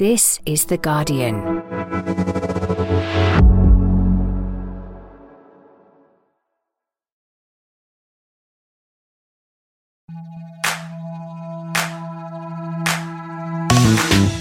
This 0.00 0.40
is 0.46 0.64
The 0.64 0.78
Guardian. 0.78 1.34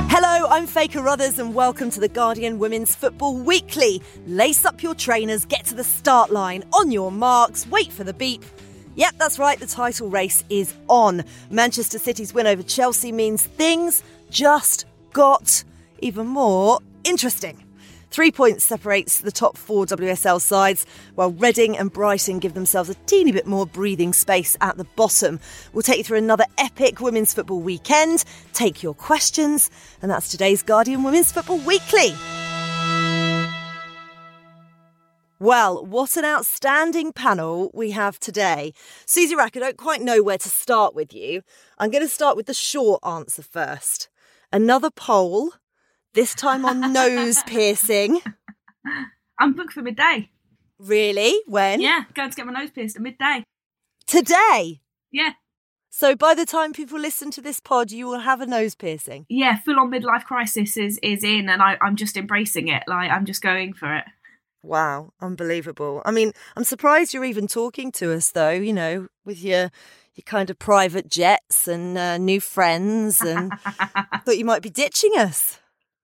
Hello, 0.07 0.47
I'm 0.47 0.65
Faye 0.65 0.87
Carruthers, 0.87 1.39
and 1.39 1.53
welcome 1.53 1.89
to 1.89 1.99
the 1.99 2.07
Guardian 2.07 2.57
Women's 2.57 2.95
Football 2.95 3.35
Weekly. 3.35 4.01
Lace 4.27 4.63
up 4.63 4.81
your 4.81 4.95
trainers, 4.95 5.43
get 5.43 5.65
to 5.65 5.75
the 5.75 5.83
start 5.83 6.31
line, 6.31 6.63
on 6.71 6.89
your 6.89 7.11
marks, 7.11 7.67
wait 7.67 7.91
for 7.91 8.05
the 8.05 8.13
beep. 8.13 8.45
Yep, 8.95 9.15
that's 9.17 9.37
right, 9.37 9.59
the 9.59 9.67
title 9.67 10.07
race 10.09 10.41
is 10.49 10.73
on. 10.87 11.25
Manchester 11.49 11.99
City's 11.99 12.33
win 12.33 12.47
over 12.47 12.63
Chelsea 12.63 13.11
means 13.11 13.43
things 13.43 14.03
just 14.29 14.85
got 15.13 15.63
even 15.99 16.27
more 16.27 16.79
interesting. 17.03 17.63
Three 18.11 18.31
points 18.31 18.63
separates 18.63 19.19
the 19.19 19.31
top 19.31 19.55
four 19.55 19.85
WSL 19.85 20.41
sides, 20.41 20.87
while 21.13 21.31
Reading 21.31 21.77
and 21.77 21.93
Brighton 21.93 22.39
give 22.39 22.55
themselves 22.55 22.89
a 22.89 22.95
teeny 23.05 23.31
bit 23.31 23.45
more 23.45 23.67
breathing 23.67 24.13
space 24.13 24.57
at 24.61 24.77
the 24.77 24.83
bottom. 24.83 25.39
We'll 25.73 25.83
take 25.83 25.99
you 25.99 26.03
through 26.03 26.17
another 26.17 26.45
epic 26.57 27.01
women's 27.01 27.35
football 27.35 27.59
weekend, 27.59 28.23
take 28.53 28.81
your 28.81 28.95
questions, 28.95 29.69
and 30.01 30.09
that's 30.09 30.29
today's 30.29 30.63
Guardian 30.63 31.03
Women's 31.03 31.31
Football 31.31 31.59
Weekly. 31.59 32.15
Well, 35.41 35.85
what 35.85 36.17
an 36.17 36.25
outstanding 36.25 37.13
panel 37.13 37.71
we 37.73 37.91
have 37.91 38.19
today. 38.19 38.73
Susie 39.05 39.35
Wrack, 39.35 39.55
I 39.55 39.59
don't 39.59 39.77
quite 39.77 40.01
know 40.01 40.21
where 40.21 40.37
to 40.37 40.49
start 40.49 40.95
with 40.95 41.13
you. 41.13 41.43
I'm 41.77 41.91
going 41.91 42.03
to 42.03 42.09
start 42.09 42.35
with 42.35 42.47
the 42.47 42.53
short 42.53 43.01
answer 43.05 43.43
first. 43.43 44.09
Another 44.51 44.89
poll 44.89 45.51
this 46.13 46.33
time 46.33 46.65
on 46.65 46.93
nose 46.93 47.41
piercing. 47.43 48.21
I'm 49.39 49.53
booked 49.53 49.73
for 49.73 49.81
midday. 49.81 50.29
Really? 50.79 51.39
When? 51.45 51.81
Yeah, 51.81 52.03
going 52.13 52.29
to 52.29 52.35
get 52.35 52.45
my 52.45 52.53
nose 52.53 52.71
pierced 52.71 52.95
at 52.95 53.01
midday. 53.01 53.43
Today? 54.07 54.81
Yeah. 55.11 55.33
So 55.91 56.15
by 56.15 56.33
the 56.33 56.45
time 56.45 56.71
people 56.71 56.99
listen 56.99 57.31
to 57.31 57.41
this 57.41 57.59
pod, 57.59 57.91
you 57.91 58.07
will 58.07 58.19
have 58.19 58.41
a 58.41 58.45
nose 58.45 58.75
piercing. 58.75 59.25
Yeah, 59.27 59.59
full 59.59 59.79
on 59.79 59.91
midlife 59.91 60.23
crisis 60.23 60.77
is 60.77 60.99
is 61.01 61.23
in, 61.23 61.49
and 61.49 61.61
I, 61.61 61.77
I'm 61.81 61.95
just 61.95 62.15
embracing 62.15 62.67
it. 62.67 62.83
Like 62.87 63.11
I'm 63.11 63.25
just 63.25 63.41
going 63.41 63.73
for 63.73 63.95
it. 63.95 64.05
Wow, 64.61 65.13
unbelievable. 65.21 66.01
I 66.05 66.11
mean, 66.11 66.33
I'm 66.55 66.63
surprised 66.63 67.13
you're 67.13 67.25
even 67.25 67.47
talking 67.47 67.91
to 67.93 68.13
us, 68.13 68.31
though. 68.31 68.51
You 68.51 68.73
know, 68.73 69.07
with 69.25 69.43
your 69.43 69.71
your 70.19 70.23
kind 70.23 70.49
of 70.49 70.59
private 70.59 71.09
jets 71.09 71.67
and 71.67 71.97
uh, 71.97 72.17
new 72.17 72.41
friends, 72.41 73.21
and 73.21 73.51
thought 74.25 74.37
you 74.37 74.45
might 74.45 74.61
be 74.61 74.69
ditching 74.69 75.13
us. 75.17 75.59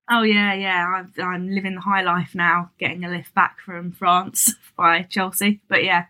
Oh 0.09 0.22
yeah, 0.22 0.53
yeah. 0.53 0.85
I'm, 0.88 1.13
I'm 1.23 1.49
living 1.49 1.75
the 1.75 1.81
high 1.81 2.03
life 2.03 2.33
now, 2.33 2.72
getting 2.80 3.03
a 3.03 3.09
lift 3.09 3.33
back 3.33 3.59
from 3.59 3.91
France 3.91 4.53
by 4.77 5.03
Chelsea. 5.03 5.61
But 5.67 5.83
yeah, 5.83 6.05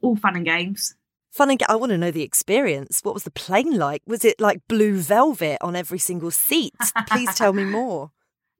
all 0.00 0.16
fun 0.16 0.36
and 0.36 0.44
games. 0.44 0.94
Fun 1.30 1.50
and 1.50 1.58
ga- 1.58 1.66
I 1.68 1.76
want 1.76 1.90
to 1.90 1.98
know 1.98 2.10
the 2.10 2.22
experience. 2.22 3.00
What 3.02 3.14
was 3.14 3.24
the 3.24 3.30
plane 3.30 3.76
like? 3.76 4.02
Was 4.06 4.24
it 4.24 4.40
like 4.40 4.60
blue 4.68 4.96
velvet 4.96 5.58
on 5.60 5.76
every 5.76 5.98
single 5.98 6.30
seat? 6.30 6.74
Please 7.08 7.34
tell 7.34 7.52
me 7.52 7.64
more. 7.78 8.12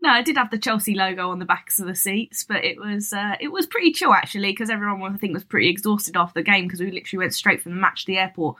No, 0.02 0.10
I 0.10 0.22
did 0.22 0.36
have 0.36 0.50
the 0.50 0.58
Chelsea 0.58 0.96
logo 0.96 1.30
on 1.30 1.38
the 1.38 1.44
backs 1.44 1.78
of 1.78 1.86
the 1.86 1.94
seats, 1.94 2.42
but 2.42 2.64
it 2.64 2.76
was 2.76 3.12
uh, 3.12 3.36
it 3.40 3.48
was 3.48 3.66
pretty 3.66 3.92
chill 3.92 4.12
actually 4.12 4.50
because 4.50 4.68
everyone 4.68 5.14
I 5.14 5.16
think 5.16 5.32
was 5.32 5.44
pretty 5.44 5.68
exhausted 5.68 6.16
after 6.16 6.40
the 6.40 6.42
game 6.42 6.66
because 6.66 6.80
we 6.80 6.90
literally 6.90 7.22
went 7.24 7.34
straight 7.34 7.62
from 7.62 7.74
the 7.74 7.80
match 7.80 8.04
to 8.04 8.12
the 8.12 8.18
airport. 8.18 8.56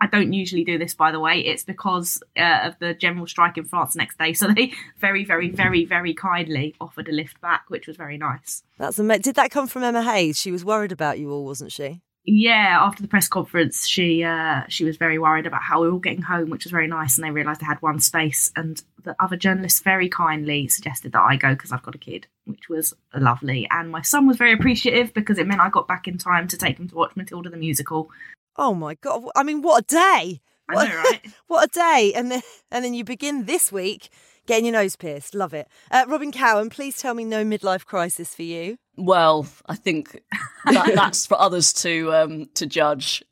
I 0.00 0.06
don't 0.06 0.32
usually 0.32 0.64
do 0.64 0.78
this, 0.78 0.94
by 0.94 1.10
the 1.10 1.20
way. 1.20 1.40
It's 1.40 1.64
because 1.64 2.22
uh, 2.36 2.60
of 2.64 2.78
the 2.78 2.94
general 2.94 3.26
strike 3.26 3.56
in 3.56 3.64
France 3.64 3.96
next 3.96 4.18
day. 4.18 4.34
So 4.34 4.48
they 4.48 4.72
very, 4.98 5.24
very, 5.24 5.50
very, 5.50 5.84
very 5.84 6.12
kindly 6.12 6.74
offered 6.80 7.08
a 7.08 7.12
lift 7.12 7.40
back, 7.40 7.64
which 7.68 7.86
was 7.86 7.96
very 7.96 8.18
nice. 8.18 8.62
That's 8.78 8.98
ama- 8.98 9.18
Did 9.18 9.36
that 9.36 9.50
come 9.50 9.66
from 9.66 9.82
Emma 9.82 10.02
Hayes? 10.02 10.38
She 10.38 10.52
was 10.52 10.64
worried 10.64 10.92
about 10.92 11.18
you 11.18 11.30
all, 11.30 11.44
wasn't 11.44 11.72
she? 11.72 12.02
Yeah, 12.28 12.78
after 12.80 13.02
the 13.02 13.08
press 13.08 13.28
conference, 13.28 13.86
she 13.86 14.24
uh, 14.24 14.62
she 14.68 14.84
was 14.84 14.96
very 14.96 15.16
worried 15.16 15.46
about 15.46 15.62
how 15.62 15.80
we 15.80 15.86
were 15.86 15.92
all 15.92 16.00
getting 16.00 16.22
home, 16.22 16.50
which 16.50 16.64
was 16.64 16.72
very 16.72 16.88
nice. 16.88 17.16
And 17.16 17.24
they 17.24 17.30
realised 17.30 17.60
they 17.60 17.66
had 17.66 17.80
one 17.80 18.00
space, 18.00 18.50
and 18.56 18.82
the 19.04 19.14
other 19.20 19.36
journalists 19.36 19.78
very 19.78 20.08
kindly 20.08 20.66
suggested 20.66 21.12
that 21.12 21.22
I 21.22 21.36
go 21.36 21.50
because 21.50 21.70
I've 21.70 21.84
got 21.84 21.94
a 21.94 21.98
kid, 21.98 22.26
which 22.44 22.68
was 22.68 22.94
lovely. 23.14 23.68
And 23.70 23.90
my 23.90 24.02
son 24.02 24.26
was 24.26 24.38
very 24.38 24.52
appreciative 24.52 25.14
because 25.14 25.38
it 25.38 25.46
meant 25.46 25.60
I 25.60 25.70
got 25.70 25.86
back 25.86 26.08
in 26.08 26.18
time 26.18 26.48
to 26.48 26.56
take 26.56 26.78
him 26.78 26.88
to 26.88 26.96
watch 26.96 27.14
Matilda 27.14 27.48
the 27.48 27.56
musical. 27.56 28.10
Oh 28.58 28.74
my 28.74 28.94
god! 28.94 29.24
I 29.36 29.42
mean, 29.42 29.62
what 29.62 29.82
a 29.82 29.86
day! 29.86 30.40
I 30.68 30.74
What- 30.74 30.88
know, 30.88 30.96
right? 30.96 31.20
what 31.46 31.64
a 31.64 31.68
day! 31.72 32.12
And 32.14 32.30
then 32.30 32.42
and 32.70 32.84
then 32.84 32.94
you 32.94 33.04
begin 33.04 33.44
this 33.44 33.70
week 33.70 34.08
getting 34.46 34.64
your 34.64 34.72
nose 34.74 34.94
pierced. 34.96 35.34
Love 35.34 35.52
it. 35.54 35.68
Uh, 35.90 36.04
Robyn 36.08 36.32
Cowen, 36.32 36.70
please 36.70 36.96
tell 36.98 37.14
me 37.14 37.24
no 37.24 37.44
midlife 37.44 37.84
crisis 37.84 38.34
for 38.34 38.42
you. 38.44 38.78
Well, 38.96 39.46
I 39.66 39.74
think 39.74 40.22
that, 40.64 40.92
that's 40.94 41.26
for 41.26 41.38
others 41.40 41.72
to 41.74 42.12
um, 42.14 42.46
to 42.54 42.66
judge. 42.66 43.22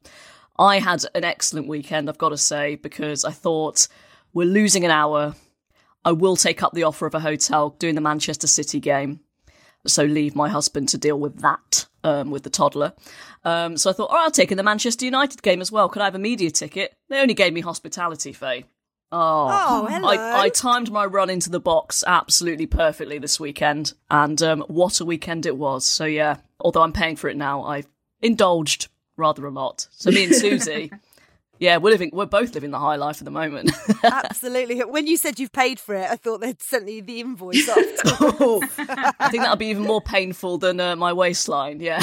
I 0.59 0.79
had 0.79 1.05
an 1.15 1.25
excellent 1.25 1.67
weekend, 1.67 2.09
I've 2.09 2.19
got 2.19 2.29
to 2.29 2.37
say, 2.39 2.77
because 2.77 3.25
I 3.25 3.33
thought 3.33 3.89
we're 4.33 4.47
losing 4.47 4.84
an 4.84 4.91
hour. 4.93 5.34
I 6.05 6.13
will 6.13 6.37
take 6.37 6.63
up 6.63 6.75
the 6.75 6.84
offer 6.84 7.07
of 7.07 7.15
a 7.15 7.21
hotel 7.21 7.71
doing 7.71 7.95
the 7.97 8.01
Manchester 8.01 8.47
City 8.47 8.79
game, 8.79 9.21
so 9.87 10.05
leave 10.05 10.34
my 10.34 10.49
husband 10.49 10.89
to 10.91 10.99
deal 10.99 11.19
with 11.19 11.41
that 11.41 11.87
um, 12.03 12.31
with 12.31 12.43
the 12.43 12.50
toddler. 12.50 12.93
Um, 13.45 13.77
so 13.77 13.91
I 13.91 13.93
thought, 13.93 14.11
oh, 14.11 14.17
I'll 14.17 14.31
take 14.31 14.50
in 14.50 14.56
the 14.56 14.62
Manchester 14.62 15.05
United 15.05 15.43
game 15.43 15.61
as 15.61 15.71
well. 15.71 15.89
Could 15.89 16.03
I 16.03 16.06
have 16.06 16.15
a 16.15 16.19
media 16.19 16.50
ticket? 16.50 16.95
They 17.09 17.21
only 17.21 17.34
gave 17.34 17.53
me 17.53 17.61
hospitality, 17.61 18.33
Faye. 18.33 18.65
Oh, 19.12 19.49
Oh, 19.50 19.87
hello. 19.89 20.09
I, 20.09 20.45
I 20.45 20.49
timed 20.49 20.91
my 20.91 21.05
run 21.05 21.31
into 21.31 21.50
the 21.50 21.61
box 21.61 22.03
absolutely 22.06 22.67
perfectly 22.67 23.19
this 23.19 23.39
weekend, 23.39 23.93
and 24.11 24.43
um, 24.43 24.62
what 24.69 25.00
a 25.00 25.05
weekend 25.05 25.47
it 25.47 25.56
was. 25.56 25.84
So 25.87 26.05
yeah, 26.05 26.39
although 26.59 26.83
I'm 26.83 26.93
paying 26.93 27.16
for 27.16 27.28
it 27.28 27.37
now, 27.37 27.62
I've 27.62 27.87
indulged 28.22 28.89
rather 29.16 29.47
a 29.47 29.51
lot. 29.51 29.87
So 29.93 30.11
me 30.11 30.25
and 30.25 30.34
Susie, 30.34 30.91
yeah, 31.59 31.76
we're 31.76 31.91
living, 31.91 32.10
we're 32.12 32.26
both 32.26 32.54
living 32.54 32.70
the 32.70 32.78
high 32.78 32.97
life 32.97 33.20
at 33.20 33.25
the 33.25 33.31
moment. 33.31 33.70
Absolutely. 34.04 34.81
When 34.81 35.06
you 35.06 35.16
said 35.16 35.38
you've 35.38 35.53
paid 35.53 35.78
for 35.78 35.94
it, 35.94 36.10
I 36.10 36.16
thought 36.16 36.41
they'd 36.41 36.60
sent 36.60 36.88
you 36.88 37.03
the 37.03 37.20
invoice 37.20 37.69
after. 37.69 38.09
I 39.19 39.28
think 39.31 39.42
that'll 39.42 39.56
be 39.56 39.66
even 39.66 39.84
more 39.84 40.00
painful 40.00 40.59
than 40.59 40.81
uh, 40.81 40.97
my 40.97 41.12
waistline. 41.12 41.81
Yeah. 41.81 42.03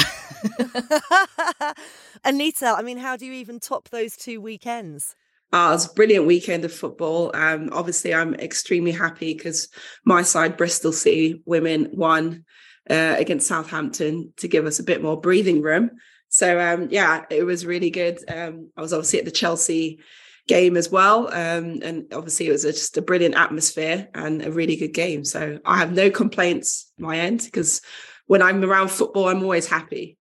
Anita, 2.24 2.74
I 2.76 2.82
mean, 2.82 2.98
how 2.98 3.16
do 3.16 3.26
you 3.26 3.32
even 3.32 3.60
top 3.60 3.90
those 3.90 4.16
two 4.16 4.40
weekends? 4.40 5.14
Oh, 5.52 5.68
it 5.68 5.72
was 5.72 5.90
a 5.90 5.94
brilliant 5.94 6.26
weekend 6.26 6.64
of 6.64 6.72
football. 6.72 7.30
Um, 7.34 7.68
obviously, 7.72 8.14
I'm 8.14 8.34
extremely 8.34 8.92
happy 8.92 9.34
because 9.34 9.68
my 10.04 10.22
side, 10.22 10.56
Bristol 10.56 10.92
City 10.92 11.42
women, 11.44 11.90
won 11.92 12.44
uh, 12.88 13.16
against 13.18 13.48
Southampton 13.48 14.32
to 14.38 14.48
give 14.48 14.64
us 14.64 14.78
a 14.78 14.84
bit 14.84 15.02
more 15.02 15.20
breathing 15.20 15.60
room. 15.60 15.90
So, 16.32 16.58
um, 16.58 16.88
yeah, 16.90 17.26
it 17.28 17.44
was 17.44 17.66
really 17.66 17.90
good. 17.90 18.18
Um, 18.26 18.70
I 18.74 18.80
was 18.80 18.94
obviously 18.94 19.18
at 19.18 19.26
the 19.26 19.30
Chelsea 19.30 20.00
game 20.48 20.78
as 20.78 20.90
well. 20.90 21.28
Um, 21.28 21.80
and 21.82 22.06
obviously, 22.10 22.46
it 22.48 22.52
was 22.52 22.64
a, 22.64 22.72
just 22.72 22.96
a 22.96 23.02
brilliant 23.02 23.34
atmosphere 23.34 24.08
and 24.14 24.42
a 24.42 24.50
really 24.50 24.76
good 24.76 24.94
game. 24.94 25.26
So, 25.26 25.58
I 25.66 25.76
have 25.76 25.92
no 25.92 26.10
complaints 26.10 26.90
my 26.98 27.18
end 27.18 27.42
because 27.44 27.82
when 28.28 28.40
I'm 28.40 28.64
around 28.64 28.90
football, 28.90 29.28
I'm 29.28 29.42
always 29.42 29.68
happy. 29.68 30.16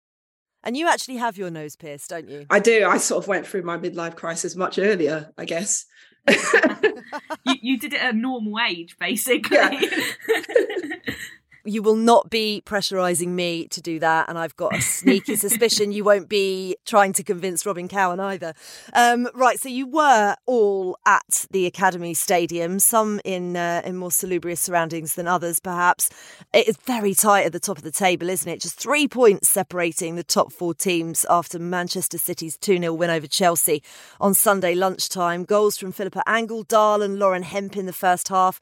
And 0.65 0.79
you 0.79 0.89
actually 0.89 1.17
have 1.17 1.37
your 1.37 1.51
nose 1.51 1.77
pierced, 1.77 2.09
don't 2.09 2.27
you? 2.27 2.47
I 2.49 2.59
do. 2.59 2.87
I 2.87 2.97
sort 2.97 3.23
of 3.23 3.29
went 3.29 3.47
through 3.47 3.65
my 3.65 3.77
midlife 3.77 4.17
crisis 4.17 4.57
much 4.57 4.79
earlier, 4.79 5.31
I 5.37 5.45
guess. 5.45 5.85
you, 6.29 7.55
you 7.61 7.79
did 7.79 7.93
it 7.93 8.03
at 8.03 8.15
a 8.15 8.17
normal 8.17 8.59
age, 8.67 8.97
basically. 8.99 9.59
Yeah. 9.59 9.79
You 11.69 11.83
will 11.83 11.97
not 11.97 12.31
be 12.31 12.63
pressurising 12.65 13.29
me 13.29 13.69
to 13.69 13.83
do 13.83 13.99
that, 13.99 14.31
and 14.31 14.39
I've 14.39 14.57
got 14.57 14.75
a 14.75 14.81
sneaky 14.81 15.37
suspicion 15.45 15.93
you 15.93 16.03
won't 16.03 16.27
be 16.27 16.77
trying 16.87 17.13
to 17.13 17.23
convince 17.23 17.67
Robyn 17.67 17.89
Cowen 17.89 18.21
either. 18.21 18.55
Um, 18.95 19.29
right, 19.35 19.61
so 19.61 19.69
you 19.69 19.87
were 19.87 20.35
all 20.47 20.99
at 21.05 21.45
the 21.51 21.67
Academy 21.67 22.15
Stadium, 22.15 22.79
some 22.79 23.21
in 23.23 23.55
uh, 23.55 23.83
in 23.85 23.99
more 23.99 24.11
salubrious 24.11 24.63
surroundings 24.63 25.15
than 25.15 25.29
others, 25.29 25.61
perhaps. 25.61 26.09
It 26.55 26.69
is 26.69 26.79
very 26.79 27.13
tight 27.13 27.45
at 27.45 27.53
the 27.53 27.61
top 27.61 27.77
of 27.77 27.85
the 27.85 27.91
table, 27.91 28.31
isn't 28.31 28.51
it? 28.51 28.63
Just 28.63 28.81
three 28.81 29.07
points 29.07 29.51
separating 29.51 30.17
the 30.17 30.25
top 30.25 30.51
four 30.51 30.73
teams 30.73 31.27
after 31.29 31.59
Manchester 31.59 32.17
City's 32.17 32.57
2 32.57 32.79
0 32.79 32.95
win 32.95 33.11
over 33.11 33.27
Chelsea 33.27 33.83
on 34.23 34.33
Sunday 34.33 34.75
lunchtime. 34.75 35.45
Goals 35.45 35.77
from 35.77 35.93
Filippa 35.93 36.23
Angeldahl, 36.27 37.05
and 37.05 37.19
Lauren 37.19 37.43
Hemp 37.43 37.77
in 37.77 37.85
the 37.85 37.93
first 37.93 38.29
half 38.29 38.59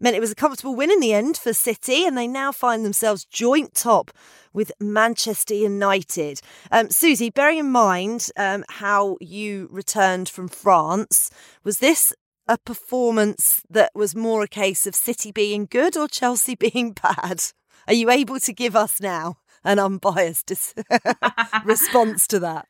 meant 0.00 0.16
it 0.16 0.20
was 0.20 0.32
a 0.32 0.36
comfortable 0.36 0.74
win 0.74 0.90
in 0.90 1.00
the 1.00 1.12
end 1.12 1.36
for 1.36 1.52
City, 1.52 2.04
and 2.04 2.16
they 2.16 2.26
now 2.26 2.50
find 2.50 2.84
themselves 2.84 3.24
joint 3.24 3.74
top 3.74 4.10
with 4.52 4.72
Manchester 4.80 5.54
United. 5.54 6.40
Um, 6.72 6.90
Susie, 6.90 7.30
bearing 7.30 7.58
in 7.58 7.70
mind 7.70 8.28
um, 8.36 8.64
how 8.68 9.16
you 9.20 9.68
returned 9.70 10.28
from 10.28 10.48
France, 10.48 11.30
was 11.62 11.78
this 11.78 12.12
a 12.48 12.58
performance 12.58 13.62
that 13.70 13.92
was 13.94 14.16
more 14.16 14.42
a 14.42 14.48
case 14.48 14.86
of 14.86 14.94
City 14.94 15.30
being 15.30 15.66
good 15.70 15.96
or 15.96 16.08
Chelsea 16.08 16.54
being 16.72 16.92
bad? 16.92 17.42
Are 17.86 17.94
you 17.94 18.10
able 18.10 18.40
to 18.40 18.52
give 18.52 18.74
us 18.74 19.00
now 19.00 19.36
an 19.64 19.78
unbiased 19.78 20.46
dis- 20.46 20.74
response 21.64 22.26
to 22.28 22.40
that? 22.40 22.66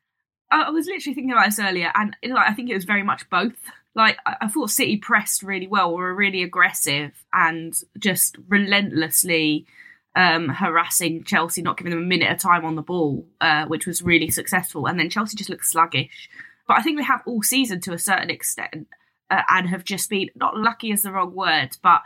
I 0.51 0.63
I 0.67 0.71
was 0.71 0.87
literally 0.87 1.15
thinking 1.15 1.33
about 1.33 1.47
this 1.47 1.59
earlier, 1.59 1.93
and 1.95 2.17
I 2.37 2.53
think 2.55 2.71
it 2.71 2.75
was 2.75 2.85
very 2.85 3.03
much 3.03 3.29
both. 3.31 3.71
Like 3.95 4.19
I 4.25 4.49
thought 4.49 4.71
City 4.71 4.97
pressed 4.97 5.43
really 5.43 5.67
well, 5.67 5.95
were 5.95 6.15
really 6.15 6.43
aggressive 6.43 7.13
and 7.33 7.75
just 7.99 8.37
relentlessly 8.49 9.67
um, 10.15 10.49
harassing 10.49 11.25
Chelsea, 11.25 11.63
not 11.63 11.77
giving 11.77 11.91
them 11.91 12.03
a 12.03 12.07
minute 12.07 12.31
of 12.31 12.39
time 12.39 12.65
on 12.65 12.77
the 12.77 12.83
ball, 12.83 13.27
uh, 13.41 13.67
which 13.67 13.87
was 13.87 14.03
really 14.03 14.31
successful. 14.31 14.87
And 14.87 14.99
then 14.99 15.11
Chelsea 15.11 15.37
just 15.37 15.51
looked 15.51 15.67
sluggish. 15.67 16.29
But 16.67 16.79
I 16.79 16.83
think 16.83 16.99
they 16.99 17.05
have 17.05 17.23
all 17.27 17.43
season 17.43 17.81
to 17.83 17.93
a 17.93 17.99
certain 17.99 18.31
extent 18.31 18.87
uh, 19.29 19.43
and 19.49 19.69
have 19.69 19.85
just 19.85 20.09
been 20.09 20.31
not 20.35 20.57
lucky 20.57 20.93
is 20.93 21.03
the 21.03 21.13
wrong 21.13 21.35
word, 21.35 21.77
but 21.83 22.03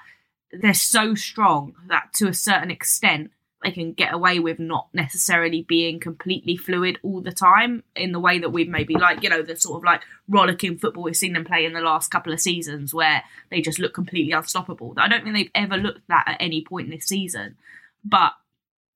they're 0.53 0.75
so 0.75 1.15
strong 1.15 1.75
that 1.89 2.13
to 2.15 2.29
a 2.29 2.35
certain 2.35 2.71
extent 2.71 3.31
they 3.65 3.71
can 3.71 3.93
get 3.93 4.13
away 4.13 4.39
with 4.39 4.59
not 4.59 4.89
necessarily 4.93 5.63
being 5.63 5.99
completely 5.99 6.57
fluid 6.57 6.99
all 7.03 7.21
the 7.21 7.33
time 7.33 7.83
in 7.97 8.13
the 8.13 8.21
way 8.21 8.39
that 8.39 8.51
we've 8.51 8.69
maybe 8.69 8.95
like 8.95 9.23
you 9.23 9.29
know 9.29 9.43
the 9.43 9.57
sort 9.57 9.79
of 9.79 9.85
like 9.85 10.03
rollicking 10.29 10.79
football 10.79 11.03
we've 11.03 11.17
seen 11.17 11.33
them 11.33 11.45
play 11.45 11.65
in 11.65 11.73
the 11.73 11.81
last 11.81 12.11
couple 12.11 12.33
of 12.33 12.41
seasons 12.41 12.93
where 12.93 13.23
they 13.51 13.61
just 13.61 13.79
look 13.79 13.95
completely 13.95 14.33
unstoppable. 14.33 14.95
I 14.97 15.09
don't 15.09 15.25
think 15.25 15.35
they've 15.35 15.51
ever 15.55 15.77
looked 15.77 16.07
that 16.09 16.25
at 16.27 16.37
any 16.41 16.65
point 16.65 16.87
in 16.87 16.95
this 16.95 17.07
season 17.07 17.57
but 18.05 18.33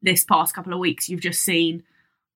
this 0.03 0.25
past 0.25 0.55
couple 0.55 0.73
of 0.73 0.79
weeks 0.79 1.09
you've 1.09 1.21
just 1.21 1.41
seen 1.41 1.83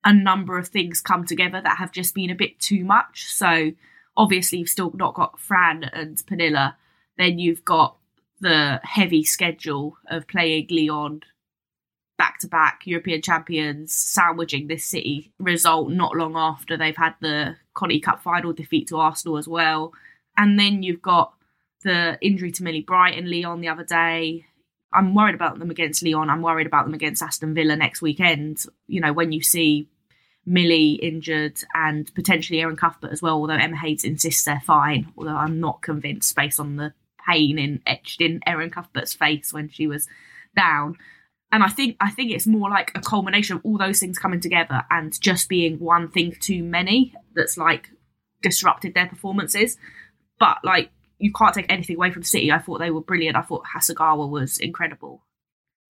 a 0.05 0.13
number 0.13 0.59
of 0.59 0.69
things 0.69 1.01
come 1.01 1.25
together 1.25 1.61
that 1.61 1.79
have 1.79 1.93
just 1.93 2.15
been 2.15 2.31
a 2.31 2.35
bit 2.35 2.59
too 2.59 2.85
much. 2.85 3.27
So 3.27 3.73
obviously 4.17 4.59
you've 4.59 4.69
still 4.69 4.91
not 4.95 5.15
got 5.15 5.39
fran 5.39 5.85
and 5.85 6.17
Pernille 6.27 6.75
then 7.19 7.39
you've 7.39 7.65
got 7.65 7.97
the 8.41 8.81
heavy 8.83 9.23
schedule 9.23 9.97
of 10.09 10.27
playing 10.27 10.67
Lyon 10.71 11.23
back 12.19 12.39
to 12.41 12.49
back 12.49 12.83
European 12.85 13.23
champions, 13.23 13.93
sandwiching 13.93 14.67
this 14.67 14.85
City 14.85 15.33
result 15.39 15.91
not 15.91 16.17
long 16.17 16.37
after 16.37 16.77
they've 16.77 16.97
had 16.97 17.15
the 17.21 17.57
Conti 17.75 18.01
Cup 18.01 18.23
final 18.23 18.53
defeat 18.53 18.89
to 18.89 18.99
Arsenal 18.99 19.39
as 19.39 19.49
well. 19.49 19.93
And 20.37 20.59
then 20.59 20.83
you've 20.83 21.03
got 21.03 21.35
the 21.85 22.19
injury 22.21 22.53
to 22.53 22.63
Millie 22.63 22.83
Bright 22.83 23.19
in 23.19 23.31
Lyon 23.31 23.61
the 23.61 23.69
other 23.69 23.85
day. 23.85 24.47
I'm 24.93 25.15
worried 25.15 25.35
about 25.35 25.59
them 25.59 25.71
against 25.71 26.03
Lyon. 26.03 26.31
I'm 26.31 26.43
worried 26.43 26.67
about 26.67 26.85
them 26.85 26.95
against 26.95 27.23
Aston 27.23 27.55
Villa 27.55 27.77
next 27.77 28.03
weekend. 28.03 28.65
You 28.87 29.01
know, 29.01 29.13
when 29.13 29.33
you 29.33 29.43
see 29.43 29.89
Millie 30.45 30.95
injured 30.95 31.59
and 31.75 32.13
potentially 32.15 32.61
Erin 32.61 32.77
Cuthbert 32.77 33.13
as 33.13 33.23
well, 33.23 33.35
although 33.35 33.55
Emma 33.55 33.77
Hayes 33.77 34.05
insists 34.05 34.45
they're 34.45 34.63
fine, 34.65 35.13
although 35.17 35.37
I'm 35.37 35.61
not 35.61 35.83
convinced 35.83 36.37
based 36.37 36.61
on 36.61 36.77
the 36.77 36.93
pain 37.27 37.59
in 37.59 37.81
etched 37.87 38.21
in 38.21 38.41
Erin 38.47 38.71
Cuthbert's 38.71 39.15
face 39.15 39.53
when 39.53 39.71
she 39.71 39.87
was 39.87 40.09
down 40.57 40.99
and 41.53 41.63
I 41.63 41.69
think 41.69 41.97
I 42.01 42.11
think 42.11 42.33
it's 42.33 42.47
more 42.47 42.71
like 42.71 42.91
a 42.95 43.01
culmination 43.01 43.57
of 43.57 43.63
all 43.65 43.77
those 43.77 44.01
things 44.01 44.19
coming 44.19 44.41
together 44.41 44.85
and 44.91 45.19
just 45.21 45.49
being 45.49 45.79
one 45.79 46.09
thing 46.09 46.35
too 46.41 46.63
many 46.63 47.15
that's 47.35 47.59
like 47.59 47.91
disrupted 48.43 48.95
their 48.95 49.07
performances. 49.07 49.77
But 50.41 50.59
like 50.65 50.91
you 51.19 51.31
can't 51.31 51.55
take 51.55 51.71
anything 51.71 51.97
away 51.97 52.11
from 52.11 52.23
City. 52.23 52.51
I 52.51 52.59
thought 52.59 52.79
they 52.79 52.91
were 52.91 53.03
brilliant. 53.03 53.37
I 53.37 53.43
thought 53.43 53.65
Hasegawa 53.77 54.29
was 54.29 54.59
incredible. 54.59 55.23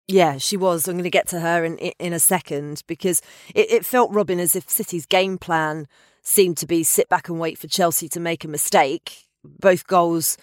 Yeah, 0.08 0.38
she 0.38 0.58
was. 0.58 0.88
I'm 0.88 0.96
going 0.96 1.04
to 1.04 1.12
get 1.12 1.28
to 1.28 1.42
her 1.42 1.64
in 1.64 1.78
in 1.78 2.14
a 2.14 2.20
second 2.20 2.84
because 2.88 3.22
it, 3.54 3.70
it 3.70 3.86
felt 3.86 4.14
Robyn 4.14 4.40
as 4.40 4.56
if 4.56 4.70
City's 4.70 5.06
game 5.06 5.38
plan 5.38 5.88
seemed 6.24 6.58
to 6.58 6.66
be 6.66 6.84
sit 6.84 7.10
back 7.10 7.28
and 7.28 7.40
wait 7.40 7.58
for 7.58 7.68
Chelsea 7.68 8.08
to 8.10 8.20
make 8.20 8.46
a 8.46 8.48
mistake. 8.48 9.28
Both 9.44 9.88
goals 9.88 10.38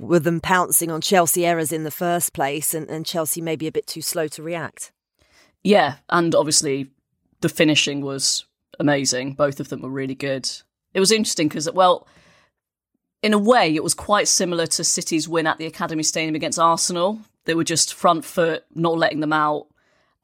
with 0.00 0.24
them 0.24 0.40
pouncing 0.40 0.90
on 0.90 1.00
Chelsea 1.00 1.46
errors 1.46 1.72
in 1.72 1.84
the 1.84 1.90
first 1.90 2.32
place 2.32 2.74
and, 2.74 2.88
and 2.88 3.06
Chelsea 3.06 3.40
maybe 3.40 3.66
a 3.66 3.72
bit 3.72 3.86
too 3.86 4.02
slow 4.02 4.26
to 4.28 4.42
react. 4.42 4.92
Yeah, 5.62 5.96
and 6.08 6.34
obviously 6.34 6.90
the 7.40 7.48
finishing 7.48 8.00
was 8.00 8.46
amazing. 8.78 9.34
Both 9.34 9.60
of 9.60 9.68
them 9.68 9.82
were 9.82 9.90
really 9.90 10.14
good. 10.14 10.50
It 10.94 11.00
was 11.00 11.12
interesting 11.12 11.48
because, 11.48 11.70
well, 11.70 12.06
in 13.22 13.34
a 13.34 13.38
way, 13.38 13.74
it 13.74 13.84
was 13.84 13.94
quite 13.94 14.28
similar 14.28 14.66
to 14.66 14.84
City's 14.84 15.28
win 15.28 15.46
at 15.46 15.58
the 15.58 15.66
Academy 15.66 16.02
Stadium 16.02 16.34
against 16.34 16.58
Arsenal. 16.58 17.20
They 17.44 17.54
were 17.54 17.64
just 17.64 17.94
front 17.94 18.24
foot, 18.24 18.64
not 18.74 18.98
letting 18.98 19.20
them 19.20 19.32
out, 19.32 19.66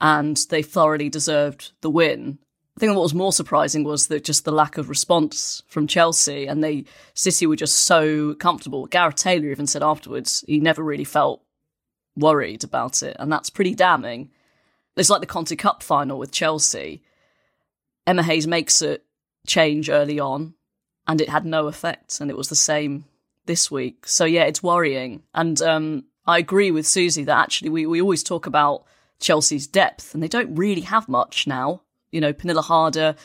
and 0.00 0.37
they 0.50 0.62
thoroughly 0.62 1.08
deserved 1.08 1.73
the 1.82 1.90
win. 1.90 2.38
I 2.76 2.81
think 2.81 2.94
what 2.94 3.02
was 3.02 3.14
more 3.14 3.32
surprising 3.32 3.84
was 3.84 4.08
that 4.08 4.25
just 4.25 4.44
the 4.44 4.52
lack 4.52 4.76
of 4.76 4.90
response 4.90 5.62
from 5.67 5.87
Chelsea 5.87 6.46
and 6.46 6.62
they 6.62 6.84
City 7.14 7.46
were 7.46 7.56
just 7.56 7.78
so 7.78 8.34
comfortable. 8.34 8.87
Gareth 8.87 9.14
Taylor 9.14 9.49
even 9.50 9.67
said 9.67 9.82
afterwards 9.82 10.44
he 10.46 10.61
never 10.61 10.82
really 10.82 11.05
felt 11.05 11.43
worried 12.17 12.64
about 12.64 13.02
it, 13.02 13.17
and 13.19 13.32
that's 13.32 13.49
pretty 13.49 13.75
damning. 13.75 14.31
It's 14.94 15.08
like 15.08 15.20
the 15.20 15.26
Conti 15.26 15.56
Cup 15.56 15.82
final 15.82 16.19
with 16.19 16.32
Chelsea. 16.32 17.02
Emma 18.06 18.23
Hayes 18.23 18.46
makes 18.46 18.82
a 18.82 18.99
change 19.46 19.88
early 19.88 20.20
on, 20.20 20.55
and 21.06 21.20
it 21.20 21.31
had 21.31 21.46
no 21.46 21.69
effect, 21.69 22.20
and 22.20 22.31
it 22.31 22.37
was 22.37 22.49
the 22.49 22.56
same 22.56 23.06
this 23.46 23.70
week. 23.70 24.06
So 24.06 24.26
yeah, 24.26 24.44
it's 24.44 24.62
worrying. 24.62 25.23
And 25.34 25.61
um, 25.62 26.05
I 26.26 26.38
agree 26.38 26.70
with 26.70 26.87
Susie 26.87 27.25
that 27.25 27.38
actually 27.38 27.70
we, 27.70 27.87
we 27.87 28.02
always 28.02 28.23
talk 28.23 28.44
about 28.44 28.84
Chelsea's 29.19 29.67
depth, 29.67 30.12
and 30.12 30.23
they 30.23 30.28
don't 30.28 30.55
really 30.55 30.82
have 30.82 31.08
much 31.08 31.46
now 31.46 31.81
you 32.10 32.20
know, 32.20 32.32
Pernille 32.32 32.62
Harder, 32.62 33.16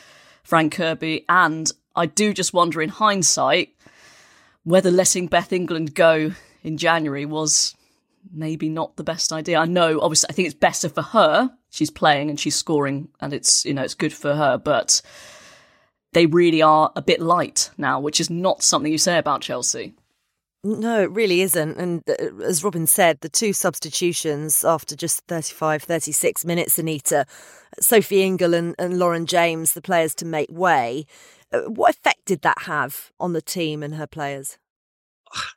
Fran 0.42 0.70
Kirby, 0.70 1.24
and 1.28 1.70
I 1.94 2.06
do 2.06 2.32
just 2.32 2.52
wonder 2.52 2.82
in 2.82 2.88
hindsight 2.88 3.74
whether 4.64 4.90
letting 4.90 5.26
Beth 5.26 5.52
England 5.52 5.94
go 5.94 6.32
in 6.62 6.76
January 6.78 7.26
was 7.26 7.74
maybe 8.32 8.68
not 8.68 8.96
the 8.96 9.04
best 9.04 9.32
idea. 9.32 9.58
I 9.58 9.64
know, 9.64 10.00
obviously, 10.00 10.28
I 10.30 10.32
think 10.32 10.46
it's 10.46 10.54
better 10.54 10.88
for 10.88 11.02
her. 11.02 11.50
She's 11.70 11.90
playing 11.90 12.30
and 12.30 12.38
she's 12.38 12.54
scoring, 12.54 13.08
and 13.20 13.32
it's 13.32 13.64
you 13.64 13.74
know 13.74 13.82
it's 13.82 13.94
good 13.94 14.12
for 14.12 14.34
her, 14.34 14.58
but 14.58 15.02
they 16.12 16.26
really 16.26 16.62
are 16.62 16.92
a 16.94 17.02
bit 17.02 17.20
light 17.20 17.70
now, 17.78 18.00
which 18.00 18.20
is 18.20 18.30
not 18.30 18.62
something 18.62 18.92
you 18.92 18.98
say 18.98 19.18
about 19.18 19.40
Chelsea. 19.40 19.94
No, 20.64 21.02
it 21.02 21.10
really 21.10 21.40
isn't. 21.40 21.76
And 21.76 22.02
uh, 22.08 22.42
as 22.44 22.62
Robyn 22.62 22.86
said, 22.86 23.20
the 23.20 23.28
two 23.28 23.52
substitutions 23.52 24.64
after 24.64 24.94
just 24.94 25.22
35, 25.26 25.82
36 25.82 26.44
minutes, 26.44 26.78
Anita, 26.78 27.26
Sophie 27.80 28.22
Ingle 28.22 28.54
and, 28.54 28.74
and 28.78 28.98
Lauren 28.98 29.26
James, 29.26 29.72
the 29.72 29.82
players 29.82 30.14
to 30.16 30.24
make 30.24 30.50
way. 30.50 31.06
Uh, 31.52 31.62
what 31.62 31.96
effect 31.96 32.24
did 32.26 32.42
that 32.42 32.62
have 32.62 33.10
on 33.18 33.32
the 33.32 33.42
team 33.42 33.82
and 33.82 33.96
her 33.96 34.06
players? 34.06 34.58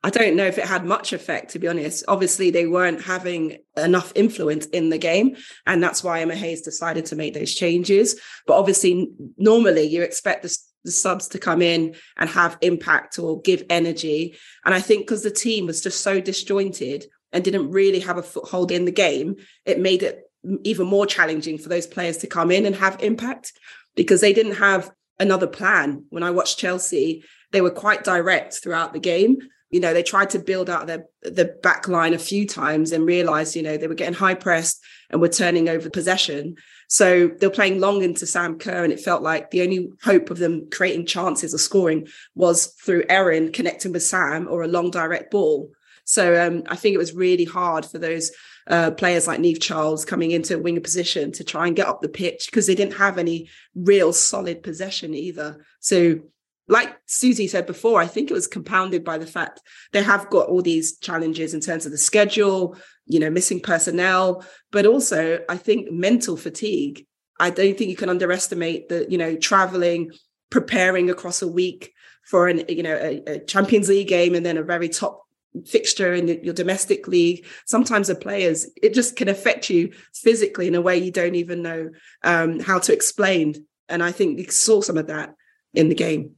I 0.04 0.10
don't 0.10 0.36
know 0.36 0.46
if 0.46 0.57
it 0.57 0.66
had 0.66 0.86
much 0.86 1.13
effect, 1.13 1.51
to 1.51 1.60
be 1.60 1.68
honest. 1.68 2.04
Obviously, 2.08 2.50
they 2.50 2.66
weren't 2.66 3.04
having 3.04 3.58
enough 3.78 4.12
influence 4.16 4.66
in 4.68 4.90
the 4.90 4.98
game. 4.98 5.36
And 5.68 5.84
that's 5.84 6.04
why 6.04 6.22
Emma 6.22 6.36
Hayes 6.36 6.62
decided 6.62 7.06
to 7.08 7.16
make 7.16 7.34
those 7.34 7.54
changes. 7.54 8.19
But 8.48 8.58
obviously, 8.58 9.12
normally 9.38 9.84
you 9.84 10.01
expect 10.01 10.44
the, 10.44 10.58
the 10.86 10.92
subs 10.92 11.28
to 11.30 11.40
come 11.40 11.62
in 11.62 11.96
and 12.16 12.30
have 12.30 12.58
impact 12.62 13.20
or 13.20 13.42
give 13.42 13.64
energy. 13.70 14.38
And 14.64 14.74
I 14.74 14.80
think 14.80 15.02
because 15.02 15.24
the 15.24 15.32
team 15.32 15.66
was 15.66 15.82
just 15.82 16.02
so 16.02 16.22
disjointed 16.22 17.06
and 17.34 17.44
didn't 17.44 17.72
really 17.72 18.00
have 18.00 18.18
a 18.18 18.24
foothold 18.24 18.72
in 18.72 18.86
the 18.86 18.92
game, 18.92 19.36
it 19.66 19.80
made 19.80 20.04
it 20.04 20.32
even 20.63 20.88
more 20.88 21.06
challenging 21.06 21.58
for 21.58 21.70
those 21.70 21.88
players 21.88 22.18
to 22.18 22.27
come 22.27 22.51
in 22.51 22.65
and 22.65 22.75
have 22.75 23.01
impact 23.01 23.54
because 23.96 24.22
they 24.22 24.34
didn't 24.34 24.56
have 24.56 24.92
another 25.20 25.48
plan. 25.48 26.06
When 26.10 26.24
I 26.24 26.32
watched 26.32 26.60
Chelsea, 26.60 27.24
they 27.51 27.62
were 27.62 27.72
quite 27.72 28.04
direct 28.04 28.54
throughout 28.56 28.94
the 28.94 29.00
game. 29.00 29.38
You 29.72 29.80
know, 29.80 29.94
they 29.94 30.04
tried 30.04 30.30
to 30.32 30.39
build 30.39 30.70
out 30.70 30.88
their 30.88 31.06
the 31.24 31.58
back 31.63 31.88
line 31.88 32.13
a 32.13 32.20
few 32.20 32.48
times 32.48 32.92
and 32.92 33.06
realized, 33.06 33.56
you 33.56 33.63
know, 33.63 33.77
they 33.77 33.88
were 33.88 33.96
getting 33.96 34.13
high 34.13 34.36
pressed 34.36 34.82
and 35.10 35.20
were 35.20 35.30
turning 35.30 35.68
over 35.68 35.89
possession. 35.89 36.56
So 36.88 37.27
they 37.27 37.48
were 37.48 37.54
playing 37.54 37.80
long 37.80 38.04
into 38.04 38.25
Sam 38.25 38.58
Kerr, 38.58 38.84
and 38.84 38.94
it 38.94 39.00
felt 39.00 39.24
like 39.24 39.51
the 39.51 39.62
only 39.62 39.89
hope 40.04 40.30
of 40.30 40.38
them 40.38 40.70
creating 40.72 41.06
chances 41.06 41.54
or 41.54 41.58
scoring 41.58 42.08
was 42.36 42.68
through 42.68 43.06
Erin 43.10 43.51
connecting 43.51 43.92
with 43.92 44.04
Sam 44.04 44.48
or 44.50 44.63
a 44.63 44.68
long 44.68 44.92
direct 44.92 45.32
ball. 45.32 45.72
So 46.06 46.48
um, 46.48 46.63
I 46.68 46.75
think 46.75 46.94
it 46.94 47.00
was 47.00 47.13
really 47.13 47.46
hard 47.46 47.86
for 47.86 47.98
those 47.98 48.32
uh, 48.68 48.92
players 48.92 49.27
like 49.27 49.39
Niamh 49.39 49.62
Charles 49.62 50.06
coming 50.06 50.32
into 50.32 50.56
a 50.56 50.60
winger 50.60 50.82
position 50.82 51.32
to 51.34 51.44
try 51.44 51.68
and 51.68 51.75
get 51.75 51.88
up 51.88 52.01
the 52.01 52.10
pitch 52.10 52.46
because 52.46 52.68
they 52.68 52.75
didn't 52.75 52.98
have 52.98 53.18
any 53.18 53.50
real 53.75 54.13
solid 54.13 54.63
possession 54.63 55.13
either. 55.13 55.65
So, 55.80 56.20
like 56.68 56.96
Susie 57.06 57.48
said 57.48 57.68
before, 57.68 58.01
I 58.01 58.08
think 58.08 58.32
it 58.32 58.34
was 58.34 58.48
compounded 58.48 59.04
by 59.04 59.20
the 59.20 59.27
fact 59.27 59.62
they 59.92 60.01
have 60.01 60.32
got 60.32 60.48
all 60.48 60.63
these 60.63 60.98
challenges 60.98 61.54
in 61.54 61.60
terms 61.60 61.86
of 61.86 61.92
the 61.92 61.98
schedule, 61.98 62.75
you 63.06 63.20
know, 63.20 63.30
missing 63.30 63.60
personnel, 63.60 64.46
but 64.72 64.86
also 64.86 65.40
I 65.50 65.58
think 65.58 65.92
mental 65.92 66.38
fatigue. 66.38 67.06
I 67.40 67.50
don't 67.50 67.78
think 67.78 67.90
you 67.90 67.96
can 67.96 68.10
underestimate 68.10 68.90
the, 68.90 69.06
you 69.10 69.18
know, 69.18 69.36
traveling, 69.36 70.12
preparing 70.50 71.10
across 71.10 71.42
a 71.42 71.48
week 71.48 71.94
for 72.26 72.48
an, 72.48 72.64
you 72.70 72.82
know, 72.82 72.96
a, 72.96 73.24
a 73.28 73.40
Champions 73.40 73.90
League 73.90 74.08
game 74.08 74.36
and 74.36 74.46
then 74.46 74.58
a 74.58 74.64
very 74.64 74.90
top 74.90 75.26
fixture 75.66 76.14
in 76.14 76.28
your 76.44 76.54
domestic 76.54 77.08
league 77.08 77.46
sometimes 77.66 78.08
the 78.08 78.16
players 78.16 78.68
it 78.84 78.94
just 78.94 79.16
can 79.16 79.30
affect 79.30 79.70
you 79.70 79.90
physically 80.14 80.68
in 80.68 80.76
a 80.76 80.82
way 80.82 80.98
you 80.98 81.12
don't 81.12 81.36
even 81.36 81.62
know 81.62 81.90
um, 82.24 82.60
how 82.60 82.78
to 82.78 82.92
explain 82.92 83.66
and 83.88 84.04
i 84.04 84.12
think 84.12 84.38
you 84.38 84.50
saw 84.50 84.82
some 84.82 84.98
of 84.98 85.08
that 85.08 85.34
in 85.74 85.88
the 85.88 85.96
game 85.96 86.36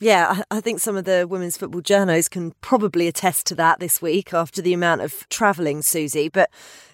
yeah, 0.00 0.42
I 0.50 0.60
think 0.60 0.80
some 0.80 0.96
of 0.96 1.04
the 1.04 1.26
women's 1.28 1.56
football 1.58 1.82
journos 1.82 2.30
can 2.30 2.52
probably 2.62 3.06
attest 3.06 3.46
to 3.46 3.54
that 3.56 3.80
this 3.80 4.00
week 4.00 4.32
after 4.32 4.62
the 4.62 4.72
amount 4.72 5.02
of 5.02 5.28
travelling, 5.28 5.82
Susie. 5.82 6.30
But 6.30 6.50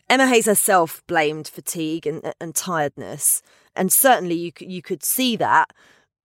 Emma 0.08 0.26
Hayes 0.26 0.46
herself 0.46 1.02
blamed 1.06 1.48
fatigue 1.48 2.06
and, 2.06 2.32
and 2.40 2.54
tiredness, 2.54 3.42
and 3.74 3.92
certainly 3.92 4.34
you 4.34 4.52
you 4.60 4.82
could 4.82 5.04
see 5.04 5.36
that 5.36 5.72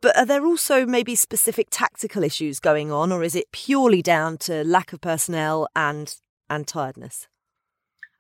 But 0.02 0.18
are 0.18 0.26
there 0.26 0.46
also 0.46 0.86
maybe 0.86 1.16
specific 1.16 1.68
tactical 1.70 2.24
issues 2.24 2.60
going 2.60 2.92
on, 2.92 3.12
or 3.12 3.24
is 3.24 3.36
it 3.36 3.52
purely 3.52 4.02
down 4.02 4.38
to 4.40 4.64
lack 4.64 4.94
of 4.94 5.02
personnel 5.02 5.68
and 5.76 6.16
and 6.50 6.68
tiredness? 6.68 7.28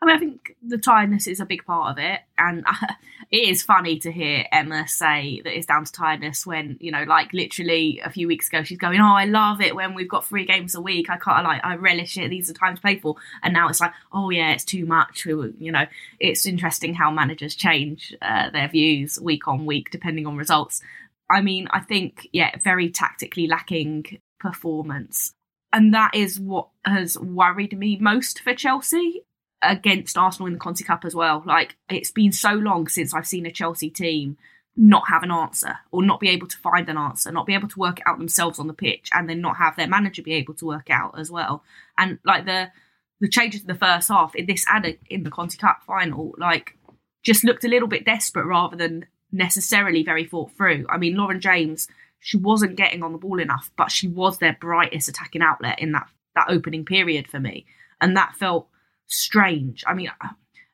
I 0.01 0.07
mean, 0.07 0.15
I 0.15 0.19
think 0.19 0.55
the 0.63 0.79
tiredness 0.79 1.27
is 1.27 1.39
a 1.39 1.45
big 1.45 1.63
part 1.63 1.91
of 1.91 2.03
it, 2.03 2.21
and 2.35 2.65
it 3.31 3.49
is 3.49 3.61
funny 3.61 3.99
to 3.99 4.11
hear 4.11 4.45
Emma 4.51 4.87
say 4.87 5.41
that 5.43 5.55
it's 5.55 5.67
down 5.67 5.85
to 5.85 5.91
tiredness 5.91 6.43
when 6.43 6.77
you 6.79 6.91
know, 6.91 7.03
like 7.03 7.31
literally 7.33 8.01
a 8.03 8.09
few 8.09 8.27
weeks 8.27 8.47
ago, 8.47 8.63
she's 8.63 8.79
going, 8.79 8.99
"Oh, 8.99 9.13
I 9.13 9.25
love 9.25 9.61
it 9.61 9.75
when 9.75 9.93
we've 9.93 10.09
got 10.09 10.25
three 10.25 10.45
games 10.45 10.73
a 10.73 10.81
week. 10.81 11.09
I 11.11 11.17
can't 11.17 11.43
like, 11.43 11.63
I 11.63 11.75
relish 11.75 12.17
it. 12.17 12.29
These 12.29 12.49
are 12.49 12.53
times 12.53 12.79
to 12.79 12.81
play 12.81 12.97
for." 12.99 13.15
And 13.43 13.53
now 13.53 13.69
it's 13.69 13.79
like, 13.79 13.93
"Oh 14.11 14.31
yeah, 14.31 14.51
it's 14.51 14.65
too 14.65 14.87
much." 14.87 15.25
We, 15.25 15.33
You 15.59 15.71
know, 15.71 15.85
it's 16.19 16.47
interesting 16.47 16.95
how 16.95 17.11
managers 17.11 17.53
change 17.53 18.15
uh, 18.23 18.49
their 18.49 18.69
views 18.69 19.19
week 19.21 19.47
on 19.47 19.67
week 19.67 19.91
depending 19.91 20.25
on 20.25 20.35
results. 20.35 20.81
I 21.29 21.41
mean, 21.41 21.67
I 21.71 21.79
think 21.79 22.27
yeah, 22.33 22.57
very 22.63 22.89
tactically 22.89 23.45
lacking 23.45 24.19
performance 24.39 25.33
and 25.71 25.93
that 25.93 26.15
is 26.15 26.39
what 26.39 26.67
has 26.83 27.17
worried 27.19 27.77
me 27.77 27.97
most 27.97 28.41
for 28.41 28.55
Chelsea 28.55 29.23
against 29.63 30.17
Arsenal 30.17 30.47
in 30.47 30.53
the 30.53 30.59
Conti 30.59 30.83
Cup 30.83 31.05
as 31.05 31.15
well. 31.15 31.43
Like 31.45 31.75
it's 31.89 32.11
been 32.11 32.31
so 32.31 32.51
long 32.53 32.87
since 32.87 33.13
I've 33.13 33.27
seen 33.27 33.45
a 33.45 33.51
Chelsea 33.51 33.89
team 33.89 34.37
not 34.75 35.09
have 35.09 35.23
an 35.23 35.31
answer 35.31 35.77
or 35.91 36.01
not 36.01 36.19
be 36.19 36.29
able 36.29 36.47
to 36.47 36.57
find 36.57 36.87
an 36.89 36.97
answer, 36.97 37.31
not 37.31 37.45
be 37.45 37.53
able 37.53 37.67
to 37.67 37.79
work 37.79 37.99
it 37.99 38.07
out 38.07 38.17
themselves 38.17 38.57
on 38.57 38.67
the 38.67 38.73
pitch, 38.73 39.09
and 39.13 39.29
then 39.29 39.41
not 39.41 39.57
have 39.57 39.75
their 39.75 39.87
manager 39.87 40.21
be 40.21 40.33
able 40.33 40.53
to 40.55 40.65
work 40.65 40.89
out 40.89 41.19
as 41.19 41.29
well. 41.29 41.63
And 41.97 42.19
like 42.25 42.45
the 42.45 42.71
the 43.19 43.29
changes 43.29 43.61
in 43.61 43.67
the 43.67 43.75
first 43.75 44.07
half 44.07 44.33
in 44.35 44.47
this 44.47 44.65
and 44.67 44.97
in 45.09 45.23
the 45.23 45.29
Conti 45.29 45.57
Cup 45.57 45.83
final, 45.85 46.33
like 46.37 46.77
just 47.23 47.43
looked 47.43 47.63
a 47.63 47.69
little 47.69 47.87
bit 47.87 48.05
desperate 48.05 48.45
rather 48.45 48.75
than 48.75 49.05
necessarily 49.31 50.03
very 50.03 50.25
thought 50.25 50.51
through. 50.57 50.85
I 50.89 50.97
mean, 50.97 51.15
Lauren 51.15 51.39
James, 51.39 51.87
she 52.19 52.37
wasn't 52.37 52.75
getting 52.75 53.03
on 53.03 53.11
the 53.11 53.17
ball 53.19 53.39
enough, 53.39 53.71
but 53.77 53.91
she 53.91 54.07
was 54.07 54.37
their 54.39 54.57
brightest 54.59 55.07
attacking 55.07 55.41
outlet 55.41 55.79
in 55.79 55.91
that 55.91 56.07
that 56.35 56.47
opening 56.49 56.85
period 56.85 57.27
for 57.27 57.39
me, 57.39 57.65
and 57.99 58.15
that 58.15 58.35
felt 58.37 58.67
strange. 59.11 59.83
I 59.87 59.93
mean, 59.93 60.09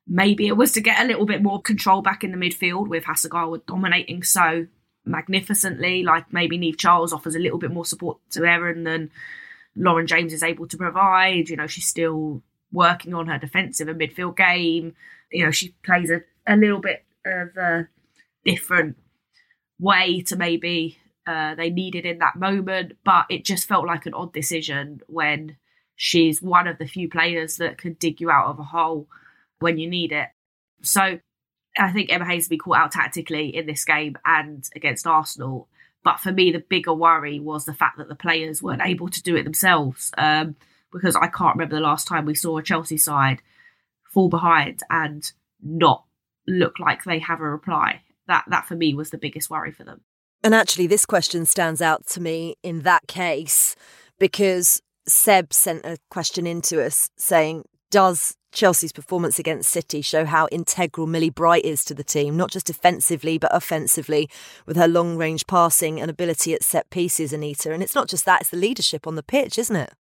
maybe 0.08 0.48
it 0.48 0.58
was 0.58 0.72
to 0.74 0.82
get 0.82 1.01
a 1.01 1.08
little 1.08 1.25
bit 1.25 1.44
more 1.44 1.62
control 1.62 2.01
back 2.01 2.24
in 2.24 2.32
the 2.32 2.38
midfield 2.38 2.88
with 2.88 3.03
Hasegawa 3.03 3.65
dominating 3.65 4.24
so 4.24 4.67
magnificently. 5.06 6.03
Like 6.03 6.32
maybe 6.32 6.58
Niamh 6.58 6.77
Charles 6.77 7.13
offers 7.13 7.36
a 7.36 7.39
little 7.39 7.60
bit 7.60 7.72
more 7.72 7.86
support 7.86 8.20
to 8.32 8.46
Erin 8.46 8.84
than 8.84 9.12
Lauren 9.75 10.08
James 10.08 10.34
is 10.34 10.44
able 10.44 10.67
to 10.67 10.77
provide. 10.77 11.50
You 11.50 11.58
know, 11.58 11.67
she's 11.67 11.88
still 11.88 12.41
working 12.72 13.13
on 13.13 13.27
her 13.27 13.38
defensive 13.38 13.88
and 13.88 14.00
midfield 14.00 14.38
game. 14.38 14.96
You 15.32 15.46
know, 15.46 15.51
she 15.51 15.75
plays 15.84 16.10
a, 16.10 16.22
a 16.46 16.56
little 16.56 16.79
bit 16.79 17.06
of 17.25 17.56
a 17.58 17.88
different 18.46 18.98
way 19.79 20.22
to 20.22 20.36
maybe 20.36 20.98
uh, 21.25 21.56
they 21.56 21.70
needed 21.70 22.06
in 22.06 22.20
that 22.20 22.36
moment, 22.36 22.94
but 23.03 23.25
it 23.29 23.44
just 23.44 23.67
felt 23.67 23.86
like 23.86 24.06
an 24.06 24.13
odd 24.13 24.34
decision 24.34 25.01
when 25.08 25.58
she's 25.98 26.42
one 26.42 26.68
of 26.68 26.77
the 26.77 26.88
few 26.88 27.10
players 27.10 27.58
that 27.58 27.77
can 27.77 27.94
dig 27.94 28.22
you 28.22 28.32
out 28.32 28.48
of 28.48 28.60
a 28.60 28.63
hole 28.63 29.08
when 29.60 29.77
you 29.77 29.89
need 29.89 30.13
it. 30.13 30.30
So 30.84 31.20
I 31.77 31.92
think 31.92 32.12
Emma 32.12 32.25
Hayes 32.25 32.46
will 32.46 32.56
be 32.56 32.60
caught 32.60 32.77
out 32.77 32.92
tactically 32.92 33.54
in 33.54 33.66
this 33.66 33.84
game 33.84 34.18
and 34.24 34.63
against 34.75 35.06
Arsenal. 35.06 35.68
But 36.04 36.20
for 36.20 36.32
me, 36.32 36.51
the 36.51 36.60
bigger 36.60 36.94
worry 36.94 37.39
was 37.39 37.66
the 37.66 37.74
fact 37.74 37.98
that 37.98 38.08
the 38.08 38.16
players 38.16 38.63
weren't 38.63 38.86
able 38.86 39.10
to 39.10 39.22
do 39.22 39.36
it 39.36 39.44
themselves. 39.44 40.12
Um, 40.18 40.56
because 40.94 41.16
I 41.16 41.27
can't 41.27 41.56
remember 41.56 41.75
the 41.75 41.82
last 41.82 42.08
time 42.08 42.25
we 42.25 42.36
saw 42.36 42.58
a 42.58 42.63
Chelsea 42.63 42.98
side 42.98 43.42
fall 44.13 44.30
behind 44.30 44.82
and 44.89 45.30
not 45.62 46.06
look 46.48 46.80
like 46.80 47.04
they 47.04 47.20
have 47.20 47.42
a 47.42 47.50
reply. 47.50 48.01
That 48.27 48.46
that 48.50 48.68
for 48.68 48.75
me 48.75 48.94
was 48.94 49.10
the 49.10 49.18
biggest 49.18 49.50
worry 49.50 49.72
for 49.72 49.84
them. 49.84 50.01
And 50.44 50.54
actually, 50.54 50.88
this 50.88 51.06
question 51.06 51.46
stands 51.46 51.82
out 51.82 52.06
to 52.08 52.22
me 52.22 52.56
in 52.63 52.82
that 52.82 53.08
case 53.08 53.75
because 54.20 54.82
Seb 55.08 55.54
sent 55.54 55.86
a 55.86 55.98
question 56.10 56.46
into 56.46 56.84
us 56.84 57.10
saying, 57.18 57.66
Does 57.92 58.36
Chelsea's 58.52 58.92
performance 58.92 59.40
against 59.40 59.70
City 59.70 60.02
show 60.02 60.26
how 60.26 60.48
integral 60.52 61.08
Millie 61.08 61.30
Bright 61.30 61.66
is 61.66 61.86
to 61.86 61.94
the 61.94 62.04
team, 62.04 62.36
not 62.36 62.52
just 62.52 62.68
defensively, 62.68 63.38
but 63.38 63.56
offensively, 63.56 64.30
with 64.66 64.78
her 64.78 64.88
long 64.88 65.18
range 65.18 65.48
passing 65.48 66.00
and 66.00 66.10
ability 66.10 66.54
at 66.54 66.64
set 66.64 66.90
pieces, 66.90 67.34
Anita? 67.34 67.72
And 67.72 67.84
it's 67.84 67.96
not 67.96 68.10
just 68.10 68.26
that, 68.26 68.42
it's 68.42 68.50
the 68.50 68.58
leadership 68.58 69.08
on 69.08 69.16
the 69.16 69.24
pitch, 69.24 69.58
isn't 69.58 69.76
it? 69.76 69.94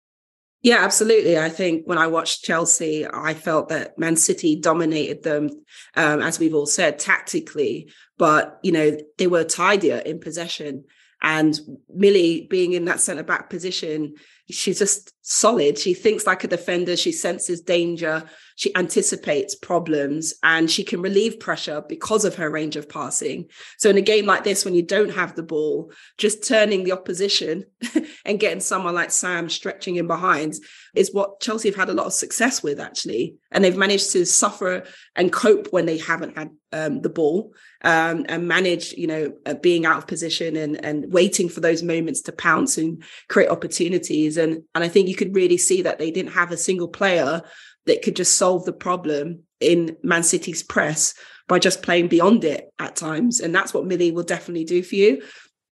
Yeah, 0.63 0.79
absolutely. 0.79 1.39
I 1.39 1.49
think 1.49 1.87
when 1.87 1.99
I 1.99 2.07
watched 2.07 2.45
Chelsea, 2.45 3.07
I 3.07 3.35
felt 3.35 3.69
that 3.69 3.99
Man 3.99 4.17
City 4.17 4.59
dominated 4.59 5.23
them, 5.23 5.51
um, 5.95 6.23
as 6.23 6.39
we've 6.39 6.55
all 6.55 6.67
said, 6.67 6.99
tactically, 6.99 7.93
but, 8.19 8.59
you 8.63 8.73
know, 8.73 8.97
they 9.19 9.27
were 9.27 9.45
tidier 9.45 9.99
in 9.99 10.19
possession. 10.19 10.85
And 11.23 11.59
Millie 11.89 12.47
being 12.51 12.73
in 12.73 12.87
that 12.87 13.01
centre 13.01 13.23
back 13.23 13.49
position, 13.49 14.15
she's 14.51 14.79
just 14.79 15.13
solid. 15.29 15.77
She 15.77 15.93
thinks 15.93 16.25
like 16.25 16.45
a 16.45 16.49
defender. 16.49 16.97
She 16.97 17.11
senses 17.11 17.61
danger. 17.61 18.23
She 18.55 18.75
anticipates 18.77 19.57
problems 19.57 20.33
and 20.45 20.71
she 20.71 20.85
can 20.85 21.03
relieve 21.03 21.41
pressure 21.41 21.83
because 21.89 22.25
of 22.25 22.37
her 22.37 22.49
range 22.49 22.77
of 22.77 22.89
passing. 22.89 23.49
So 23.77 23.91
in 23.91 23.99
a 23.99 24.03
game 24.03 24.25
like 24.25 24.45
this, 24.45 24.65
when 24.65 24.77
you 24.77 24.83
don't 24.83 25.11
have 25.11 25.35
the 25.35 25.43
ball, 25.43 25.91
just 26.17 26.47
turning 26.47 26.85
the 26.85 26.93
opposition 26.93 27.65
and 28.25 28.39
getting 28.39 28.61
someone 28.61 28.95
like 28.95 29.11
Sam 29.11 29.49
stretching 29.49 29.97
in 29.97 30.07
behind 30.07 30.55
is 30.95 31.13
what 31.13 31.41
Chelsea 31.41 31.69
have 31.69 31.77
had 31.77 31.91
a 31.91 31.95
lot 31.95 32.07
of 32.07 32.13
success 32.13 32.63
with 32.63 32.79
actually. 32.79 33.35
And 33.51 33.65
they've 33.65 33.77
managed 33.77 34.13
to 34.13 34.25
suffer 34.25 34.85
and 35.17 35.33
cope 35.33 35.73
when 35.73 35.87
they 35.87 35.99
haven't 35.99 36.39
had 36.39 36.51
um, 36.73 37.03
the 37.03 37.09
ball 37.09 37.53
um, 37.83 38.27
and 38.29 38.49
manage, 38.49 38.93
you 38.93 39.07
know, 39.07 39.33
uh, 39.45 39.55
being 39.55 39.87
out 39.87 39.99
of 39.99 40.07
position 40.07 40.57
and, 40.57 40.85
and 40.85 41.13
waiting 41.13 41.49
for 41.49 41.61
those 41.61 41.83
moments 41.83 42.23
to 42.23 42.33
pounce 42.33 42.79
and 42.79 43.03
create 43.29 43.51
opportunities. 43.51 44.37
And, 44.37 44.63
and 44.75 44.85
I 44.85 44.89
think 44.89 45.09
you 45.09 45.15
could 45.17 45.35
really 45.35 45.59
see 45.59 45.83
that 45.83 45.99
they 45.99 46.11
didn't 46.11 46.33
have 46.33 46.53
a 46.53 46.57
single 46.57 46.89
player 46.89 47.43
that 47.87 48.03
could 48.03 48.17
just 48.17 48.37
solve 48.37 48.65
the 48.65 48.73
problem 48.73 49.43
in 49.61 49.97
Man 50.03 50.23
City's 50.23 50.63
press 50.63 51.15
by 51.49 51.59
just 51.59 51.83
playing 51.83 52.09
beyond 52.09 52.45
it 52.45 52.69
at 52.79 52.97
times. 52.97 53.41
And 53.41 53.55
that's 53.55 53.73
what 53.73 53.87
Millie 53.87 54.11
will 54.11 54.25
definitely 54.25 54.65
do 54.65 54.83
for 54.83 54.97
you. 54.97 55.23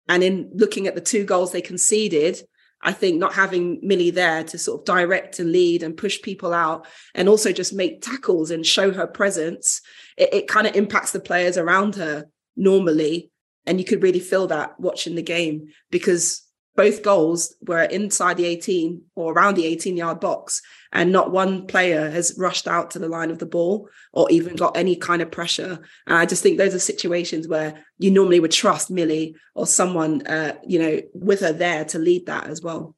And 0.08 0.24
in 0.24 0.50
looking 0.54 0.88
at 0.88 0.96
the 0.96 1.02
two 1.02 1.26
goals 1.26 1.52
they 1.52 1.62
conceded, 1.62 2.42
I 2.82 2.94
think 2.94 3.18
not 3.18 3.34
having 3.34 3.80
Millie 3.82 4.12
there 4.12 4.44
to 4.46 4.58
sort 4.58 4.82
of 4.82 4.86
direct 4.86 5.40
and 5.40 5.52
lead 5.52 5.84
and 5.84 5.98
push 5.98 6.22
people 6.22 6.54
out 6.54 6.88
and 7.16 7.28
also 7.28 7.52
just 7.52 7.74
make 7.74 8.02
tackles 8.02 8.52
and 8.52 8.66
show 8.66 8.92
her 8.92 9.08
presence, 9.08 9.82
it, 10.16 10.34
it 10.34 10.48
kind 10.48 10.68
of 10.68 10.76
impacts 10.76 11.12
the 11.12 11.20
players 11.20 11.58
around 11.58 11.96
her 11.96 12.28
normally. 12.56 13.32
And 13.66 13.80
you 13.80 13.86
could 13.86 14.04
really 14.04 14.20
feel 14.20 14.48
that 14.48 14.80
watching 14.80 15.16
the 15.16 15.22
game 15.22 15.68
because 15.92 16.47
both 16.78 17.02
goals 17.02 17.56
were 17.62 17.84
inside 17.84 18.38
the 18.38 18.46
18 18.46 19.02
or 19.16 19.34
around 19.34 19.56
the 19.56 19.66
18 19.66 19.98
yard 19.98 20.20
box 20.20 20.62
and 20.94 21.12
not 21.12 21.32
one 21.32 21.66
player 21.66 22.10
has 22.10 22.36
rushed 22.38 22.68
out 22.68 22.92
to 22.92 23.00
the 23.00 23.10
line 23.10 23.32
of 23.32 23.40
the 23.40 23.46
ball 23.48 23.90
or 24.14 24.30
even 24.30 24.56
got 24.56 24.78
any 24.78 24.96
kind 24.96 25.22
of 25.22 25.32
pressure. 25.32 25.80
And 26.06 26.18
i 26.18 26.26
just 26.26 26.44
think 26.44 26.58
those 26.58 26.76
are 26.76 26.80
situations 26.80 27.48
where 27.48 27.84
you 27.98 28.12
normally 28.12 28.40
would 28.40 28.52
trust 28.52 28.92
millie 28.92 29.36
or 29.56 29.66
someone 29.66 30.26
uh, 30.28 30.56
you 30.66 30.80
know 30.80 31.02
with 31.14 31.42
her 31.42 31.52
there 31.52 31.84
to 31.86 32.00
lead 32.00 32.28
that 32.28 32.48
as 32.48 32.62
well. 32.62 32.96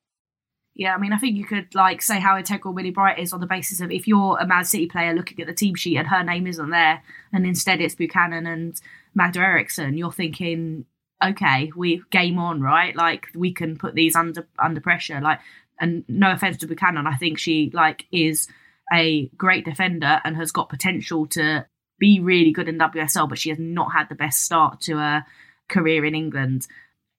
Yeah, 0.75 0.95
I 0.95 0.98
mean, 0.98 1.12
I 1.12 1.17
think 1.17 1.36
you 1.36 1.45
could 1.45 1.75
like 1.75 2.01
say 2.01 2.21
how 2.21 2.38
integral 2.38 2.74
Millie 2.74 2.91
Bright 2.91 3.19
is 3.19 3.33
on 3.33 3.41
the 3.41 3.48
basis 3.48 3.81
of 3.81 3.91
if 3.91 4.07
you're 4.07 4.38
a 4.39 4.48
Man 4.48 4.63
City 4.63 4.88
player 4.88 5.13
looking 5.13 5.41
at 5.41 5.48
the 5.48 5.53
team 5.53 5.75
sheet 5.75 5.98
and 5.98 6.07
her 6.07 6.24
name 6.24 6.48
isn't 6.48 6.69
there, 6.69 7.03
and 7.33 7.45
instead 7.45 7.81
it's 7.81 7.95
Buchanan 7.95 8.45
and 8.45 8.79
Magda 9.13 9.39
Eriksson, 9.39 9.98
you're 9.98 10.13
thinking, 10.13 10.86
okay, 11.23 11.71
we 11.75 12.01
game 12.11 12.39
on, 12.39 12.61
right? 12.61 12.95
Like 12.95 13.27
we 13.35 13.53
can 13.53 13.77
put 13.77 13.95
these 13.95 14.15
under 14.15 14.47
under 14.57 14.81
pressure. 14.81 15.19
Like, 15.21 15.39
and 15.79 16.03
no 16.07 16.31
offense 16.31 16.57
to 16.57 16.67
Buchanan, 16.67 17.07
I 17.07 17.15
think 17.15 17.39
she 17.39 17.71
like 17.73 18.05
is 18.11 18.47
a 18.91 19.27
great 19.38 19.65
defender 19.65 20.21
and 20.23 20.35
has 20.35 20.51
got 20.51 20.69
potential 20.69 21.27
to 21.27 21.65
be 21.99 22.19
really 22.19 22.51
good 22.51 22.69
in 22.69 22.79
WSL, 22.79 23.29
but 23.29 23.38
she 23.38 23.49
has 23.49 23.59
not 23.59 23.91
had 23.91 24.09
the 24.09 24.15
best 24.15 24.43
start 24.43 24.81
to 24.81 24.97
a 24.97 25.25
career 25.67 26.05
in 26.05 26.15
England. 26.15 26.67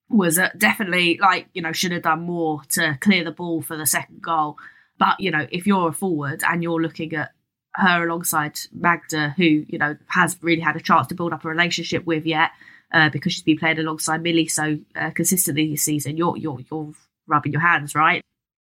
Was 0.08 0.40
definitely 0.58 1.18
like 1.20 1.46
you 1.52 1.62
know 1.62 1.72
should 1.72 1.92
have 1.92 2.02
done 2.02 2.22
more 2.22 2.62
to 2.70 2.98
clear 3.00 3.22
the 3.22 3.30
ball 3.30 3.62
for 3.62 3.76
the 3.76 3.86
second 3.86 4.22
goal. 4.22 4.56
But 4.98 5.20
you 5.20 5.30
know 5.30 5.46
if 5.52 5.66
you're 5.66 5.90
a 5.90 5.92
forward 5.92 6.42
and 6.44 6.62
you're 6.62 6.82
looking 6.82 7.14
at 7.14 7.32
her 7.74 8.04
alongside 8.08 8.58
Magda, 8.72 9.34
who 9.36 9.44
you 9.44 9.78
know 9.78 9.96
has 10.08 10.36
really 10.42 10.62
had 10.62 10.74
a 10.74 10.80
chance 10.80 11.06
to 11.08 11.14
build 11.14 11.32
up 11.32 11.44
a 11.44 11.48
relationship 11.48 12.04
with 12.06 12.26
yet, 12.26 12.50
uh, 12.92 13.08
because 13.10 13.32
she's 13.32 13.42
been 13.42 13.58
playing 13.58 13.78
alongside 13.78 14.22
Millie 14.22 14.48
so 14.48 14.78
uh, 14.96 15.10
consistently 15.10 15.70
this 15.70 15.82
season, 15.82 16.16
you're 16.16 16.36
you're 16.36 16.60
you're 16.70 16.92
rubbing 17.26 17.52
your 17.52 17.60
hands, 17.60 17.94
right? 17.94 18.22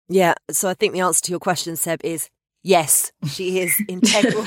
Yeah. 0.09 0.33
So 0.51 0.69
I 0.69 0.73
think 0.73 0.93
the 0.93 1.01
answer 1.01 1.23
to 1.25 1.31
your 1.31 1.39
question, 1.39 1.75
Seb, 1.75 2.03
is 2.03 2.29
yes. 2.63 3.11
She 3.27 3.59
is 3.59 3.81
integral 3.88 4.43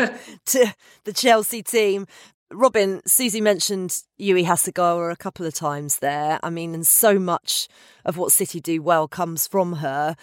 to 0.47 0.75
the 1.05 1.13
Chelsea 1.13 1.63
team. 1.63 2.07
Robyn, 2.53 3.01
Susie 3.07 3.41
mentioned 3.41 4.03
Yui 4.19 4.45
Hasegawa 4.45 5.11
a 5.11 5.17
couple 5.17 5.47
of 5.47 5.55
times 5.55 5.99
there. 6.01 6.39
I 6.43 6.51
mean, 6.51 6.75
and 6.75 6.87
so 6.87 7.19
much 7.19 7.67
of 8.05 8.19
what 8.19 8.33
City 8.33 8.61
do 8.61 8.83
well 8.83 9.09
comes 9.09 9.47
from 9.47 9.75
her. 9.75 10.17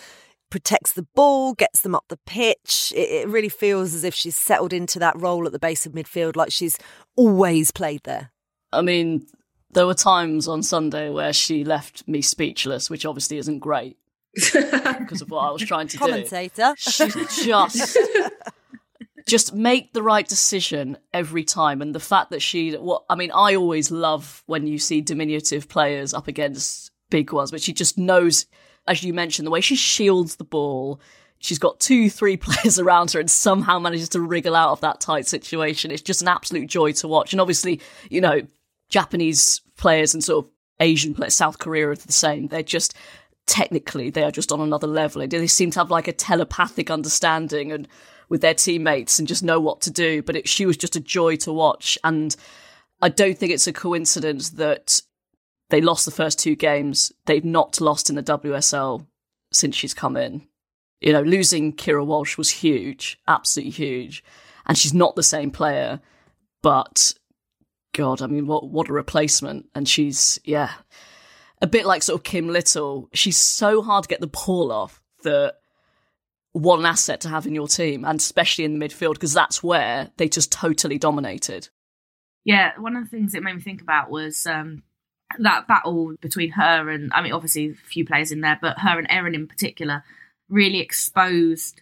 Protects 0.52 0.94
the 0.94 1.08
ball, 1.16 1.54
gets 1.54 1.82
them 1.82 1.96
up 1.96 2.06
the 2.08 2.20
pitch. 2.26 2.94
It, 2.96 3.10
it 3.10 3.28
really 3.28 3.50
feels 3.50 3.96
as 3.96 4.04
if 4.04 4.14
she's 4.14 4.36
settled 4.36 4.74
into 4.74 5.00
that 5.00 5.20
role 5.20 5.46
at 5.46 5.52
the 5.52 5.60
base 5.60 5.86
of 5.86 5.94
midfield, 5.94 6.36
like 6.36 6.52
she's 6.52 6.78
always 7.16 7.72
played 7.72 8.02
there. 8.04 8.32
I 8.72 8.82
mean, 8.82 9.26
There 9.72 9.86
were 9.86 9.94
times 9.94 10.48
on 10.48 10.64
Sunday 10.64 11.10
where 11.10 11.34
she 11.34 11.64
left 11.64 12.08
me 12.08 12.22
speechless, 12.22 12.90
which 12.90 13.06
obviously 13.06 13.38
isn't 13.38 13.60
great 13.60 13.98
because 14.34 15.22
of 15.22 15.30
what 15.30 15.42
I 15.42 15.52
was 15.52 15.62
trying 15.64 15.88
to 15.90 15.98
do. 15.98 16.00
Commentator. 16.00 16.74
She's 16.78 17.46
just 17.46 17.98
just 19.30 19.54
make 19.54 19.94
the 19.94 20.04
right 20.04 20.28
decision 20.28 20.98
every 21.14 21.44
time. 21.44 21.82
And 21.82 21.96
the 21.96 22.00
fact 22.00 22.32
that 22.32 22.42
she, 22.42 22.74
what 22.74 23.04
I 23.10 23.16
mean, 23.16 23.32
I 23.32 23.56
always 23.56 23.92
love 23.92 24.44
when 24.48 24.68
you 24.68 24.78
see 24.80 25.02
diminutive 25.02 25.70
players 25.70 26.14
up 26.14 26.28
against 26.28 26.92
big 27.10 27.32
ones, 27.32 27.52
but 27.52 27.62
she 27.62 27.74
just 27.74 27.98
knows, 27.98 28.48
as 28.88 29.04
you 29.04 29.14
mentioned, 29.14 29.46
the 29.46 29.52
way 29.52 29.62
she 29.62 29.76
shields 29.76 30.36
the 30.36 30.44
ball. 30.44 31.00
She's 31.38 31.60
got 31.60 31.80
two, 31.80 32.10
three 32.10 32.38
players 32.38 32.80
around 32.80 33.12
her 33.12 33.20
and 33.20 33.32
somehow 33.32 33.80
manages 33.80 34.10
to 34.10 34.22
wriggle 34.22 34.56
out 34.56 34.72
of 34.72 34.82
that 34.82 35.00
tight 35.00 35.28
situation. 35.28 35.92
It's 35.92 36.02
just 36.02 36.22
an 36.22 36.28
absolute 36.28 36.68
joy 36.68 36.92
to 36.94 37.08
watch. 37.08 37.32
And 37.32 37.40
obviously, 37.40 37.80
you 38.10 38.20
know, 38.20 38.42
Japanese 38.90 39.62
players 39.78 40.14
and 40.14 40.24
sort 40.24 40.46
of 40.46 40.52
Asian 40.80 41.14
players, 41.14 41.36
South 41.36 41.60
Korea 41.60 41.90
are 41.90 41.96
the 41.96 42.12
same. 42.12 42.48
They're 42.48 42.64
just 42.64 42.96
technically 43.46 44.12
they 44.12 44.24
are 44.24 44.32
just 44.32 44.52
on 44.52 44.62
another 44.62 44.88
level. 44.88 45.26
They 45.26 45.48
seem 45.48 45.72
to 45.72 45.80
have 45.80 45.92
like 45.92 46.08
a 46.08 46.14
telepathic 46.14 46.92
understanding 46.92 47.72
and 47.72 47.88
with 48.30 48.42
their 48.42 48.54
teammates 48.54 49.18
and 49.18 49.28
just 49.28 49.44
know 49.44 49.60
what 49.60 49.82
to 49.82 49.92
do. 49.92 50.22
But 50.22 50.36
it, 50.36 50.48
she 50.48 50.66
was 50.66 50.78
just 50.78 50.96
a 50.96 51.02
joy 51.02 51.36
to 51.38 51.52
watch. 51.52 51.98
And 52.04 52.36
I 53.02 53.10
don't 53.10 53.38
think 53.38 53.52
it's 53.52 53.68
a 53.68 53.74
coincidence 53.74 54.52
that 54.52 55.02
they 55.70 55.82
lost 55.82 56.06
the 56.06 56.12
first 56.12 56.40
two 56.40 56.56
games. 56.56 57.12
They've 57.26 57.44
not 57.44 57.82
lost 57.82 58.10
in 58.10 58.16
the 58.16 58.24
WSL 58.24 59.06
since 59.52 59.76
she's 59.76 59.94
come 59.94 60.16
in. 60.16 60.48
You 61.02 61.14
know, 61.14 61.22
losing 61.22 61.74
Keira 61.74 62.06
Walsh 62.06 62.38
was 62.38 62.50
huge, 62.50 63.18
absolutely 63.28 63.72
huge. 63.72 64.24
And 64.66 64.78
she's 64.78 64.94
not 64.94 65.16
the 65.16 65.24
same 65.24 65.50
player, 65.50 66.02
but 66.62 67.14
God, 67.94 68.22
I 68.22 68.28
mean, 68.28 68.48
what 68.48 68.70
what 68.70 68.90
a 68.90 68.94
replacement! 68.94 69.68
And 69.74 69.88
she's 69.88 70.40
yeah, 70.44 70.72
a 71.62 71.68
bit 71.68 71.86
like 71.86 72.04
sort 72.04 72.20
of 72.20 72.24
Kim 72.24 72.48
Little. 72.48 73.10
She's 73.14 73.38
so 73.38 73.82
hard 73.82 74.04
to 74.04 74.10
get 74.10 74.22
the 74.22 74.28
ball 74.28 74.72
off 74.72 75.02
that 75.24 75.56
one 76.52 76.86
asset 76.86 77.22
to 77.22 77.30
have 77.30 77.46
in 77.46 77.56
your 77.56 77.68
team, 77.68 78.06
and 78.06 78.20
especially 78.20 78.66
in 78.66 78.78
the 78.78 78.86
midfield, 78.86 79.14
because 79.14 79.34
that's 79.34 79.64
where 79.64 80.12
they 80.18 80.28
just 80.28 80.52
totally 80.52 80.98
dominated. 80.98 81.70
Yeah, 82.46 82.72
one 82.80 82.96
of 82.96 83.04
the 83.04 83.10
things 83.10 83.36
it 83.36 83.44
made 83.44 83.56
me 83.56 83.62
think 83.62 83.82
about 83.82 84.10
was 84.10 84.48
um, 84.48 84.84
that 85.38 85.68
battle 85.68 86.16
between 86.22 86.52
her 86.52 86.90
and, 86.90 87.12
I 87.14 87.22
mean, 87.22 87.34
obviously 87.34 87.70
a 87.70 87.74
few 87.74 88.06
players 88.06 88.32
in 88.32 88.42
there, 88.42 88.58
but 88.60 88.80
her 88.80 88.98
and 88.98 89.08
Erin 89.10 89.36
in 89.36 89.48
particular 89.48 90.04
really 90.50 90.80
exposed 90.80 91.82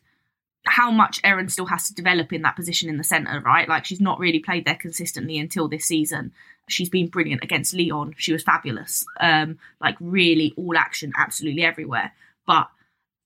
how 0.68 0.92
much 0.92 1.20
Erin 1.24 1.50
still 1.50 1.66
has 1.68 1.88
to 1.88 1.96
develop 1.96 2.34
in 2.34 2.42
that 2.42 2.56
position 2.56 2.90
in 2.90 2.98
the 2.98 3.04
centre, 3.04 3.40
right? 3.42 3.68
Like 3.68 3.86
she's 3.86 4.02
not 4.02 4.20
really 4.20 4.40
played 4.40 4.66
there 4.66 4.76
consistently 4.76 5.38
until 5.38 5.68
this 5.68 5.86
season. 5.86 6.32
She's 6.68 6.90
been 6.90 7.08
brilliant 7.08 7.44
against 7.44 7.74
Lyon. 7.74 8.14
She 8.18 8.34
was 8.34 8.44
fabulous. 8.44 9.06
Um, 9.20 9.58
like 9.80 9.96
really 10.00 10.54
all 10.58 10.78
action, 10.78 11.14
absolutely 11.18 11.64
everywhere. 11.64 12.12
But 12.46 12.70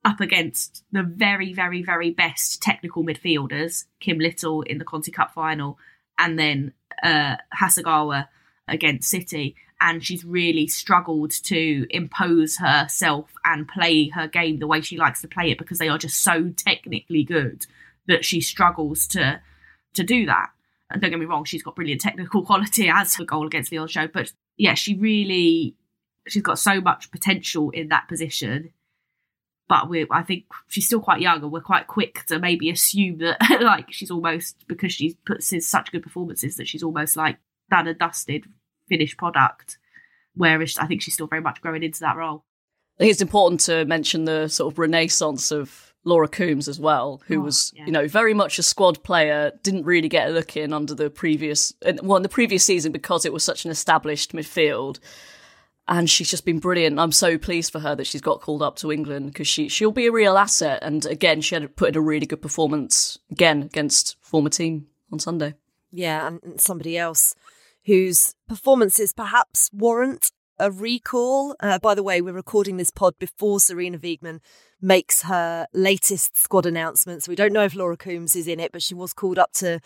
up 0.04 0.20
against 0.20 0.84
the 0.92 1.04
very, 1.04 1.54
very, 1.54 1.84
very 1.84 2.12
best 2.12 2.62
technical 2.62 3.04
midfielders, 3.04 3.86
Kim 4.00 4.20
Little 4.20 4.62
in 4.62 4.78
the 4.78 4.86
Conti 4.86 5.12
Cup 5.12 5.34
final, 5.34 5.78
and 6.18 6.38
then 6.38 6.74
uh, 7.04 7.38
Hasegawa 7.60 8.28
against 8.68 9.10
City. 9.10 9.56
And 9.82 10.06
she's 10.06 10.24
really 10.24 10.68
struggled 10.68 11.32
to 11.46 11.88
impose 11.90 12.58
herself 12.58 13.34
and 13.44 13.68
play 13.68 14.10
her 14.10 14.28
game 14.28 14.60
the 14.60 14.68
way 14.68 14.82
she 14.82 14.98
likes 14.98 15.22
to 15.22 15.28
play 15.28 15.50
it 15.52 15.58
because 15.58 15.80
they 15.80 15.90
are 15.90 15.98
just 15.98 16.22
so 16.22 16.50
technically 16.56 17.24
good 17.24 17.66
that 18.08 18.24
she 18.24 18.42
struggles 18.42 19.08
to 19.08 19.42
to 19.94 20.04
do 20.04 20.26
that. 20.28 20.52
And 20.90 21.02
don't 21.02 21.10
get 21.10 21.20
me 21.20 21.26
wrong, 21.26 21.46
she's 21.46 21.64
got 21.64 21.76
brilliant 21.76 22.02
technical 22.02 22.46
quality 22.46 22.90
as 22.90 23.16
her 23.16 23.26
goal 23.26 23.48
against 23.48 23.72
Lyon 23.72 23.88
show. 23.88 24.08
But 24.08 24.32
yeah, 24.56 24.76
she 24.76 24.96
really 24.96 25.76
she's 26.28 26.44
got 26.44 26.60
so 26.60 26.80
much 26.80 27.12
potential 27.12 27.72
in 27.72 27.90
that 27.90 28.08
position 28.08 28.72
but 29.72 29.88
we 29.88 30.06
I 30.12 30.22
think 30.22 30.48
she's 30.68 30.86
still 30.86 31.00
quite 31.00 31.22
young 31.22 31.42
and 31.42 31.50
we're 31.50 31.62
quite 31.62 31.88
quick 31.88 32.26
to 32.26 32.40
maybe 32.40 32.70
assume 32.70 33.20
that 33.20 33.38
like 33.62 33.86
she's 33.90 34.12
almost 34.12 34.68
because 34.68 34.92
she 34.92 35.18
puts 35.26 35.54
in 35.54 35.62
such 35.62 35.94
good 35.94 36.04
performances 36.04 36.58
that 36.58 36.68
she's 36.68 36.84
almost 36.84 37.16
like 37.16 37.38
done 37.70 37.88
a 37.88 37.94
dusted 37.94 38.48
finished 38.92 39.18
product. 39.18 39.78
Whereas 40.36 40.78
I 40.78 40.86
think 40.86 41.02
she's 41.02 41.14
still 41.14 41.28
very 41.28 41.42
much 41.42 41.62
growing 41.62 41.84
into 41.84 42.02
that 42.02 42.18
role. 42.18 42.44
I 42.98 43.04
think 43.04 43.12
it's 43.12 43.22
important 43.22 43.62
to 43.62 43.86
mention 43.86 44.26
the 44.26 44.48
sort 44.48 44.74
of 44.74 44.80
renaissance 44.80 45.52
of 45.52 45.94
Laura 46.04 46.28
Coombs 46.28 46.68
as 46.68 46.80
well, 46.80 47.22
who 47.28 47.40
oh, 47.40 47.46
was, 47.46 47.72
yeah. 47.76 47.86
you 47.86 47.92
know, 47.92 48.08
very 48.08 48.34
much 48.34 48.60
a 48.60 48.64
squad 48.64 49.04
player, 49.04 49.52
didn't 49.64 49.86
really 49.86 50.10
get 50.10 50.30
a 50.30 50.32
look 50.32 50.58
in 50.58 50.74
under 50.74 50.94
the 50.94 51.10
previous, 51.10 51.74
well, 52.04 52.18
in 52.18 52.24
the 52.24 52.30
previous 52.30 52.64
season 52.64 52.92
because 52.92 53.26
it 53.26 53.34
was 53.34 53.44
such 53.44 53.66
an 53.66 53.72
established 53.72 54.34
midfield 54.34 55.00
and 55.88 56.10
she's 56.10 56.30
just 56.30 56.46
been 56.46 56.60
brilliant. 56.60 57.00
I'm 57.00 57.12
so 57.12 57.38
pleased 57.38 57.72
for 57.72 57.80
her 57.80 57.96
that 57.96 58.08
she's 58.08 58.22
got 58.22 58.42
called 58.42 58.62
up 58.62 58.78
to 58.78 58.92
England 58.92 59.28
because 59.28 59.48
she 59.48 59.68
she'll 59.68 59.92
be 59.92 60.08
a 60.08 60.12
real 60.12 60.38
asset. 60.38 60.80
And 60.84 61.06
again, 61.06 61.42
she 61.42 61.56
had 61.56 61.76
put 61.76 61.90
in 61.90 61.98
a 61.98 62.02
really 62.02 62.26
good 62.26 62.42
performance 62.42 63.20
again 63.30 63.64
against 63.64 64.16
former 64.22 64.50
team 64.50 64.88
on 65.12 65.20
Sunday. 65.20 65.56
Yeah, 65.92 66.28
and 66.28 66.62
somebody 66.62 66.98
else 66.98 67.36
whose 67.86 68.36
performances 68.48 69.14
perhaps 69.14 69.70
warrant 69.74 70.32
a 70.60 70.72
recall. 70.72 71.56
Uh, 71.60 71.80
by 71.80 71.96
the 71.96 72.04
way, 72.04 72.22
we're 72.22 72.34
recording 72.34 72.78
this 72.78 72.92
pod 72.92 73.16
before 73.20 73.58
Sarina 73.58 74.00
Wiegman 74.00 74.40
makes 74.80 75.24
her 75.24 75.68
latest 75.74 76.38
squad 76.38 76.66
announcement. 76.66 77.24
So 77.24 77.32
we 77.32 77.36
don't 77.36 77.54
know 77.54 77.64
if 77.64 77.76
Laura 77.76 77.98
Coombs 77.98 78.36
is 78.36 78.48
in 78.48 78.60
it, 78.60 78.72
but 78.72 78.84
she 78.84 78.94
was 78.94 79.14
called 79.14 79.40
up 79.40 79.52
to 79.54 79.80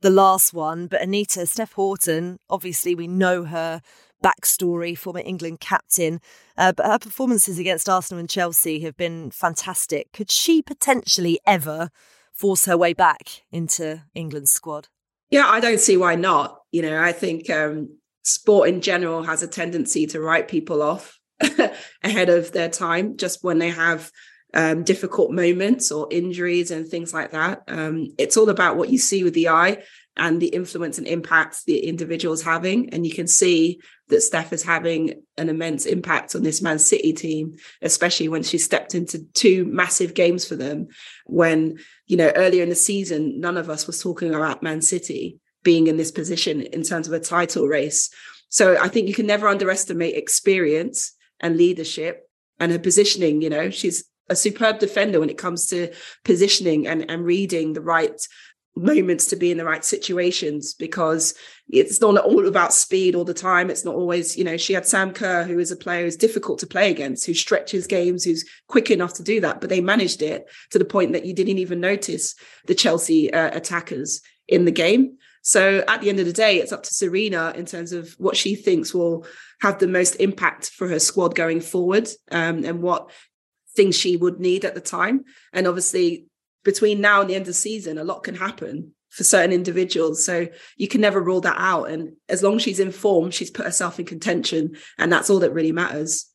the 0.00 0.10
last 0.10 0.52
one. 0.54 0.86
But 0.86 1.02
Anita, 1.02 1.46
Steph 1.46 1.74
Houghton, 1.74 2.38
obviously 2.48 2.94
we 2.94 3.06
know 3.06 3.44
her 3.44 3.82
backstory, 4.22 4.96
former 4.96 5.22
England 5.24 5.60
captain. 5.60 6.20
Uh, 6.56 6.72
but 6.72 6.86
her 6.86 6.98
performances 6.98 7.58
against 7.58 7.88
Arsenal 7.88 8.20
and 8.20 8.30
Chelsea 8.30 8.80
have 8.80 8.96
been 8.96 9.30
fantastic. 9.30 10.12
Could 10.12 10.30
she 10.30 10.62
potentially 10.62 11.40
ever 11.46 11.90
force 12.32 12.64
her 12.64 12.76
way 12.76 12.94
back 12.94 13.42
into 13.50 14.04
England's 14.14 14.50
squad? 14.50 14.88
Yeah, 15.30 15.46
I 15.46 15.60
don't 15.60 15.80
see 15.80 15.96
why 15.96 16.14
not. 16.14 16.61
You 16.72 16.82
know, 16.82 17.00
I 17.00 17.12
think 17.12 17.48
um, 17.50 17.96
sport 18.24 18.68
in 18.68 18.80
general 18.80 19.22
has 19.22 19.42
a 19.42 19.48
tendency 19.48 20.06
to 20.08 20.20
write 20.20 20.48
people 20.48 20.82
off 20.82 21.18
ahead 22.02 22.28
of 22.28 22.52
their 22.52 22.68
time 22.68 23.16
just 23.16 23.44
when 23.44 23.58
they 23.58 23.70
have 23.70 24.10
um, 24.54 24.84
difficult 24.84 25.30
moments 25.30 25.90
or 25.90 26.08
injuries 26.10 26.70
and 26.70 26.86
things 26.86 27.14
like 27.14 27.30
that. 27.30 27.62
Um, 27.68 28.08
it's 28.18 28.36
all 28.36 28.50
about 28.50 28.76
what 28.76 28.90
you 28.90 28.98
see 28.98 29.24
with 29.24 29.34
the 29.34 29.48
eye 29.48 29.82
and 30.16 30.42
the 30.42 30.48
influence 30.48 30.98
and 30.98 31.06
impact 31.06 31.64
the 31.64 31.86
individual's 31.86 32.42
having. 32.42 32.90
And 32.90 33.06
you 33.06 33.14
can 33.14 33.26
see 33.26 33.80
that 34.08 34.20
Steph 34.20 34.52
is 34.52 34.62
having 34.62 35.22
an 35.38 35.48
immense 35.48 35.86
impact 35.86 36.34
on 36.34 36.42
this 36.42 36.60
Man 36.60 36.78
City 36.78 37.14
team, 37.14 37.54
especially 37.80 38.28
when 38.28 38.42
she 38.42 38.58
stepped 38.58 38.94
into 38.94 39.24
two 39.32 39.64
massive 39.64 40.12
games 40.12 40.46
for 40.46 40.54
them. 40.54 40.88
When, 41.24 41.78
you 42.06 42.18
know, 42.18 42.30
earlier 42.36 42.62
in 42.62 42.68
the 42.68 42.74
season, 42.74 43.40
none 43.40 43.56
of 43.56 43.70
us 43.70 43.86
was 43.86 44.02
talking 44.02 44.34
about 44.34 44.62
Man 44.62 44.82
City 44.82 45.38
being 45.62 45.86
in 45.86 45.96
this 45.96 46.10
position 46.10 46.62
in 46.62 46.82
terms 46.82 47.06
of 47.06 47.12
a 47.12 47.20
title 47.20 47.66
race. 47.66 48.10
So 48.48 48.76
I 48.78 48.88
think 48.88 49.08
you 49.08 49.14
can 49.14 49.26
never 49.26 49.48
underestimate 49.48 50.14
experience 50.14 51.14
and 51.40 51.56
leadership 51.56 52.28
and 52.60 52.70
her 52.72 52.78
positioning. 52.78 53.42
You 53.42 53.50
know, 53.50 53.70
she's 53.70 54.04
a 54.28 54.36
superb 54.36 54.78
defender 54.78 55.20
when 55.20 55.30
it 55.30 55.38
comes 55.38 55.66
to 55.68 55.92
positioning 56.24 56.86
and, 56.86 57.10
and 57.10 57.24
reading 57.24 57.72
the 57.72 57.80
right 57.80 58.20
moments 58.74 59.26
to 59.26 59.36
be 59.36 59.50
in 59.50 59.58
the 59.58 59.64
right 59.64 59.84
situations 59.84 60.72
because 60.74 61.34
it's 61.68 62.00
not 62.00 62.16
all 62.16 62.48
about 62.48 62.72
speed 62.72 63.14
all 63.14 63.24
the 63.24 63.34
time. 63.34 63.70
It's 63.70 63.84
not 63.84 63.94
always, 63.94 64.36
you 64.36 64.44
know, 64.44 64.56
she 64.56 64.72
had 64.72 64.86
Sam 64.86 65.12
Kerr, 65.12 65.44
who 65.44 65.58
is 65.58 65.70
a 65.70 65.76
player 65.76 66.04
who's 66.04 66.16
difficult 66.16 66.58
to 66.60 66.66
play 66.66 66.90
against, 66.90 67.26
who 67.26 67.34
stretches 67.34 67.86
games, 67.86 68.24
who's 68.24 68.48
quick 68.68 68.90
enough 68.90 69.14
to 69.14 69.22
do 69.22 69.40
that, 69.40 69.60
but 69.60 69.68
they 69.68 69.80
managed 69.80 70.22
it 70.22 70.46
to 70.70 70.78
the 70.78 70.84
point 70.84 71.12
that 71.12 71.26
you 71.26 71.34
didn't 71.34 71.58
even 71.58 71.80
notice 71.80 72.34
the 72.66 72.74
Chelsea 72.74 73.32
uh, 73.32 73.54
attackers 73.54 74.22
in 74.48 74.64
the 74.64 74.70
game. 74.70 75.18
So 75.42 75.84
at 75.88 76.00
the 76.00 76.08
end 76.08 76.20
of 76.20 76.26
the 76.26 76.32
day, 76.32 76.58
it's 76.58 76.72
up 76.72 76.84
to 76.84 76.90
Sarina 76.90 77.54
in 77.54 77.66
terms 77.66 77.92
of 77.92 78.12
what 78.18 78.36
she 78.36 78.54
thinks 78.54 78.94
will 78.94 79.26
have 79.60 79.78
the 79.78 79.88
most 79.88 80.14
impact 80.16 80.70
for 80.70 80.88
her 80.88 81.00
squad 81.00 81.34
going 81.34 81.60
forward 81.60 82.08
um, 82.30 82.64
and 82.64 82.80
what 82.80 83.10
things 83.76 83.96
she 83.96 84.16
would 84.16 84.38
need 84.38 84.64
at 84.64 84.74
the 84.74 84.80
time. 84.80 85.24
And 85.52 85.66
obviously, 85.66 86.26
between 86.64 87.00
now 87.00 87.20
and 87.20 87.28
the 87.28 87.34
end 87.34 87.42
of 87.42 87.48
the 87.48 87.54
season, 87.54 87.98
a 87.98 88.04
lot 88.04 88.22
can 88.22 88.36
happen 88.36 88.94
for 89.10 89.24
certain 89.24 89.52
individuals. 89.52 90.24
So 90.24 90.46
you 90.76 90.88
can 90.88 91.00
never 91.00 91.20
rule 91.20 91.40
that 91.42 91.56
out. 91.58 91.90
And 91.90 92.12
as 92.28 92.42
long 92.42 92.56
as 92.56 92.62
she's 92.62 92.80
in 92.80 92.92
form, 92.92 93.30
she's 93.30 93.50
put 93.50 93.66
herself 93.66 93.98
in 93.98 94.06
contention. 94.06 94.76
And 94.96 95.12
that's 95.12 95.28
all 95.28 95.40
that 95.40 95.52
really 95.52 95.72
matters. 95.72 96.28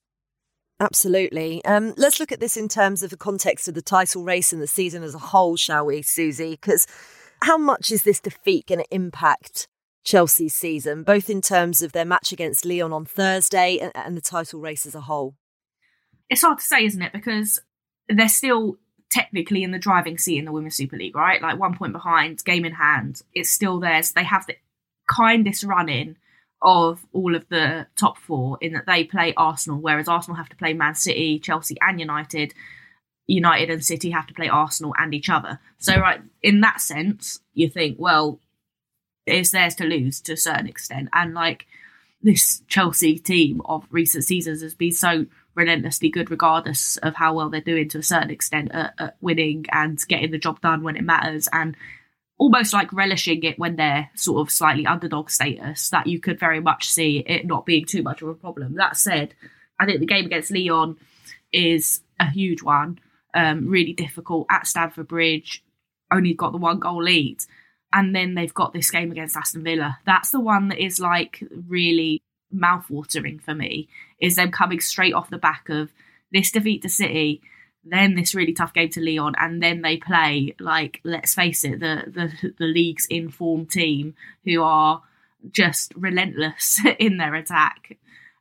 Absolutely. 0.79 1.63
Um, 1.65 1.95
let's 1.97 2.19
look 2.19 2.31
at 2.31 2.39
this 2.39 2.55
in 2.55 2.67
terms 2.67 3.01
of 3.01 3.09
the 3.09 3.17
context 3.17 3.67
of 3.67 3.73
the 3.73 3.81
title 3.81 4.23
race 4.23 4.53
and 4.53 4.61
the 4.61 4.67
season 4.67 5.01
as 5.01 5.15
a 5.15 5.19
whole, 5.19 5.55
shall 5.55 5.85
we, 5.85 6.03
Susie? 6.03 6.51
Because 6.51 6.85
how 7.41 7.57
much 7.57 7.91
is 7.91 8.03
this 8.03 8.19
defeat 8.19 8.67
going 8.67 8.79
to 8.79 8.95
impact 8.95 9.67
Chelsea's 10.03 10.55
season, 10.55 11.03
both 11.03 11.29
in 11.29 11.41
terms 11.41 11.81
of 11.81 11.91
their 11.91 12.05
match 12.05 12.31
against 12.31 12.65
Lyon 12.65 12.93
on 12.93 13.05
Thursday 13.05 13.77
and, 13.77 13.91
and 13.95 14.17
the 14.17 14.21
title 14.21 14.59
race 14.59 14.85
as 14.85 14.95
a 14.95 15.01
whole? 15.01 15.35
It's 16.29 16.41
hard 16.41 16.59
to 16.59 16.63
say, 16.63 16.85
isn't 16.85 17.01
it? 17.01 17.13
Because 17.13 17.59
they're 18.09 18.29
still 18.29 18.77
technically 19.09 19.63
in 19.63 19.71
the 19.71 19.79
driving 19.79 20.17
seat 20.17 20.37
in 20.37 20.45
the 20.45 20.51
Women's 20.51 20.75
Super 20.75 20.97
League, 20.97 21.15
right? 21.15 21.41
Like 21.41 21.59
one 21.59 21.77
point 21.77 21.93
behind, 21.93 22.43
game 22.43 22.65
in 22.65 22.73
hand. 22.73 23.21
It's 23.33 23.49
still 23.49 23.79
theirs. 23.79 24.11
They 24.11 24.23
have 24.23 24.45
the 24.47 24.55
kindest 25.07 25.63
run 25.63 25.89
in 25.89 26.17
of 26.61 27.05
all 27.13 27.35
of 27.35 27.47
the 27.49 27.87
top 27.95 28.17
four 28.17 28.57
in 28.61 28.73
that 28.73 28.85
they 28.87 29.03
play 29.03 29.33
Arsenal, 29.37 29.79
whereas 29.79 30.07
Arsenal 30.07 30.37
have 30.37 30.49
to 30.49 30.55
play 30.55 30.73
Man 30.73 30.95
City, 30.95 31.39
Chelsea, 31.39 31.77
and 31.81 31.99
United. 31.99 32.53
United 33.27 33.69
and 33.69 33.83
City 33.83 34.09
have 34.11 34.25
to 34.27 34.33
play 34.33 34.47
Arsenal 34.47 34.95
and 34.97 35.13
each 35.13 35.29
other. 35.29 35.59
So, 35.77 35.99
right, 35.99 36.21
in 36.41 36.61
that 36.61 36.81
sense, 36.81 37.39
you 37.53 37.69
think, 37.69 37.97
well, 37.99 38.39
it's 39.25 39.51
theirs 39.51 39.75
to 39.75 39.83
lose 39.83 40.21
to 40.21 40.33
a 40.33 40.37
certain 40.37 40.67
extent. 40.67 41.09
And 41.11 41.33
like 41.33 41.67
this 42.21 42.63
Chelsea 42.67 43.19
team 43.19 43.61
of 43.65 43.85
recent 43.91 44.23
seasons 44.23 44.61
has 44.61 44.73
been 44.73 44.93
so 44.93 45.25
relentlessly 45.55 46.09
good, 46.09 46.31
regardless 46.31 46.97
of 46.97 47.15
how 47.15 47.33
well 47.33 47.49
they're 47.49 47.61
doing 47.61 47.89
to 47.89 47.99
a 47.99 48.03
certain 48.03 48.29
extent 48.29 48.71
at, 48.71 48.93
at 48.97 49.17
winning 49.19 49.65
and 49.71 49.99
getting 50.07 50.31
the 50.31 50.37
job 50.37 50.61
done 50.61 50.83
when 50.83 50.95
it 50.95 51.03
matters. 51.03 51.49
And 51.51 51.75
almost 52.37 52.71
like 52.71 52.93
relishing 52.93 53.43
it 53.43 53.59
when 53.59 53.75
they're 53.75 54.09
sort 54.15 54.39
of 54.39 54.53
slightly 54.53 54.85
underdog 54.85 55.29
status, 55.29 55.89
that 55.89 56.07
you 56.07 56.19
could 56.19 56.39
very 56.39 56.61
much 56.61 56.89
see 56.89 57.23
it 57.25 57.45
not 57.45 57.65
being 57.65 57.83
too 57.85 58.03
much 58.03 58.21
of 58.21 58.29
a 58.29 58.33
problem. 58.33 58.75
That 58.75 58.95
said, 58.95 59.33
I 59.79 59.85
think 59.85 59.99
the 59.99 60.05
game 60.05 60.27
against 60.27 60.51
Lyon 60.51 60.97
is 61.51 62.01
a 62.19 62.29
huge 62.29 62.61
one 62.61 62.99
um, 63.33 63.67
really 63.67 63.93
difficult 63.93 64.47
at 64.49 64.67
Stamford 64.67 65.07
Bridge, 65.07 65.63
only 66.11 66.33
got 66.33 66.51
the 66.51 66.57
one 66.57 66.79
goal 66.79 67.03
lead. 67.03 67.39
And 67.93 68.15
then 68.15 68.35
they've 68.35 68.53
got 68.53 68.73
this 68.73 68.91
game 68.91 69.11
against 69.11 69.37
Aston 69.37 69.63
Villa. 69.63 69.99
That's 70.05 70.31
the 70.31 70.39
one 70.39 70.67
that 70.69 70.83
is 70.83 70.99
like 70.99 71.43
really 71.67 72.21
mouthwatering 72.53 73.41
for 73.41 73.53
me, 73.53 73.87
is 74.19 74.35
them 74.35 74.51
coming 74.51 74.79
straight 74.79 75.13
off 75.13 75.29
the 75.29 75.37
back 75.37 75.69
of 75.69 75.91
this 76.31 76.51
defeat 76.51 76.81
to 76.81 76.89
City, 76.89 77.41
then 77.83 78.15
this 78.15 78.35
really 78.35 78.53
tough 78.53 78.73
game 78.73 78.89
to 78.89 79.01
Lyon, 79.01 79.35
and 79.39 79.61
then 79.61 79.81
they 79.81 79.97
play 79.97 80.55
like 80.59 80.99
let's 81.03 81.33
face 81.33 81.63
it, 81.63 81.79
the 81.79 82.03
the 82.07 82.53
the 82.57 82.65
league's 82.65 83.05
informed 83.09 83.71
team 83.71 84.15
who 84.43 84.61
are 84.61 85.01
just 85.51 85.93
relentless 85.95 86.81
in 86.99 87.17
their 87.17 87.35
attack. 87.35 87.97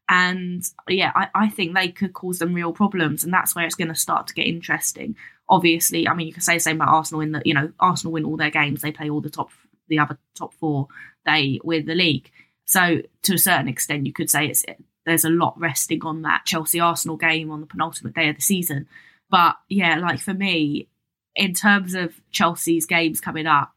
And 0.09 0.65
yeah, 0.89 1.13
I, 1.15 1.29
I 1.35 1.49
think 1.49 1.75
they 1.75 1.89
could 1.89 2.13
cause 2.13 2.39
them 2.39 2.55
real 2.55 2.73
problems, 2.73 3.25
and 3.25 3.33
that's 3.33 3.55
where 3.55 3.65
it's 3.65 3.75
going 3.75 3.89
to 3.89 3.95
start 3.95 4.29
to 4.29 4.35
get 4.35 4.47
interesting. 4.47 5.17
Obviously, 5.49 6.07
I 6.07 6.15
mean, 6.15 6.27
you 6.27 6.33
can 6.33 6.43
say 6.43 6.55
the 6.55 6.61
same 6.61 6.77
about 6.77 6.95
Arsenal 6.95 7.23
in 7.23 7.33
that 7.33 7.47
you 7.47 7.55
know 7.55 7.73
Arsenal 7.81 8.13
win 8.13 8.25
all 8.25 8.37
their 8.37 8.51
games, 8.51 8.83
they 8.83 8.93
play 8.93 9.11
all 9.11 9.21
the 9.21 9.31
top, 9.31 9.51
the 9.89 9.99
other 9.99 10.19
top 10.35 10.55
four, 10.55 10.89
they 11.25 11.61
win 11.65 11.87
the 11.87 11.95
league. 11.95 12.31
So 12.67 13.03
to 13.23 13.35
a 13.35 13.39
certain 13.39 13.69
extent, 13.69 14.07
you 14.07 14.13
could 14.13 14.31
say 14.31 14.47
it's 14.47 14.65
there's 15.05 15.25
a 15.25 15.31
lot 15.31 15.59
resting 15.59 16.05
on 16.05 16.23
that 16.23 16.45
Chelsea 16.45 16.81
Arsenal 16.81 17.17
game 17.17 17.51
on 17.51 17.61
the 17.61 17.67
penultimate 17.67 18.15
day 18.15 18.29
of 18.29 18.37
the 18.37 18.43
season. 18.43 18.89
But 19.31 19.57
yeah, 19.69 19.99
like 19.99 20.21
for 20.21 20.35
me, 20.35 20.89
in 21.35 21.53
terms 21.55 21.95
of 21.95 22.21
Chelsea's 22.31 22.87
games 22.87 23.21
coming 23.21 23.47
up, 23.47 23.73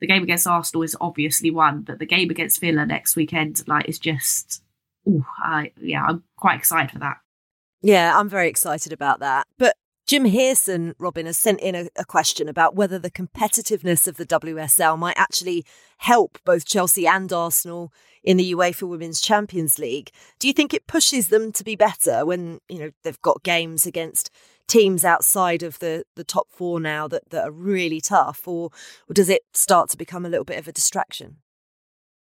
the 0.00 0.06
game 0.06 0.22
against 0.22 0.46
Arsenal 0.46 0.82
is 0.82 0.96
obviously 1.00 1.50
one, 1.50 1.82
but 1.82 1.98
the 1.98 2.06
game 2.06 2.30
against 2.30 2.60
Villa 2.60 2.86
next 2.86 3.16
weekend, 3.16 3.62
like, 3.66 3.88
is 3.88 3.98
just 3.98 4.62
ooh, 5.08 5.24
I, 5.38 5.72
yeah, 5.80 6.04
I'm 6.04 6.24
quite 6.36 6.58
excited 6.58 6.90
for 6.90 6.98
that. 6.98 7.18
Yeah, 7.80 8.18
I'm 8.18 8.28
very 8.28 8.48
excited 8.48 8.92
about 8.92 9.20
that. 9.20 9.46
But 9.58 9.76
Jim 10.06 10.24
Hearson, 10.24 10.94
Robyn, 10.98 11.26
has 11.26 11.38
sent 11.38 11.60
in 11.60 11.74
a, 11.74 11.88
a, 11.96 12.04
question 12.04 12.48
about 12.48 12.74
whether 12.74 12.98
the 12.98 13.10
competitiveness 13.10 14.08
of 14.08 14.16
the 14.16 14.26
WSL 14.26 14.98
might 14.98 15.18
actually 15.18 15.66
help 15.98 16.38
both 16.44 16.64
Chelsea 16.64 17.06
and 17.06 17.30
Arsenal 17.32 17.92
in 18.24 18.38
the 18.38 18.52
UEFA 18.54 18.88
Women's 18.88 19.20
Champions 19.20 19.78
League. 19.78 20.10
Do 20.38 20.48
you 20.48 20.54
think 20.54 20.72
it 20.72 20.86
pushes 20.86 21.28
them 21.28 21.52
to 21.52 21.62
be 21.62 21.76
better 21.76 22.24
when, 22.24 22.60
you 22.68 22.78
know, 22.78 22.90
they've 23.04 23.20
got 23.20 23.42
games 23.42 23.86
against 23.86 24.30
teams 24.66 25.04
outside 25.04 25.62
of 25.62 25.78
the, 25.78 26.04
the 26.16 26.24
top 26.24 26.48
four 26.50 26.80
now 26.80 27.06
that, 27.08 27.28
that 27.30 27.44
are 27.44 27.52
really 27.52 28.00
tough, 28.00 28.48
or, 28.48 28.70
or 29.08 29.12
does 29.12 29.28
it 29.28 29.42
start 29.52 29.90
to 29.90 29.96
become 29.98 30.24
a 30.24 30.28
little 30.28 30.44
bit 30.44 30.58
of 30.58 30.66
a 30.66 30.72
distraction? 30.72 31.36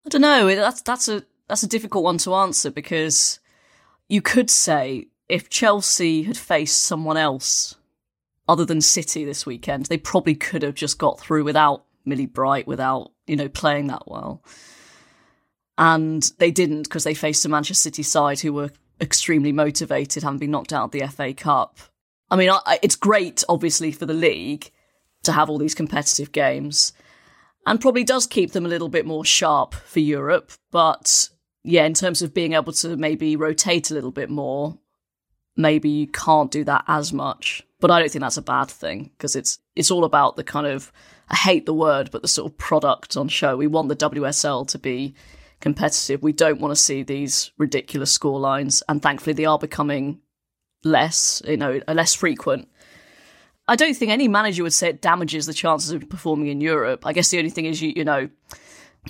I 0.04 0.08
don't 0.08 0.20
know. 0.22 0.54
That's 0.54 0.82
that's 0.82 1.08
a 1.08 1.22
that's 1.48 1.62
a 1.62 1.68
difficult 1.68 2.04
one 2.04 2.18
to 2.18 2.34
answer 2.34 2.70
because 2.70 3.40
you 4.08 4.22
could 4.22 4.50
say 4.50 5.08
if 5.28 5.48
Chelsea 5.48 6.22
had 6.22 6.36
faced 6.36 6.82
someone 6.82 7.16
else 7.16 7.76
other 8.48 8.64
than 8.64 8.80
City 8.80 9.24
this 9.24 9.44
weekend, 9.44 9.86
they 9.86 9.98
probably 9.98 10.34
could 10.34 10.62
have 10.62 10.74
just 10.74 10.98
got 10.98 11.20
through 11.20 11.44
without 11.44 11.84
Millie 12.04 12.26
Bright, 12.26 12.66
without, 12.66 13.12
you 13.26 13.36
know, 13.36 13.48
playing 13.48 13.88
that 13.88 14.08
well. 14.08 14.42
And 15.76 16.30
they 16.38 16.50
didn't 16.50 16.84
because 16.84 17.04
they 17.04 17.14
faced 17.14 17.44
a 17.44 17.48
Manchester 17.48 17.82
City 17.82 18.02
side 18.02 18.40
who 18.40 18.52
were 18.52 18.70
extremely 19.00 19.52
motivated, 19.52 20.22
having 20.22 20.38
been 20.38 20.50
knocked 20.50 20.72
out 20.72 20.84
of 20.84 20.90
the 20.90 21.06
FA 21.06 21.32
Cup. 21.34 21.78
I 22.30 22.36
mean, 22.36 22.50
it's 22.82 22.96
great, 22.96 23.44
obviously, 23.48 23.92
for 23.92 24.06
the 24.06 24.14
league 24.14 24.70
to 25.22 25.32
have 25.32 25.48
all 25.48 25.58
these 25.58 25.74
competitive 25.74 26.32
games 26.32 26.92
and 27.66 27.80
probably 27.80 28.04
does 28.04 28.26
keep 28.26 28.52
them 28.52 28.64
a 28.64 28.68
little 28.68 28.88
bit 28.88 29.06
more 29.06 29.24
sharp 29.24 29.74
for 29.74 30.00
Europe, 30.00 30.52
but 30.70 31.28
yeah, 31.64 31.84
in 31.84 31.94
terms 31.94 32.22
of 32.22 32.34
being 32.34 32.52
able 32.52 32.72
to 32.72 32.96
maybe 32.96 33.36
rotate 33.36 33.90
a 33.90 33.94
little 33.94 34.10
bit 34.10 34.30
more, 34.30 34.78
maybe 35.56 35.88
you 35.88 36.06
can't 36.06 36.50
do 36.50 36.64
that 36.64 36.84
as 36.88 37.12
much. 37.12 37.62
But 37.80 37.90
I 37.90 38.00
don't 38.00 38.10
think 38.10 38.22
that's 38.22 38.36
a 38.36 38.42
bad 38.42 38.68
thing 38.70 39.10
because 39.16 39.36
it's 39.36 39.58
it's 39.76 39.90
all 39.90 40.04
about 40.04 40.36
the 40.36 40.44
kind 40.44 40.66
of 40.66 40.92
I 41.28 41.36
hate 41.36 41.66
the 41.66 41.74
word, 41.74 42.10
but 42.10 42.22
the 42.22 42.28
sort 42.28 42.50
of 42.50 42.58
product 42.58 43.16
on 43.16 43.28
show. 43.28 43.56
We 43.56 43.66
want 43.66 43.88
the 43.88 43.96
WSL 43.96 44.66
to 44.68 44.78
be 44.78 45.14
competitive. 45.60 46.22
We 46.22 46.32
don't 46.32 46.60
want 46.60 46.72
to 46.72 46.82
see 46.82 47.02
these 47.02 47.50
ridiculous 47.58 48.12
score 48.12 48.40
lines, 48.40 48.82
and 48.88 49.02
thankfully 49.02 49.34
they 49.34 49.44
are 49.44 49.58
becoming 49.58 50.20
less, 50.84 51.42
you 51.46 51.56
know, 51.56 51.80
less 51.88 52.14
frequent. 52.14 52.68
I 53.66 53.76
don't 53.76 53.94
think 53.94 54.10
any 54.10 54.28
manager 54.28 54.62
would 54.62 54.72
say 54.72 54.88
it 54.88 55.02
damages 55.02 55.44
the 55.44 55.52
chances 55.52 55.90
of 55.90 56.08
performing 56.08 56.46
in 56.48 56.60
Europe. 56.60 57.04
I 57.04 57.12
guess 57.12 57.28
the 57.30 57.38
only 57.38 57.50
thing 57.50 57.66
is 57.66 57.82
you 57.82 57.92
you 57.94 58.04
know 58.04 58.28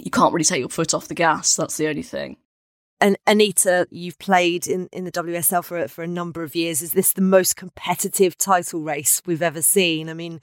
you 0.01 0.11
can't 0.11 0.33
really 0.33 0.45
take 0.45 0.61
your 0.61 0.69
foot 0.69 0.95
off 0.95 1.09
the 1.09 1.15
gas. 1.15 1.57
That's 1.57 1.77
the 1.77 1.89
only 1.89 2.03
thing. 2.03 2.37
And 3.01 3.17
Anita, 3.27 3.87
you've 3.91 4.19
played 4.19 4.67
in, 4.67 4.89
in 4.93 5.05
the 5.05 5.13
WSL 5.13 5.65
for 5.65 5.87
for 5.89 6.03
a 6.03 6.09
number 6.09 6.43
of 6.43 6.55
years. 6.55 6.83
Is 6.83 6.93
this 6.93 7.13
the 7.13 7.23
most 7.23 7.57
competitive 7.57 8.37
title 8.37 8.81
race 8.81 9.23
we've 9.25 9.43
ever 9.43 9.63
seen? 9.63 10.09
I 10.09 10.15
mean, 10.15 10.41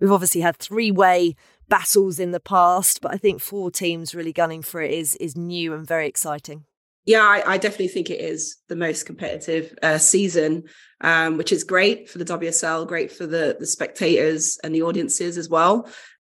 we've 0.00 0.12
obviously 0.12 0.40
had 0.40 0.56
three 0.56 0.90
way 0.90 1.36
battles 1.68 2.18
in 2.18 2.30
the 2.30 2.40
past, 2.40 3.02
but 3.02 3.12
I 3.12 3.18
think 3.18 3.40
four 3.40 3.70
teams 3.70 4.14
really 4.14 4.32
gunning 4.32 4.62
for 4.62 4.80
it 4.80 4.90
is 4.90 5.16
is 5.16 5.36
new 5.36 5.74
and 5.74 5.86
very 5.86 6.06
exciting. 6.06 6.64
Yeah, 7.04 7.22
I, 7.22 7.54
I 7.54 7.58
definitely 7.58 7.88
think 7.88 8.10
it 8.10 8.20
is 8.20 8.56
the 8.68 8.76
most 8.76 9.06
competitive 9.06 9.74
uh, 9.82 9.96
season, 9.96 10.64
um, 11.00 11.38
which 11.38 11.52
is 11.52 11.64
great 11.64 12.08
for 12.08 12.18
the 12.18 12.24
WSL, 12.24 12.86
great 12.86 13.12
for 13.12 13.26
the 13.26 13.56
the 13.60 13.66
spectators 13.66 14.58
and 14.64 14.74
the 14.74 14.82
audiences 14.82 15.36
as 15.36 15.50
well 15.50 15.90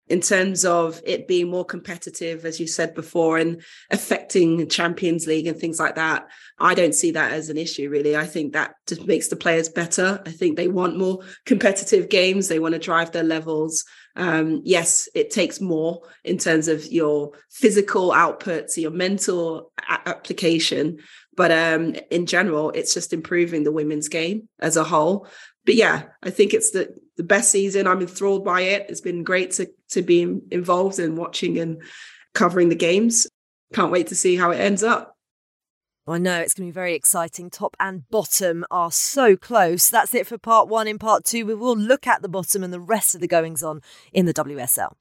in 0.09 0.21
terms 0.21 0.64
of 0.64 1.01
it 1.05 1.27
being 1.27 1.51
more 1.51 1.64
competitive, 1.64 2.45
as 2.45 2.61
you 2.61 2.66
said 2.66 2.95
before, 2.95 3.38
and 3.38 3.62
affecting 3.90 4.69
Champions 4.69 5.27
League 5.27 5.47
and 5.47 5.59
things 5.59 5.81
like 5.81 5.97
that. 5.97 6.29
I 6.59 6.75
don't 6.75 6.95
see 6.95 7.11
that 7.12 7.33
as 7.33 7.49
an 7.49 7.57
issue, 7.57 7.90
really. 7.90 8.16
I 8.16 8.25
think 8.25 8.53
that 8.53 8.75
just 8.87 9.07
makes 9.07 9.29
the 9.29 9.37
players 9.37 9.69
better. 9.69 10.23
I 10.25 10.31
think 10.31 10.57
they 10.57 10.69
want 10.69 10.99
more 10.99 11.21
competitive 11.45 12.09
games. 12.09 12.49
They 12.49 12.59
want 12.59 12.75
to 12.75 12.79
drive 12.79 13.12
their 13.12 13.25
levels. 13.25 13.85
Um, 14.14 14.62
yes, 14.64 15.09
it 15.14 15.31
takes 15.31 15.61
more 15.61 16.03
in 16.25 16.38
terms 16.38 16.69
of 16.69 16.87
your 16.87 17.33
physical 17.51 18.11
outputs, 18.11 18.77
your 18.77 18.92
mental 18.92 19.73
a- 19.79 20.09
application. 20.09 20.99
But 21.37 21.51
um, 21.51 21.97
in 22.11 22.27
general, 22.27 22.71
it's 22.71 22.95
just 22.95 23.12
improving 23.12 23.64
the 23.64 23.73
women's 23.73 24.09
game 24.09 24.49
as 24.59 24.77
a 24.77 24.85
whole 24.85 25.29
but 25.66 25.75
yeah, 25.75 26.05
I 26.23 26.31
think 26.31 26.55
it's 26.55 26.71
the 26.71 26.95
the 27.17 27.23
best 27.23 27.51
season. 27.51 27.87
I'm 27.87 28.01
enthralled 28.01 28.45
by 28.45 28.63
it. 28.63 28.87
It's 28.89 29.01
been 29.01 29.25
great 29.25 29.53
to 29.53 29.71
to 29.91 30.03
be 30.03 30.23
involved 30.51 30.99
in 30.99 31.17
watching 31.17 31.59
and 31.59 31.83
covering 32.35 32.69
the 32.69 32.75
games. 32.75 33.27
Can't 33.73 33.93
wait 33.93 34.09
to 34.09 34.15
see 34.15 34.37
how 34.37 34.51
it 34.51 34.59
ends 34.59 34.83
up. 34.83 35.17
I 36.09 36.19
know 36.19 36.39
it's 36.39 36.55
going 36.55 36.69
to 36.69 36.73
be 36.73 36.75
very 36.75 36.95
exciting. 36.95 37.51
Top 37.51 37.77
and 37.81 38.09
bottom 38.11 38.65
are 38.71 38.93
so 38.93 39.37
close. 39.37 39.89
That's 39.89 40.15
it 40.15 40.29
for 40.29 40.39
part 40.39 40.69
one. 40.69 40.87
In 40.87 41.01
part 41.01 41.25
two, 41.25 41.45
we 41.45 41.55
will 41.55 41.77
look 41.77 42.07
at 42.07 42.23
the 42.23 42.29
bottom 42.29 42.63
and 42.63 42.73
the 42.73 42.79
rest 42.79 43.17
of 43.17 43.21
the 43.21 43.27
goings 43.27 43.61
on 43.61 43.81
in 44.13 44.27
the 44.27 44.35
WSL. 44.35 44.93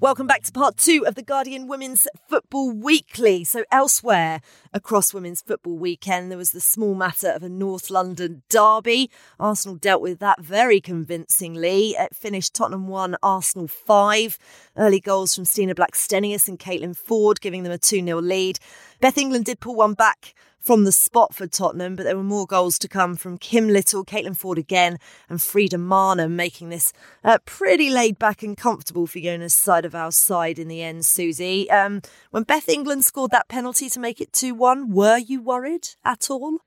Welcome 0.00 0.28
back 0.28 0.44
to 0.44 0.52
part 0.52 0.76
two 0.76 1.04
of 1.08 1.16
the 1.16 1.24
Guardian 1.24 1.66
Women's 1.66 2.06
Football 2.28 2.70
Weekly. 2.70 3.42
So, 3.42 3.64
elsewhere 3.72 4.40
across 4.72 5.12
Women's 5.12 5.42
Football 5.42 5.76
Weekend, 5.76 6.30
there 6.30 6.38
was 6.38 6.52
the 6.52 6.60
small 6.60 6.94
matter 6.94 7.30
of 7.30 7.42
a 7.42 7.48
North 7.48 7.90
London 7.90 8.42
derby. 8.48 9.10
Arsenal 9.40 9.74
dealt 9.74 10.00
with 10.00 10.20
that 10.20 10.40
very 10.40 10.80
convincingly. 10.80 11.96
It 11.98 12.14
finished 12.14 12.54
Tottenham 12.54 12.86
1, 12.86 13.16
Arsenal 13.24 13.66
5. 13.66 14.38
Early 14.76 15.00
goals 15.00 15.34
from 15.34 15.44
Stina 15.44 15.74
Blackstenius 15.74 16.46
and 16.46 16.60
Caitlin 16.60 16.96
Foord, 16.96 17.40
giving 17.40 17.64
them 17.64 17.72
a 17.72 17.78
2 17.78 18.04
0 18.04 18.20
lead. 18.20 18.60
Beth 19.00 19.18
England 19.18 19.46
did 19.46 19.58
pull 19.58 19.74
one 19.74 19.94
back 19.94 20.32
from 20.60 20.84
the 20.84 20.92
spot 20.92 21.34
for 21.34 21.46
Tottenham, 21.46 21.96
but 21.96 22.04
there 22.04 22.16
were 22.16 22.22
more 22.22 22.46
goals 22.46 22.78
to 22.80 22.88
come 22.88 23.16
from 23.16 23.38
Kim 23.38 23.68
Little, 23.68 24.04
Caitlin 24.04 24.36
Foord 24.36 24.58
again, 24.58 24.98
and 25.28 25.42
Frida 25.42 25.76
Maanum, 25.76 26.32
making 26.32 26.68
this 26.68 26.92
uh, 27.24 27.38
pretty 27.44 27.90
laid 27.90 28.18
back 28.18 28.42
and 28.42 28.56
comfortable 28.56 29.06
for 29.06 29.18
Fiona's 29.18 29.54
side 29.54 29.84
of 29.84 29.94
our 29.94 30.12
side 30.12 30.58
in 30.58 30.68
the 30.68 30.82
end, 30.82 31.06
Susie. 31.06 31.70
Um, 31.70 32.02
when 32.30 32.42
Beth 32.42 32.68
England 32.68 33.04
scored 33.04 33.30
that 33.30 33.48
penalty 33.48 33.88
to 33.90 34.00
make 34.00 34.20
it 34.20 34.32
2 34.32 34.54
1, 34.54 34.90
were 34.90 35.18
you 35.18 35.40
worried 35.40 35.88
at 36.04 36.30
all? 36.30 36.58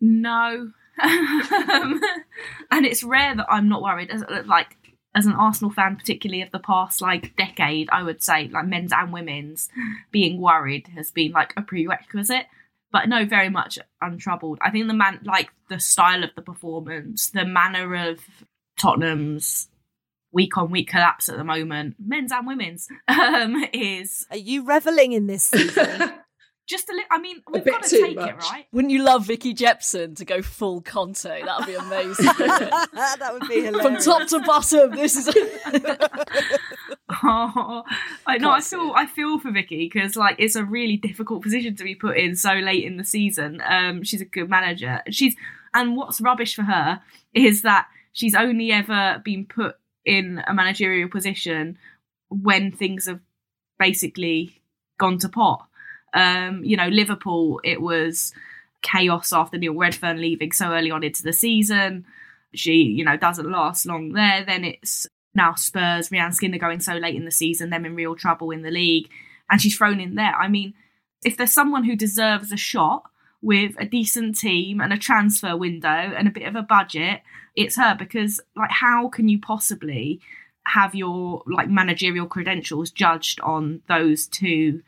No. 0.00 0.72
Um, 1.02 2.00
and 2.70 2.84
it's 2.86 3.02
rare 3.02 3.34
that 3.34 3.46
I'm 3.48 3.68
not 3.68 3.82
worried. 3.82 4.10
As, 4.10 4.22
like 4.46 4.76
as 5.14 5.26
an 5.26 5.32
Arsenal 5.32 5.70
fan, 5.70 5.96
particularly 5.96 6.42
of 6.42 6.50
the 6.50 6.58
past 6.58 7.00
like 7.00 7.36
decade, 7.36 7.88
I 7.90 8.02
would 8.02 8.22
say 8.22 8.48
like 8.48 8.66
men's 8.66 8.92
and 8.92 9.12
women's, 9.12 9.68
being 10.10 10.40
worried 10.40 10.88
has 10.94 11.10
been 11.10 11.32
like 11.32 11.52
a 11.56 11.62
prerequisite. 11.62 12.46
But 12.92 13.08
no, 13.08 13.24
very 13.24 13.48
much 13.48 13.78
untroubled. 14.00 14.58
I 14.60 14.70
think 14.70 14.86
the 14.86 14.94
man, 14.94 15.20
like 15.24 15.50
the 15.70 15.80
style 15.80 16.22
of 16.22 16.30
the 16.36 16.42
performance, 16.42 17.30
the 17.30 17.46
manner 17.46 18.10
of 18.10 18.20
Tottenham's 18.78 19.68
week 20.30 20.56
on 20.56 20.70
week 20.70 20.88
collapse 20.88 21.28
at 21.28 21.36
the 21.36 21.44
moment, 21.44 21.96
men's 21.98 22.32
and 22.32 22.46
women's, 22.46 22.88
um, 23.08 23.64
is. 23.72 24.26
Are 24.30 24.36
you 24.36 24.66
reveling 24.66 25.12
in 25.12 25.26
this 25.26 25.44
season? 25.44 26.12
just 26.68 26.88
a 26.88 26.92
little. 26.92 27.08
I 27.10 27.18
mean, 27.18 27.42
we've 27.50 27.64
got 27.64 27.82
to 27.82 27.88
take 27.88 28.16
much. 28.16 28.30
it, 28.30 28.36
right? 28.36 28.66
Wouldn't 28.72 28.92
you 28.92 29.02
love 29.02 29.26
Vicky 29.26 29.52
Jepson 29.52 30.14
to 30.16 30.24
go 30.24 30.42
full 30.42 30.80
Conte? 30.80 31.42
That 31.44 31.58
would 31.58 31.66
be 31.66 31.74
amazing. 31.76 32.26
that 32.26 33.30
would 33.32 33.48
be 33.48 33.62
hilarious. 33.64 34.04
From 34.04 34.18
top 34.18 34.28
to 34.28 34.40
bottom, 34.40 34.90
this 34.92 35.16
is. 35.16 35.34
oh, 37.24 37.84
I 38.26 38.38
know. 38.38 38.50
I 38.50 38.60
feel. 38.60 38.92
I 38.94 39.06
feel 39.06 39.38
for 39.38 39.52
Vicky 39.52 39.88
because 39.92 40.16
like 40.16 40.36
it's 40.38 40.56
a 40.56 40.64
really 40.64 40.96
difficult 40.96 41.42
position 41.42 41.76
to 41.76 41.84
be 41.84 41.94
put 41.94 42.16
in 42.16 42.34
so 42.36 42.54
late 42.54 42.84
in 42.84 42.96
the 42.96 43.04
season. 43.04 43.62
Um, 43.64 44.02
she's 44.02 44.20
a 44.20 44.24
good 44.26 44.50
manager. 44.50 45.02
She's 45.10 45.36
and 45.74 45.96
what's 45.96 46.20
rubbish 46.20 46.54
for 46.54 46.62
her 46.62 47.00
is 47.32 47.62
that 47.62 47.86
she's 48.12 48.34
only 48.34 48.72
ever 48.72 49.20
been 49.24 49.46
put 49.46 49.76
in 50.04 50.42
a 50.46 50.54
managerial 50.54 51.08
position 51.08 51.78
when 52.28 52.72
things 52.72 53.06
have 53.06 53.20
basically 53.78 54.60
gone 54.98 55.18
to 55.18 55.28
pot. 55.28 55.66
Um, 56.14 56.62
you 56.64 56.76
know, 56.76 56.88
Liverpool, 56.88 57.60
it 57.64 57.80
was 57.80 58.32
chaos 58.82 59.32
after 59.32 59.58
Neil 59.58 59.74
Redfearn 59.74 60.18
leaving 60.18 60.52
so 60.52 60.72
early 60.72 60.90
on 60.90 61.04
into 61.04 61.22
the 61.22 61.32
season. 61.32 62.04
She, 62.54 62.82
you 62.82 63.04
know, 63.04 63.16
doesn't 63.16 63.50
last 63.50 63.86
long 63.86 64.12
there. 64.12 64.44
Then 64.44 64.64
it's 64.64 65.06
now 65.34 65.54
Spurs, 65.54 66.10
Rehanne 66.10 66.34
Skinner 66.34 66.58
going 66.58 66.80
so 66.80 66.94
late 66.94 67.16
in 67.16 67.24
the 67.24 67.30
season, 67.30 67.70
them 67.70 67.84
in 67.84 67.94
real 67.94 68.14
trouble 68.14 68.50
in 68.50 68.62
the 68.62 68.70
league, 68.70 69.08
and 69.50 69.60
she's 69.60 69.76
thrown 69.76 70.00
in 70.00 70.14
there. 70.14 70.34
I 70.34 70.48
mean, 70.48 70.74
if 71.24 71.36
there's 71.36 71.52
someone 71.52 71.84
who 71.84 71.96
deserves 71.96 72.52
a 72.52 72.56
shot 72.56 73.04
with 73.40 73.74
a 73.78 73.84
decent 73.84 74.38
team 74.38 74.80
and 74.80 74.92
a 74.92 74.98
transfer 74.98 75.56
window 75.56 75.88
and 75.88 76.28
a 76.28 76.32
bit 76.32 76.46
of 76.46 76.56
a 76.56 76.62
budget, 76.62 77.22
it's 77.56 77.76
her 77.76 77.94
because 77.94 78.40
like 78.56 78.70
how 78.70 79.08
can 79.08 79.28
you 79.28 79.38
possibly 79.38 80.20
have 80.64 80.94
your 80.94 81.42
like 81.46 81.68
managerial 81.68 82.26
credentials 82.26 82.90
judged 82.90 83.40
on 83.40 83.82
those 83.88 84.26
two 84.26 84.82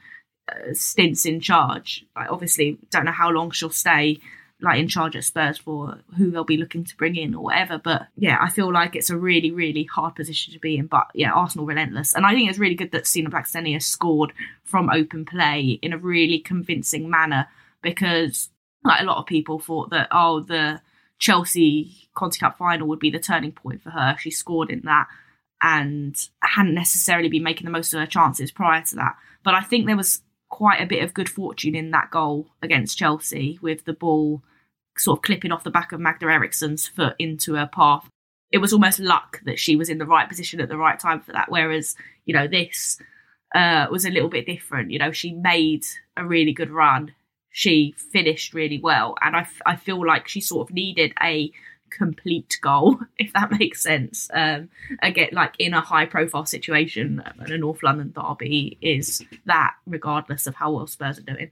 uh, 0.48 0.72
stints 0.72 1.24
in 1.24 1.40
charge. 1.40 2.04
Like, 2.14 2.30
obviously, 2.30 2.78
don't 2.90 3.06
know 3.06 3.12
how 3.12 3.30
long 3.30 3.50
she'll 3.50 3.70
stay 3.70 4.18
like 4.64 4.80
in 4.80 4.88
charge 4.88 5.14
at 5.14 5.24
Spurs 5.24 5.58
for 5.58 5.98
who 6.16 6.30
they'll 6.30 6.44
be 6.44 6.56
looking 6.56 6.84
to 6.84 6.96
bring 6.96 7.16
in 7.16 7.34
or 7.34 7.44
whatever. 7.44 7.78
But 7.78 8.08
yeah, 8.16 8.38
I 8.40 8.48
feel 8.48 8.72
like 8.72 8.96
it's 8.96 9.10
a 9.10 9.16
really, 9.16 9.50
really 9.50 9.84
hard 9.84 10.14
position 10.16 10.52
to 10.54 10.58
be 10.58 10.76
in. 10.76 10.86
But 10.86 11.08
yeah, 11.14 11.32
Arsenal 11.32 11.66
relentless. 11.66 12.14
And 12.14 12.26
I 12.26 12.32
think 12.32 12.48
it's 12.48 12.58
really 12.58 12.74
good 12.74 12.92
that 12.92 13.06
Stina 13.06 13.30
Blackstenius 13.30 13.82
scored 13.82 14.32
from 14.64 14.90
open 14.90 15.24
play 15.24 15.78
in 15.82 15.92
a 15.92 15.98
really 15.98 16.38
convincing 16.38 17.08
manner 17.08 17.46
because 17.82 18.48
like 18.82 19.00
a 19.00 19.04
lot 19.04 19.18
of 19.18 19.26
people 19.26 19.58
thought 19.58 19.90
that, 19.90 20.08
oh, 20.10 20.40
the 20.40 20.80
Chelsea 21.18 22.08
Conti 22.14 22.38
Cup 22.38 22.58
final 22.58 22.88
would 22.88 22.98
be 22.98 23.10
the 23.10 23.18
turning 23.18 23.52
point 23.52 23.82
for 23.82 23.90
her. 23.90 24.16
She 24.18 24.30
scored 24.30 24.70
in 24.70 24.80
that 24.84 25.06
and 25.62 26.16
hadn't 26.40 26.74
necessarily 26.74 27.28
been 27.28 27.42
making 27.42 27.64
the 27.64 27.70
most 27.70 27.94
of 27.94 28.00
her 28.00 28.06
chances 28.06 28.50
prior 28.50 28.82
to 28.82 28.96
that. 28.96 29.16
But 29.42 29.54
I 29.54 29.60
think 29.60 29.86
there 29.86 29.96
was 29.96 30.22
quite 30.48 30.80
a 30.80 30.86
bit 30.86 31.02
of 31.02 31.14
good 31.14 31.28
fortune 31.28 31.74
in 31.74 31.90
that 31.90 32.10
goal 32.10 32.46
against 32.62 32.98
Chelsea 32.98 33.58
with 33.60 33.84
the 33.84 33.92
ball 33.92 34.42
sort 34.96 35.18
of 35.18 35.22
clipping 35.22 35.52
off 35.52 35.64
the 35.64 35.70
back 35.70 35.92
of 35.92 36.00
Magda 36.00 36.26
Eriksson's 36.26 36.86
foot 36.86 37.14
into 37.18 37.54
her 37.54 37.66
path. 37.66 38.08
It 38.50 38.58
was 38.58 38.72
almost 38.72 39.00
luck 39.00 39.40
that 39.44 39.58
she 39.58 39.76
was 39.76 39.88
in 39.88 39.98
the 39.98 40.06
right 40.06 40.28
position 40.28 40.60
at 40.60 40.68
the 40.68 40.76
right 40.76 40.98
time 40.98 41.20
for 41.20 41.32
that. 41.32 41.50
Whereas, 41.50 41.96
you 42.24 42.34
know, 42.34 42.46
this 42.46 42.98
uh, 43.54 43.86
was 43.90 44.04
a 44.04 44.10
little 44.10 44.28
bit 44.28 44.46
different. 44.46 44.90
You 44.90 44.98
know, 44.98 45.12
she 45.12 45.32
made 45.32 45.84
a 46.16 46.24
really 46.24 46.52
good 46.52 46.70
run. 46.70 47.14
She 47.50 47.94
finished 47.96 48.54
really 48.54 48.80
well. 48.80 49.16
And 49.20 49.36
I, 49.36 49.40
f- 49.40 49.62
I 49.66 49.76
feel 49.76 50.04
like 50.04 50.28
she 50.28 50.40
sort 50.40 50.68
of 50.68 50.74
needed 50.74 51.14
a 51.20 51.50
complete 51.90 52.58
goal, 52.60 52.98
if 53.18 53.32
that 53.32 53.52
makes 53.52 53.82
sense. 53.82 54.28
Um, 54.32 54.68
again, 55.02 55.30
like 55.32 55.54
in 55.58 55.74
a 55.74 55.80
high 55.80 56.06
profile 56.06 56.46
situation, 56.46 57.22
and 57.38 57.50
a 57.50 57.58
North 57.58 57.82
London 57.82 58.12
derby 58.14 58.78
is 58.80 59.24
that, 59.46 59.74
regardless 59.86 60.46
of 60.46 60.56
how 60.56 60.72
well 60.72 60.86
Spurs 60.86 61.18
are 61.18 61.22
doing. 61.22 61.50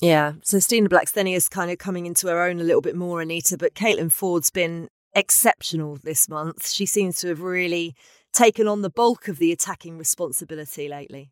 Yeah, 0.00 0.34
so 0.42 0.58
Stina 0.58 0.88
Blackstenius 0.88 1.36
is 1.36 1.48
kind 1.48 1.70
of 1.70 1.78
coming 1.78 2.06
into 2.06 2.26
her 2.28 2.42
own 2.42 2.60
a 2.60 2.64
little 2.64 2.82
bit 2.82 2.96
more, 2.96 3.20
Anita, 3.20 3.56
but 3.56 3.74
Caitlin 3.74 4.12
Foord's 4.12 4.50
been 4.50 4.88
exceptional 5.14 5.98
this 6.02 6.28
month. 6.28 6.68
She 6.68 6.86
seems 6.86 7.20
to 7.20 7.28
have 7.28 7.40
really 7.40 7.94
taken 8.32 8.66
on 8.66 8.82
the 8.82 8.90
bulk 8.90 9.28
of 9.28 9.38
the 9.38 9.52
attacking 9.52 9.96
responsibility 9.96 10.88
lately. 10.88 11.30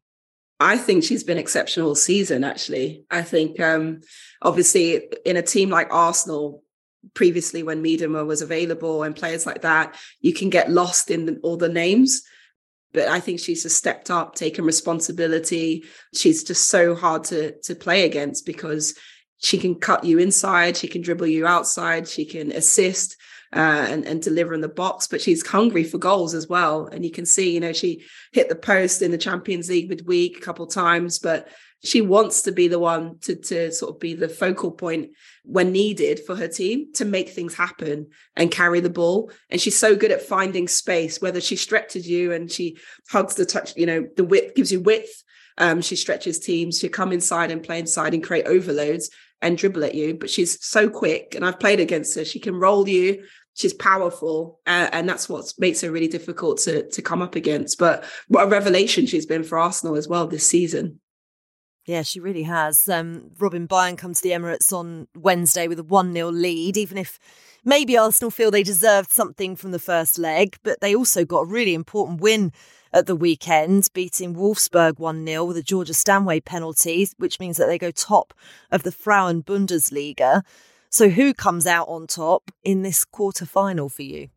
I 0.61 0.79
think 0.79 1.03
she's 1.03 1.25
been 1.25 1.38
exceptional 1.38 1.96
season, 1.96 2.44
actually. 2.44 3.05
I 3.11 3.22
think, 3.22 3.59
um, 3.59 4.01
obviously, 4.42 5.09
in 5.27 5.37
a 5.37 5.42
team 5.42 5.70
like 5.70 5.88
Arsenal, 5.90 6.62
previously 7.14 7.64
when 7.64 7.83
Miedema 7.83 8.25
was 8.25 8.42
available 8.42 9.03
and 9.03 9.16
players 9.16 9.44
like 9.44 9.62
that, 9.62 9.96
you 10.20 10.33
can 10.33 10.51
get 10.51 10.70
lost 10.70 11.11
in 11.11 11.27
the, 11.27 11.40
all 11.42 11.57
the 11.57 11.68
names. 11.68 12.22
But 12.92 13.09
I 13.09 13.20
think 13.20 13.40
she's 13.40 13.62
just 13.62 13.76
stepped 13.76 14.11
up, 14.11 14.35
taken 14.35 14.64
responsibility. 14.64 15.85
She's 16.14 16.44
just 16.44 16.68
so 16.68 16.94
hard 16.94 17.24
to 17.24 17.59
to 17.62 17.74
play 17.74 18.05
against 18.05 18.46
because 18.46 18.94
she 19.38 19.59
can 19.59 19.74
cut 19.74 20.05
you 20.05 20.18
inside, 20.18 20.76
she 20.76 20.88
can 20.88 21.02
dribble 21.02 21.26
you 21.26 21.46
outside, 21.46 22.07
she 22.07 22.24
can 22.24 22.52
assist 22.52 23.16
uh, 23.52 23.87
and, 23.88 24.07
and 24.07 24.22
deliver 24.22 24.55
in 24.55 24.61
the 24.61 24.68
box, 24.68 25.09
but 25.09 25.20
she's 25.20 25.46
hungry 25.46 25.85
for 25.85 25.98
goals 25.98 26.33
as 26.33 26.48
well. 26.48 26.87
And 26.87 27.05
you 27.05 27.11
can 27.11 27.26
see, 27.26 27.52
you 27.52 27.61
know, 27.61 27.72
she 27.72 28.05
hit 28.33 28.48
the 28.48 28.55
post 28.55 29.02
in 29.02 29.11
the 29.11 29.18
Champions 29.18 29.68
League 29.68 29.90
midweek 29.90 30.38
a 30.38 30.40
couple 30.40 30.66
times, 30.66 31.18
but 31.18 31.48
she 31.84 32.00
wants 32.00 32.42
to 32.42 32.52
be 32.52 32.68
the 32.68 32.78
one 32.78 33.18
to, 33.20 33.34
to 33.34 33.72
sort 33.72 33.94
of 33.94 34.00
be 34.00 34.14
the 34.14 34.28
focal 34.28 34.70
point 34.70 35.10
when 35.44 35.72
needed 35.72 36.20
for 36.24 36.36
her 36.36 36.46
team 36.46 36.92
to 36.94 37.04
make 37.04 37.30
things 37.30 37.54
happen 37.54 38.06
and 38.36 38.50
carry 38.50 38.78
the 38.80 38.90
ball. 38.90 39.32
And 39.50 39.60
she's 39.60 39.78
so 39.78 39.96
good 39.96 40.12
at 40.12 40.22
finding 40.22 40.68
space, 40.68 41.20
whether 41.20 41.40
she 41.40 41.56
stretches 41.56 42.08
you 42.08 42.32
and 42.32 42.50
she 42.50 42.78
hugs 43.10 43.34
the 43.34 43.44
touch, 43.44 43.76
you 43.76 43.86
know, 43.86 44.06
the 44.16 44.24
width 44.24 44.54
gives 44.54 44.70
you 44.70 44.80
width. 44.80 45.24
Um, 45.58 45.82
she 45.82 45.96
stretches 45.96 46.38
teams, 46.38 46.78
she 46.78 46.88
come 46.88 47.12
inside 47.12 47.50
and 47.50 47.62
play 47.62 47.78
inside 47.78 48.14
and 48.14 48.24
create 48.24 48.46
overloads 48.46 49.10
and 49.42 49.58
dribble 49.58 49.84
at 49.84 49.94
you. 49.94 50.14
But 50.14 50.30
she's 50.30 50.64
so 50.64 50.88
quick, 50.88 51.34
and 51.34 51.44
I've 51.44 51.60
played 51.60 51.80
against 51.80 52.14
her. 52.14 52.24
She 52.24 52.38
can 52.38 52.54
roll 52.54 52.88
you. 52.88 53.24
She's 53.54 53.74
powerful, 53.74 54.60
uh, 54.66 54.88
and 54.92 55.06
that's 55.06 55.28
what 55.28 55.52
makes 55.58 55.82
her 55.82 55.90
really 55.90 56.08
difficult 56.08 56.60
to 56.60 56.88
to 56.88 57.02
come 57.02 57.20
up 57.20 57.34
against. 57.34 57.78
But 57.78 58.04
what 58.28 58.44
a 58.44 58.48
revelation 58.48 59.04
she's 59.04 59.26
been 59.26 59.42
for 59.42 59.58
Arsenal 59.58 59.96
as 59.96 60.08
well 60.08 60.26
this 60.26 60.46
season. 60.46 61.00
Yeah, 61.84 62.02
she 62.02 62.20
really 62.20 62.44
has. 62.44 62.88
Um, 62.88 63.30
Robyn 63.38 63.66
Bayern 63.66 63.98
come 63.98 64.14
to 64.14 64.22
the 64.22 64.30
Emirates 64.30 64.72
on 64.72 65.08
Wednesday 65.16 65.66
with 65.66 65.80
a 65.80 65.84
1 65.84 66.12
0 66.12 66.30
lead, 66.30 66.76
even 66.76 66.96
if 66.96 67.18
maybe 67.64 67.96
Arsenal 67.96 68.30
feel 68.30 68.50
they 68.50 68.62
deserved 68.62 69.10
something 69.10 69.56
from 69.56 69.72
the 69.72 69.80
first 69.80 70.18
leg, 70.18 70.56
but 70.62 70.80
they 70.80 70.94
also 70.94 71.24
got 71.24 71.40
a 71.40 71.46
really 71.46 71.74
important 71.74 72.20
win 72.20 72.52
at 72.92 73.06
the 73.06 73.16
weekend, 73.16 73.88
beating 73.94 74.34
Wolfsburg 74.34 74.98
1 74.98 75.26
0 75.26 75.44
with 75.44 75.56
a 75.56 75.62
Georgia 75.62 75.94
Stanway 75.94 76.40
penalty, 76.40 77.08
which 77.16 77.40
means 77.40 77.56
that 77.56 77.66
they 77.66 77.78
go 77.78 77.90
top 77.90 78.32
of 78.70 78.84
the 78.84 78.92
Frauen 78.92 79.42
Bundesliga. 79.42 80.42
So, 80.88 81.08
who 81.08 81.34
comes 81.34 81.66
out 81.66 81.88
on 81.88 82.06
top 82.06 82.52
in 82.62 82.82
this 82.82 83.04
quarter 83.04 83.46
final 83.46 83.88
for 83.88 84.02
you? 84.02 84.28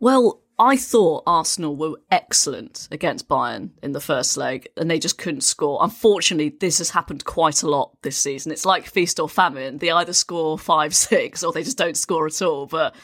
Well, 0.00 0.40
I 0.62 0.76
thought 0.76 1.24
Arsenal 1.26 1.74
were 1.74 1.98
excellent 2.08 2.86
against 2.92 3.26
Bayern 3.26 3.70
in 3.82 3.90
the 3.90 4.00
first 4.00 4.36
leg 4.36 4.68
and 4.76 4.88
they 4.88 5.00
just 5.00 5.18
couldn't 5.18 5.40
score. 5.40 5.80
Unfortunately, 5.82 6.50
this 6.60 6.78
has 6.78 6.90
happened 6.90 7.24
quite 7.24 7.64
a 7.64 7.68
lot 7.68 8.00
this 8.02 8.16
season. 8.16 8.52
It's 8.52 8.64
like 8.64 8.86
feast 8.86 9.18
or 9.18 9.28
famine. 9.28 9.78
They 9.78 9.90
either 9.90 10.12
score 10.12 10.56
5 10.56 10.94
6 10.94 11.42
or 11.42 11.52
they 11.52 11.64
just 11.64 11.78
don't 11.78 11.96
score 11.96 12.26
at 12.26 12.40
all. 12.40 12.66
But 12.66 12.94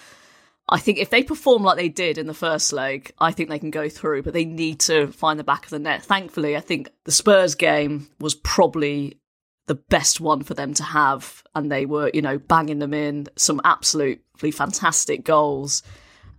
I 0.69 0.79
think 0.79 0.99
if 0.99 1.11
they 1.11 1.25
perform 1.25 1.65
like 1.65 1.77
they 1.77 1.89
did 1.89 2.17
in 2.17 2.29
the 2.29 2.33
first 2.33 2.73
leg, 2.73 3.11
I 3.19 3.33
think 3.33 3.49
they 3.49 3.59
can 3.59 3.73
go 3.73 3.89
through, 3.89 4.23
but 4.23 4.35
they 4.35 4.45
need 4.45 4.79
to 4.81 5.09
find 5.09 5.37
the 5.37 5.43
back 5.43 5.65
of 5.65 5.71
the 5.71 5.81
net. 5.81 6.05
Thankfully, 6.05 6.57
I 6.57 6.61
think 6.61 6.91
the 7.07 7.13
Spurs 7.13 7.57
game 7.57 8.07
was 8.21 8.37
probably 8.37 9.19
the 9.67 9.75
best 9.75 10.21
one 10.21 10.45
for 10.45 10.55
them 10.55 10.75
to 10.75 10.85
have. 10.85 11.43
And 11.57 11.73
they 11.73 11.87
were, 11.87 12.09
you 12.15 12.23
know, 12.23 12.39
banging 12.39 12.79
them 12.79 12.95
in 12.95 13.27
some 13.35 13.61
absolutely 13.65 14.53
fantastic 14.53 15.25
goals 15.25 15.83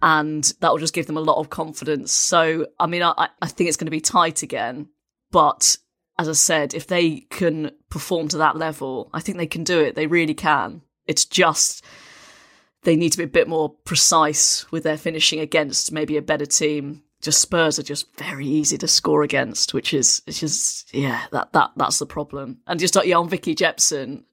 and 0.02 0.54
that 0.62 0.72
will 0.72 0.80
just 0.80 0.94
give 0.94 1.08
them 1.08 1.18
a 1.18 1.22
lot 1.22 1.38
of 1.38 1.50
confidence. 1.50 2.12
So, 2.12 2.68
I 2.80 2.88
mean, 2.88 3.04
I, 3.04 3.30
I 3.42 3.48
think 3.48 3.68
it's 3.68 3.78
going 3.78 3.88
to 3.88 3.92
be 3.92 4.02
tight 4.02 4.44
again, 4.44 4.90
but 5.32 5.78
as 6.18 6.28
I 6.28 6.34
said, 6.34 6.74
if 6.74 6.88
they 6.88 7.22
can 7.30 7.72
perform 7.90 8.28
to 8.30 8.38
that 8.38 8.58
level, 8.58 9.10
I 9.14 9.22
think 9.22 9.38
they 9.38 9.48
can 9.48 9.64
do 9.64 9.80
it. 9.80 9.96
They 9.96 10.08
really 10.08 10.34
can. 10.34 10.82
It's 11.08 11.26
just 11.26 11.84
they 12.84 12.96
need 12.96 13.12
to 13.12 13.18
be 13.18 13.24
a 13.24 13.28
bit 13.28 13.48
more 13.48 13.70
precise 13.86 14.70
with 14.72 14.84
their 14.84 14.98
finishing 14.98 15.40
against 15.40 15.92
maybe 15.92 16.18
a 16.18 16.22
better 16.22 16.46
team. 16.46 17.04
Just 17.22 17.42
Spurs 17.42 17.78
are 17.80 17.84
just 17.84 18.16
very 18.18 18.48
easy 18.48 18.78
to 18.78 18.88
score 18.88 19.24
against, 19.24 19.74
which 19.74 19.94
is 19.94 20.22
it's 20.26 20.40
just 20.40 20.94
yeah 20.94 21.24
that 21.32 21.52
that 21.52 21.72
that's 21.76 22.00
the 22.00 22.06
problem. 22.06 22.60
And 22.68 22.80
just 22.80 22.98
yeah 23.06 23.18
on 23.18 23.28
Vicky 23.28 23.56
Jepson, 23.56 24.24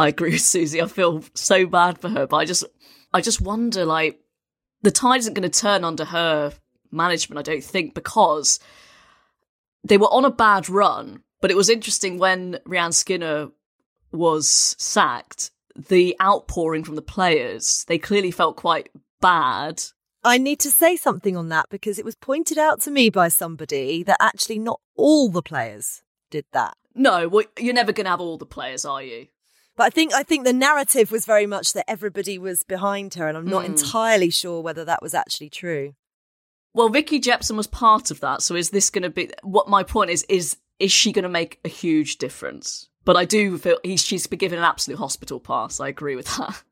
I 0.00 0.08
agree 0.08 0.30
with 0.32 0.40
Susie. 0.40 0.80
I 0.80 0.86
feel 0.86 1.22
so 1.34 1.66
bad 1.66 1.98
for 1.98 2.08
her, 2.08 2.26
but 2.26 2.38
I 2.38 2.46
just, 2.46 2.64
I 3.12 3.20
just 3.20 3.42
wonder, 3.42 3.84
like, 3.84 4.18
the 4.82 4.90
tide 4.90 5.18
isn't 5.18 5.34
going 5.34 5.50
to 5.50 5.60
turn 5.60 5.84
under 5.84 6.04
her 6.04 6.52
management, 6.90 7.38
I 7.38 7.42
don't 7.42 7.64
think, 7.64 7.94
because 7.94 8.58
they 9.84 9.98
were 9.98 10.12
on 10.12 10.24
a 10.24 10.30
bad 10.30 10.68
run. 10.68 11.22
But 11.40 11.50
it 11.50 11.56
was 11.56 11.70
interesting 11.70 12.18
when 12.18 12.58
Rehanne 12.66 12.92
Skinner 12.92 13.48
was 14.12 14.76
sacked, 14.78 15.50
the 15.76 16.16
outpouring 16.20 16.84
from 16.84 16.96
the 16.96 17.02
players, 17.02 17.84
they 17.88 17.98
clearly 17.98 18.30
felt 18.30 18.56
quite 18.56 18.90
bad. 19.20 19.82
I 20.22 20.36
need 20.36 20.60
to 20.60 20.70
say 20.70 20.96
something 20.96 21.36
on 21.36 21.48
that 21.48 21.66
because 21.70 21.98
it 21.98 22.04
was 22.04 22.14
pointed 22.14 22.58
out 22.58 22.80
to 22.82 22.90
me 22.90 23.08
by 23.08 23.28
somebody 23.28 24.02
that 24.02 24.18
actually 24.20 24.58
not 24.58 24.80
all 24.96 25.30
the 25.30 25.42
players 25.42 26.02
did 26.30 26.44
that. 26.52 26.76
No, 26.94 27.28
well, 27.28 27.44
you're 27.58 27.72
never 27.72 27.92
going 27.92 28.04
to 28.04 28.10
have 28.10 28.20
all 28.20 28.36
the 28.36 28.44
players, 28.44 28.84
are 28.84 29.02
you? 29.02 29.28
But 29.80 29.86
I 29.86 29.88
think 29.90 30.12
I 30.12 30.22
think 30.22 30.44
the 30.44 30.52
narrative 30.52 31.10
was 31.10 31.24
very 31.24 31.46
much 31.46 31.72
that 31.72 31.88
everybody 31.90 32.36
was 32.36 32.64
behind 32.64 33.14
her, 33.14 33.26
and 33.28 33.34
I'm 33.38 33.46
not 33.46 33.62
Mm. 33.64 33.68
entirely 33.68 34.28
sure 34.28 34.60
whether 34.60 34.84
that 34.84 35.00
was 35.00 35.14
actually 35.14 35.48
true. 35.48 35.94
Well, 36.74 36.90
Vicky 36.90 37.18
Jepson 37.18 37.56
was 37.56 37.66
part 37.66 38.10
of 38.10 38.20
that. 38.20 38.42
So 38.42 38.56
is 38.56 38.68
this 38.68 38.90
going 38.90 39.04
to 39.04 39.08
be 39.08 39.30
what 39.42 39.70
my 39.70 39.82
point 39.82 40.10
is? 40.10 40.26
Is 40.28 40.58
is 40.78 40.92
she 40.92 41.12
going 41.12 41.22
to 41.22 41.30
make 41.30 41.60
a 41.64 41.70
huge 41.70 42.18
difference? 42.18 42.90
But 43.06 43.16
I 43.16 43.24
do 43.24 43.56
feel 43.56 43.78
he's, 43.82 44.04
she's 44.04 44.26
been 44.26 44.38
given 44.38 44.58
an 44.58 44.66
absolute 44.66 44.98
hospital 44.98 45.40
pass. 45.40 45.80
I 45.80 45.88
agree 45.88 46.14
with 46.14 46.26
that. 46.36 46.62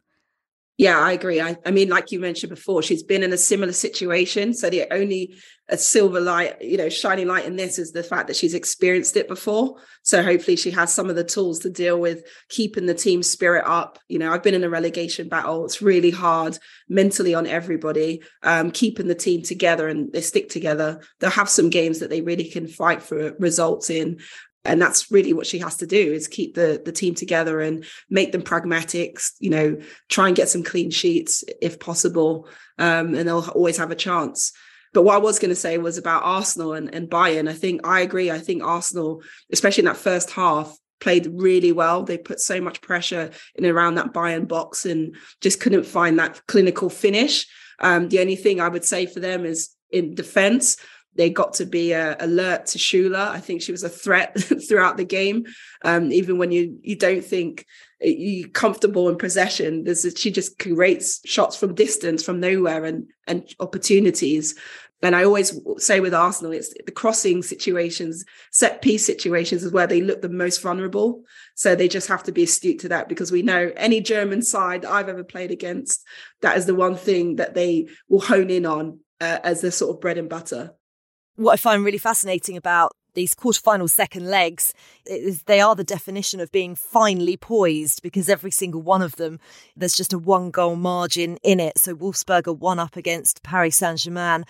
Yeah, 0.79 1.01
I 1.01 1.11
agree. 1.11 1.41
I, 1.41 1.57
I 1.67 1.73
mean, 1.73 1.89
like 1.89 2.13
you 2.13 2.21
mentioned 2.21 2.51
before, 2.51 2.85
she's 2.85 3.03
been 3.03 3.25
in 3.25 3.33
a 3.33 3.37
similar 3.37 3.73
situation. 3.73 4.55
So 4.55 4.71
the 4.71 4.87
only 4.93 5.35
a 5.69 5.77
silver 5.77 6.21
light, 6.21 6.63
you 6.63 6.77
know, 6.77 6.89
shining 6.89 7.27
light 7.27 7.45
in 7.45 7.57
this 7.57 7.81
is 7.81 7.91
the 7.91 8.05
fact 8.05 8.29
that 8.29 8.37
she's 8.37 8.55
experienced 8.55 9.17
it 9.17 9.27
before. 9.27 9.77
So 10.03 10.23
hopefully 10.23 10.57
she 10.57 10.71
has 10.71 10.95
some 10.95 11.11
of 11.11 11.17
the 11.17 11.25
tools 11.25 11.59
to 11.61 11.71
deal 11.71 11.99
with 12.01 12.23
keeping 12.49 12.87
the 12.87 12.95
team 12.95 13.25
spirit 13.25 13.65
up. 13.67 13.99
You 14.09 14.21
know, 14.21 14.33
I've 14.33 14.45
been 14.45 14.55
in 14.55 14.63
a 14.63 14.71
relegation 14.71 15.29
battle. 15.29 15.65
It's 15.65 15.83
really 15.83 16.11
hard 16.11 16.57
mentally 16.89 17.35
on 17.35 17.47
everybody, 17.47 18.23
um, 18.45 18.71
keeping 18.71 19.09
the 19.09 19.15
team 19.17 19.43
together 19.43 19.89
and 19.89 20.13
they 20.13 20.21
stick 20.21 20.49
together. 20.49 21.03
They'll 21.19 21.31
have 21.31 21.51
some 21.51 21.71
games 21.71 21.99
that 21.99 22.09
they 22.09 22.23
really 22.23 22.49
can 22.49 22.69
fight 22.69 23.03
for 23.03 23.33
results 23.41 23.91
in 23.91 24.21
and 24.65 24.81
that's 24.83 25.11
really 25.11 25.33
what 25.33 25.47
she 25.47 25.59
has 25.59 25.77
to 25.77 25.87
do 25.87 25.97
is 25.97 26.29
keep 26.29 26.55
the 26.55 26.81
the 26.85 26.93
team 26.93 27.15
together 27.15 27.61
and 27.61 27.85
make 28.11 28.33
them 28.33 28.43
pragmatic 28.43 29.19
you 29.39 29.51
know 29.51 29.79
try 30.09 30.27
and 30.27 30.37
get 30.37 30.49
some 30.49 30.63
clean 30.63 30.91
sheets 30.91 31.45
if 31.63 31.79
possible 31.79 32.49
um, 32.79 33.15
and 33.15 33.29
they'll 33.29 33.49
always 33.49 33.77
have 33.77 33.91
a 33.91 33.97
chance 33.97 34.53
but 34.93 35.03
what 35.03 35.17
I 35.17 35.19
was 35.19 35.39
going 35.39 35.51
to 35.51 35.55
say 35.55 35.79
was 35.79 35.99
about 35.99 36.23
Arsenal 36.25 36.73
and, 36.73 36.93
and 36.95 37.11
Bayern. 37.11 37.49
I 37.49 37.53
think 37.53 37.87
I 37.87 38.01
agree. 38.01 38.31
I 38.31 38.39
think 38.39 38.63
Arsenal, 38.65 39.23
especially 39.53 39.83
in 39.83 39.87
that 39.87 39.97
first 39.97 40.31
half, 40.31 40.77
played 41.01 41.29
really 41.33 41.73
well. 41.73 42.03
They 42.03 42.19
put 42.19 42.41
so 42.41 42.61
much 42.61 42.81
pressure 42.81 43.31
in 43.55 43.67
around 43.67 43.95
that 43.97 44.13
Bayern 44.13 44.49
box 44.49 44.87
and 44.87 45.15
just 45.41 45.61
couldn't 45.61 45.87
find 45.87 46.19
that 46.19 46.41
clinical 46.47 46.91
finish. 46.91 47.47
Um, 47.81 48.09
the 48.09 48.21
only 48.21 48.37
thing 48.37 48.61
I 48.61 48.69
would 48.69 48.85
say 48.85 49.07
for 49.07 49.21
them 49.21 49.45
is 49.45 49.71
in 49.91 50.15
defense, 50.15 50.77
they 51.19 51.29
got 51.29 51.53
to 51.55 51.67
be 51.67 51.93
uh, 51.93 52.15
alert 52.21 52.67
to 52.67 52.79
Schüller. 52.79 53.29
I 53.29 53.41
think 53.41 53.61
she 53.61 53.73
was 53.73 53.83
a 53.83 53.89
threat 53.89 54.41
throughout 54.69 54.97
the 54.97 55.05
game, 55.05 55.47
um, 55.85 56.11
even 56.13 56.39
when 56.39 56.53
you 56.53 56.79
you 56.81 56.97
don't 56.97 57.25
think 57.25 57.67
you're 58.01 58.49
comfortable 58.49 59.09
in 59.09 59.19
possession. 59.19 59.83
There's 59.83 60.05
a, 60.05 60.15
she 60.15 60.31
just 60.31 60.61
creates 60.61 61.21
shots 61.29 61.57
from 61.57 61.75
distance, 61.75 62.23
from 62.23 62.39
nowhere, 62.39 62.85
and 62.85 63.09
and 63.27 63.45
opportunities. 63.59 64.55
And 65.03 65.15
I 65.15 65.25
always 65.25 65.61
say 65.79 66.01
with 66.01 66.15
Arsenal, 66.15 66.53
it's 66.53 66.73
the 66.87 66.93
crossing 66.93 67.43
situations, 67.43 68.25
set 68.53 68.81
piece 68.81 69.05
situations 69.05 69.63
is 69.63 69.73
where 69.73 69.87
they 69.87 70.01
look 70.01 70.23
the 70.23 70.29
most 70.29 70.63
vulnerable. 70.63 71.23
So 71.55 71.75
they 71.75 71.89
just 71.89 72.09
have 72.09 72.25
to 72.25 72.33
be 72.33 72.45
astute 72.45 72.81
to 72.81 72.89
that 72.89 73.09
because 73.09 73.31
we 73.31 73.43
know 73.43 73.73
any 73.77 74.01
German 74.01 74.43
side 74.43 74.85
I've 74.85 75.09
ever 75.09 75.23
played 75.23 75.53
against, 75.53 76.05
that 76.43 76.57
is 76.57 76.67
the 76.67 76.75
one 76.75 76.97
thing 76.97 77.37
that 77.37 77.55
they 77.55 77.89
will 78.09 78.21
hone 78.21 78.51
in 78.51 78.67
on 78.67 78.99
uh, 79.21 79.39
as 79.45 79.61
their 79.61 79.71
sort 79.71 79.95
of 79.95 80.01
bread 80.01 80.19
and 80.19 80.29
butter 80.29 80.75
what 81.39 81.53
I 81.53 81.57
find 81.57 81.85
really 81.85 81.99
fascinating 81.99 82.57
about 82.57 82.93
these 83.15 83.35
quarterfinal 83.35 83.89
second 83.89 84.29
legs 84.29 84.73
is 85.07 85.45
they 85.45 85.61
are 85.61 85.75
the 85.75 85.85
definition 85.85 86.41
of 86.41 86.53
being 86.53 86.75
finely 86.75 87.37
poised 87.37 88.03
because 88.03 88.29
every 88.29 88.51
single 88.51 88.83
one 88.83 89.03
of 89.03 89.17
them 89.17 89.41
there's 89.77 89.97
just 89.97 90.13
a 90.13 90.19
one 90.19 90.51
goal 90.51 90.77
margin 90.77 91.39
in 91.43 91.59
it. 91.61 91.79
So 91.79 91.95
Wolfsburg 91.95 92.47
are 92.47 92.53
one 92.53 92.79
up 92.79 92.97
against 92.97 93.43
Paris 93.43 93.77
Saint-Germain 93.77 94.45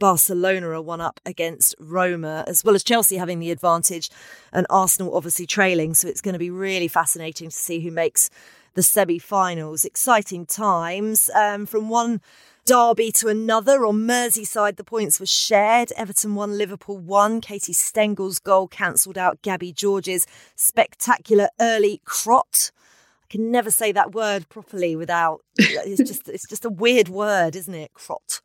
Barcelona 0.00 0.70
are 0.70 0.82
one 0.82 1.00
up 1.00 1.20
against 1.24 1.74
Roma 1.78 2.44
as 2.46 2.64
well 2.64 2.74
as 2.74 2.82
Chelsea 2.82 3.16
having 3.16 3.38
the 3.38 3.50
advantage 3.50 4.10
and 4.52 4.66
Arsenal 4.68 5.16
obviously 5.16 5.46
trailing. 5.46 5.94
So 5.94 6.08
it's 6.08 6.20
going 6.20 6.32
to 6.32 6.38
be 6.38 6.50
really 6.50 6.88
fascinating 6.88 7.50
to 7.50 7.56
see 7.56 7.80
who 7.80 7.90
makes 7.90 8.28
the 8.74 8.82
semi-finals. 8.82 9.84
Exciting 9.84 10.46
times. 10.46 11.30
Um, 11.34 11.64
from 11.64 11.88
one 11.88 12.20
Derby 12.66 13.12
to 13.12 13.28
another. 13.28 13.84
On 13.84 14.06
Merseyside, 14.06 14.76
the 14.76 14.84
points 14.84 15.20
were 15.20 15.26
shared. 15.26 15.92
Everton 15.96 16.34
won, 16.34 16.56
Liverpool 16.56 16.96
won. 16.96 17.40
Katie 17.40 17.74
Stengel's 17.74 18.38
goal 18.38 18.68
cancelled 18.68 19.18
out 19.18 19.42
Gabby 19.42 19.72
George's 19.72 20.26
spectacular 20.56 21.48
early 21.60 22.00
crot. 22.04 22.70
I 23.22 23.26
can 23.30 23.50
never 23.50 23.70
say 23.70 23.92
that 23.92 24.12
word 24.12 24.48
properly 24.48 24.96
without 24.96 25.42
it's 25.56 26.08
just 26.08 26.28
it's 26.28 26.48
just 26.48 26.64
a 26.64 26.70
weird 26.70 27.08
word, 27.08 27.54
isn't 27.54 27.74
it? 27.74 27.92
Crot. 27.92 28.40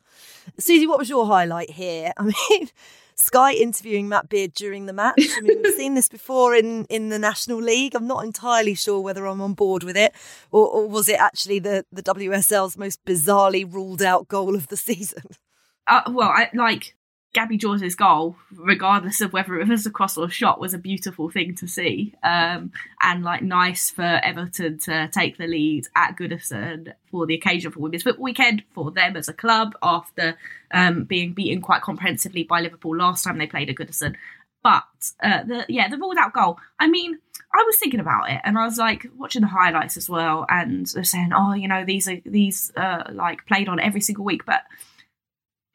Susie, 0.58 0.86
what 0.86 0.98
was 0.98 1.08
your 1.08 1.26
highlight 1.26 1.70
here? 1.70 2.12
I 2.18 2.24
mean, 2.24 2.68
Sky 3.20 3.52
interviewing 3.52 4.08
Matt 4.08 4.28
Beard 4.28 4.54
during 4.54 4.86
the 4.86 4.92
match. 4.92 5.22
I 5.36 5.40
mean, 5.40 5.62
we've 5.62 5.74
seen 5.76 5.94
this 5.94 6.08
before 6.08 6.54
in, 6.54 6.86
in 6.86 7.10
the 7.10 7.18
National 7.18 7.60
League. 7.60 7.94
I'm 7.94 8.06
not 8.06 8.24
entirely 8.24 8.74
sure 8.74 9.00
whether 9.00 9.26
I'm 9.26 9.40
on 9.40 9.54
board 9.54 9.82
with 9.84 9.96
it, 9.96 10.14
or, 10.50 10.66
or 10.68 10.88
was 10.88 11.08
it 11.08 11.20
actually 11.20 11.58
the, 11.58 11.84
the 11.92 12.02
WSL's 12.02 12.76
most 12.76 13.04
bizarrely 13.04 13.70
ruled 13.70 14.02
out 14.02 14.28
goal 14.28 14.54
of 14.54 14.68
the 14.68 14.76
season? 14.88 15.24
Uh, 15.86 16.02
well, 16.08 16.30
I 16.30 16.48
like 16.54 16.96
Gabby 17.32 17.56
George's 17.56 17.94
goal, 17.94 18.34
regardless 18.52 19.20
of 19.20 19.32
whether 19.32 19.60
it 19.60 19.68
was 19.68 19.86
a 19.86 19.90
cross 19.90 20.18
or 20.18 20.26
a 20.26 20.30
shot, 20.30 20.60
was 20.60 20.74
a 20.74 20.78
beautiful 20.78 21.30
thing 21.30 21.54
to 21.56 21.68
see. 21.68 22.12
Um, 22.24 22.72
and 23.00 23.22
like 23.22 23.42
nice 23.42 23.88
for 23.88 24.02
Everton 24.02 24.78
to 24.80 25.08
take 25.08 25.38
the 25.38 25.46
lead 25.46 25.86
at 25.94 26.16
Goodison 26.16 26.92
for 27.10 27.26
the 27.26 27.34
occasion 27.34 27.70
for 27.70 27.78
Women's 27.78 28.02
Football 28.02 28.24
Weekend 28.24 28.64
for 28.74 28.90
them 28.90 29.16
as 29.16 29.28
a 29.28 29.32
club 29.32 29.74
after 29.80 30.36
um, 30.72 31.04
being 31.04 31.32
beaten 31.32 31.62
quite 31.62 31.82
comprehensively 31.82 32.42
by 32.42 32.60
Liverpool 32.60 32.96
last 32.96 33.22
time 33.22 33.38
they 33.38 33.46
played 33.46 33.70
at 33.70 33.76
Goodison. 33.76 34.16
But 34.62 34.82
uh, 35.22 35.44
the 35.44 35.64
yeah, 35.68 35.88
the 35.88 35.96
ruled 35.96 36.18
out 36.18 36.34
goal. 36.34 36.58
I 36.80 36.88
mean, 36.88 37.16
I 37.54 37.62
was 37.64 37.78
thinking 37.78 38.00
about 38.00 38.28
it, 38.30 38.40
and 38.44 38.58
I 38.58 38.64
was 38.64 38.76
like 38.76 39.06
watching 39.16 39.42
the 39.42 39.48
highlights 39.48 39.96
as 39.96 40.10
well, 40.10 40.46
and 40.48 40.86
they're 40.86 41.02
saying, 41.04 41.30
"Oh, 41.34 41.54
you 41.54 41.66
know, 41.66 41.84
these 41.84 42.08
are 42.08 42.20
these 42.26 42.72
uh, 42.76 43.04
like 43.12 43.46
played 43.46 43.68
on 43.68 43.80
every 43.80 44.00
single 44.00 44.24
week," 44.24 44.44
but 44.44 44.62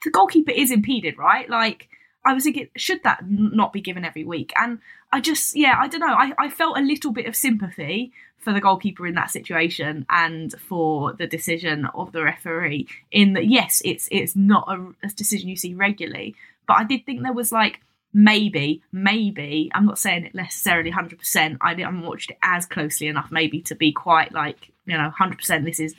the 0.06 0.12
goalkeeper 0.12 0.52
is 0.52 0.72
impeded, 0.72 1.18
right? 1.18 1.50
Like, 1.50 1.90
I 2.24 2.34
was 2.34 2.46
thinking, 2.46 2.70
should 2.78 3.04
that 3.04 3.30
not 3.30 3.74
be 3.74 3.82
given 3.82 4.06
every 4.06 4.24
week? 4.24 4.54
And 4.56 4.80
I 5.12 5.20
just, 5.20 5.56
yeah, 5.56 5.76
I 5.78 5.88
don't 5.88 6.00
know. 6.00 6.14
I, 6.14 6.32
I 6.38 6.50
felt 6.50 6.78
a 6.78 6.82
little 6.82 7.12
bit 7.12 7.26
of 7.26 7.36
sympathy 7.36 8.14
for 8.38 8.54
the 8.54 8.62
goalkeeper 8.62 9.06
in 9.08 9.16
that 9.16 9.32
situation 9.32 10.06
and 10.10 10.54
for 10.60 11.14
the 11.14 11.28
decision 11.28 11.88
of 11.94 12.12
the 12.12 12.24
referee. 12.24 12.88
In 13.12 13.34
that, 13.34 13.48
yes, 13.48 13.82
it's 13.84 14.08
it's 14.12 14.36
not 14.36 14.68
a, 14.68 14.94
a 15.04 15.10
decision 15.10 15.50
you 15.50 15.56
see 15.56 15.74
regularly, 15.74 16.36
but 16.68 16.78
I 16.78 16.84
did 16.84 17.06
think 17.06 17.24
there 17.24 17.34
was 17.34 17.52
like 17.52 17.82
maybe, 18.14 18.84
maybe. 18.92 19.72
I'm 19.74 19.86
not 19.86 20.00
saying 20.00 20.26
it 20.26 20.36
necessarily 20.36 20.92
100. 20.92 21.18
percent 21.20 21.58
I 21.62 21.74
didn't 21.74 22.02
watched 22.02 22.32
it 22.32 22.38
as 22.44 22.66
closely 22.66 23.08
enough, 23.08 23.32
maybe 23.32 23.62
to 23.62 23.76
be 23.76 23.92
quite 23.92 24.32
like 24.32 24.72
you 24.86 24.96
know 24.96 25.06
100. 25.06 25.40
percent 25.40 25.66
This 25.66 25.80
is 25.80 25.96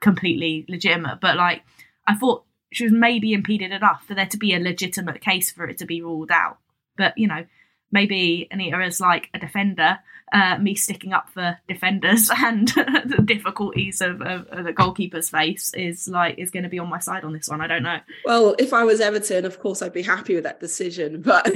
completely 0.00 0.66
legitimate, 0.68 1.20
but 1.20 1.36
like 1.36 1.62
I 2.06 2.14
thought 2.14 2.44
she 2.72 2.84
was 2.84 2.92
maybe 2.92 3.32
impeded 3.32 3.72
enough 3.72 4.04
for 4.06 4.14
there 4.14 4.26
to 4.26 4.38
be 4.38 4.54
a 4.54 4.60
legitimate 4.60 5.20
case 5.20 5.50
for 5.50 5.66
it 5.68 5.78
to 5.78 5.86
be 5.86 6.02
ruled 6.02 6.30
out. 6.30 6.58
But 6.96 7.16
you 7.16 7.28
know, 7.28 7.44
maybe 7.90 8.48
Anita 8.50 8.80
is 8.82 9.00
like 9.00 9.28
a 9.34 9.38
defender, 9.38 9.98
uh, 10.32 10.58
me 10.58 10.74
sticking 10.74 11.12
up 11.12 11.28
for 11.28 11.58
defenders 11.68 12.30
and 12.36 12.68
the 12.68 13.22
difficulties 13.24 14.00
of, 14.00 14.22
of, 14.22 14.46
of 14.48 14.64
the 14.64 14.72
goalkeeper's 14.72 15.28
face 15.28 15.72
is 15.74 16.08
like 16.08 16.38
is 16.38 16.50
going 16.50 16.62
to 16.62 16.68
be 16.68 16.78
on 16.78 16.88
my 16.88 16.98
side 16.98 17.24
on 17.24 17.32
this 17.32 17.48
one. 17.48 17.60
I 17.60 17.66
don't 17.66 17.82
know. 17.82 17.98
Well, 18.24 18.54
if 18.58 18.72
I 18.72 18.84
was 18.84 19.00
Everton, 19.00 19.44
of 19.44 19.58
course, 19.58 19.82
I'd 19.82 19.92
be 19.92 20.02
happy 20.02 20.34
with 20.34 20.44
that 20.44 20.60
decision. 20.60 21.22
But 21.32 21.50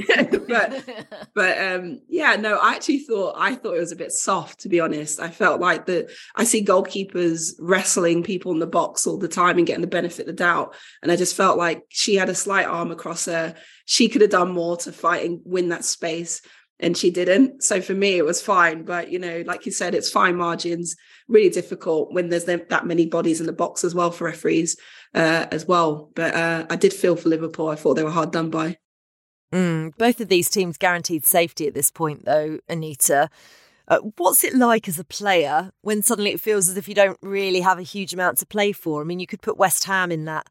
but 0.47 0.83
but 1.35 1.57
um, 1.61 2.01
yeah, 2.07 2.35
no, 2.35 2.57
I 2.57 2.73
actually 2.73 2.99
thought 2.99 3.35
I 3.37 3.53
thought 3.53 3.75
it 3.75 3.79
was 3.79 3.91
a 3.91 3.97
bit 3.97 4.11
soft, 4.11 4.61
to 4.61 4.69
be 4.69 4.79
honest. 4.79 5.19
I 5.19 5.29
felt 5.29 5.59
like 5.59 5.85
that 5.85 6.09
I 6.35 6.45
see 6.45 6.65
goalkeepers 6.65 7.51
wrestling 7.59 8.23
people 8.23 8.51
in 8.53 8.59
the 8.59 8.65
box 8.65 9.05
all 9.05 9.17
the 9.17 9.27
time 9.27 9.57
and 9.57 9.67
getting 9.67 9.81
the 9.81 9.87
benefit 9.87 10.21
of 10.21 10.27
the 10.27 10.33
doubt, 10.33 10.73
and 11.03 11.11
I 11.11 11.15
just 11.15 11.35
felt 11.35 11.57
like 11.57 11.83
she 11.89 12.15
had 12.15 12.29
a 12.29 12.35
slight 12.35 12.65
arm 12.65 12.91
across 12.91 13.25
her. 13.25 13.55
She 13.85 14.09
could 14.09 14.21
have 14.21 14.31
done 14.31 14.51
more 14.51 14.77
to 14.77 14.91
fight 14.91 15.25
and 15.25 15.41
win 15.45 15.69
that 15.69 15.85
space 15.85 16.41
and 16.79 16.95
she 16.95 17.09
didn't. 17.09 17.63
So 17.63 17.81
for 17.81 17.93
me, 17.93 18.17
it 18.17 18.25
was 18.25 18.41
fine. 18.41 18.83
But 18.83 19.11
you 19.11 19.19
know, 19.19 19.43
like 19.45 19.65
you 19.65 19.71
said, 19.71 19.95
it's 19.95 20.09
fine 20.09 20.35
margins. 20.35 20.95
Really 21.27 21.49
difficult 21.49 22.13
when 22.13 22.29
there's 22.29 22.45
that 22.45 22.85
many 22.85 23.05
bodies 23.05 23.39
in 23.39 23.47
the 23.47 23.53
box 23.53 23.83
as 23.83 23.95
well 23.95 24.11
for 24.11 24.25
referees 24.25 24.77
uh, 25.13 25.47
as 25.51 25.65
well. 25.65 26.11
But 26.15 26.35
uh, 26.35 26.65
I 26.69 26.75
did 26.75 26.93
feel 26.93 27.15
for 27.15 27.29
Liverpool. 27.29 27.69
I 27.69 27.75
thought 27.75 27.95
they 27.95 28.03
were 28.03 28.11
hard 28.11 28.31
done 28.31 28.49
by. 28.49 28.77
Mm, 29.53 29.93
both 29.97 30.19
of 30.19 30.27
these 30.27 30.49
teams 30.49 30.77
guaranteed 30.77 31.25
safety 31.25 31.67
at 31.67 31.73
this 31.73 31.89
point, 31.89 32.25
though, 32.25 32.59
Anita. 32.67 33.29
Uh, 33.87 33.99
what's 34.17 34.43
it 34.43 34.53
like 34.53 34.87
as 34.89 34.99
a 34.99 35.03
player 35.03 35.71
when 35.81 36.01
suddenly 36.03 36.31
it 36.31 36.41
feels 36.41 36.67
as 36.67 36.75
if 36.75 36.89
you 36.89 36.95
don't 36.95 37.17
really 37.21 37.61
have 37.61 37.79
a 37.79 37.83
huge 37.83 38.13
amount 38.13 38.37
to 38.37 38.45
play 38.45 38.73
for? 38.73 39.01
I 39.01 39.05
mean, 39.05 39.19
you 39.19 39.27
could 39.27 39.41
put 39.41 39.57
West 39.57 39.85
Ham 39.85 40.11
in 40.11 40.25
that 40.25 40.47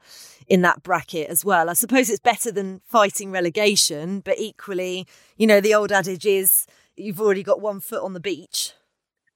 in 0.48 0.62
that 0.62 0.82
bracket 0.82 1.28
as 1.28 1.44
well. 1.44 1.68
I 1.68 1.74
suppose 1.74 2.08
it's 2.08 2.20
better 2.20 2.50
than 2.50 2.80
fighting 2.86 3.30
relegation, 3.30 4.20
but 4.20 4.38
equally, 4.38 5.06
you 5.36 5.46
know, 5.46 5.60
the 5.60 5.74
old 5.74 5.92
adage 5.92 6.24
is 6.24 6.66
you've 6.96 7.20
already 7.20 7.42
got 7.42 7.60
one 7.60 7.80
foot 7.80 8.02
on 8.02 8.14
the 8.14 8.20
beach. 8.20 8.72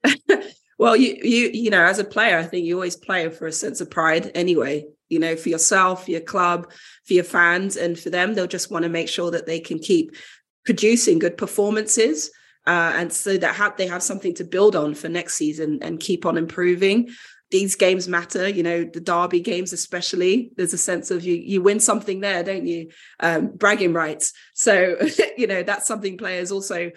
well, 0.79 0.97
you 0.97 1.19
you 1.23 1.51
you 1.53 1.71
know, 1.71 1.85
as 1.85 1.99
a 1.99 2.05
player, 2.05 2.39
I 2.39 2.45
think 2.45 2.65
you 2.65 2.77
always 2.77 2.97
play 2.97 3.29
for 3.29 3.47
a 3.47 3.53
sense 3.53 3.83
of 3.83 3.91
pride 3.91 4.31
anyway. 4.35 4.87
You 5.11 5.19
know, 5.19 5.37
for 5.37 5.51
yourself, 5.51 6.07
for 6.07 6.13
your 6.13 6.21
club, 6.21 6.71
for 7.05 7.13
your 7.13 7.25
fans, 7.25 7.77
and 7.77 7.99
for 7.99 8.09
them, 8.09 8.33
they'll 8.33 8.47
just 8.47 8.71
want 8.71 8.85
to 8.85 8.89
make 8.89 9.11
sure 9.11 9.31
that 9.33 9.45
they 9.45 9.61
can 9.61 9.79
keep 9.79 10.17
producing 10.65 11.19
good 11.19 11.37
performances 11.37 12.31
uh, 12.67 12.93
and 12.97 13.13
so 13.13 13.37
that 13.37 13.55
ha- 13.55 13.75
they 13.77 13.87
have 13.87 14.03
something 14.03 14.35
to 14.35 14.45
build 14.45 14.77
on 14.77 14.95
for 14.95 15.09
next 15.09 15.35
season 15.35 15.79
and 15.83 16.01
keep 16.01 16.27
on 16.27 16.37
improving. 16.37 17.09
These 17.51 17.75
games 17.75 18.07
matter, 18.07 18.49
you 18.49 18.63
know, 18.63 18.85
the 18.85 19.01
derby 19.01 19.41
games 19.41 19.73
especially. 19.73 20.53
There's 20.57 20.73
a 20.73 20.79
sense 20.79 21.11
of 21.11 21.25
you 21.25 21.35
you 21.35 21.63
win 21.63 21.81
something 21.81 22.21
there, 22.21 22.45
don't 22.45 22.67
you? 22.67 22.91
Um, 23.19 23.49
bragging 23.49 23.93
rights. 23.93 24.33
So 24.55 24.99
you 25.37 25.47
know 25.47 25.63
that's 25.63 25.87
something 25.87 26.17
players 26.17 26.53
also 26.53 26.93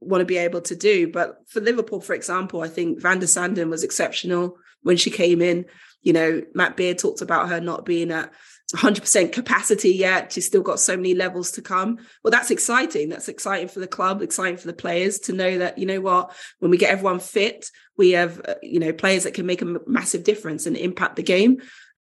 want 0.00 0.20
to 0.20 0.26
be 0.26 0.36
able 0.36 0.60
to 0.60 0.76
do. 0.76 1.10
But 1.10 1.36
for 1.48 1.60
Liverpool, 1.60 2.00
for 2.00 2.14
example, 2.14 2.62
I 2.62 2.68
think 2.68 3.00
Van 3.00 3.18
der 3.18 3.26
Sanden 3.26 3.70
was 3.70 3.82
exceptional 3.82 4.58
when 4.82 4.96
she 4.96 5.10
came 5.10 5.42
in. 5.42 5.64
You 6.02 6.12
know, 6.12 6.42
Matt 6.54 6.76
Beard 6.76 6.98
talked 6.98 7.22
about 7.22 7.48
her 7.48 7.60
not 7.60 7.84
being 7.84 8.12
at 8.12 8.32
100% 8.74 9.32
capacity 9.32 9.94
yet. 9.94 10.32
She's 10.32 10.46
still 10.46 10.62
got 10.62 10.80
so 10.80 10.96
many 10.96 11.14
levels 11.14 11.52
to 11.52 11.62
come. 11.62 11.98
Well, 12.24 12.32
that's 12.32 12.50
exciting. 12.50 13.08
That's 13.08 13.28
exciting 13.28 13.68
for 13.68 13.78
the 13.78 13.86
club, 13.86 14.22
exciting 14.22 14.56
for 14.56 14.66
the 14.66 14.72
players 14.72 15.20
to 15.20 15.32
know 15.32 15.58
that, 15.58 15.78
you 15.78 15.86
know 15.86 16.00
what, 16.00 16.32
when 16.58 16.70
we 16.70 16.76
get 16.76 16.90
everyone 16.90 17.20
fit, 17.20 17.70
we 17.96 18.12
have, 18.12 18.40
uh, 18.46 18.54
you 18.62 18.80
know, 18.80 18.92
players 18.92 19.22
that 19.22 19.34
can 19.34 19.46
make 19.46 19.62
a 19.62 19.76
massive 19.86 20.24
difference 20.24 20.66
and 20.66 20.76
impact 20.76 21.16
the 21.16 21.22
game. 21.22 21.58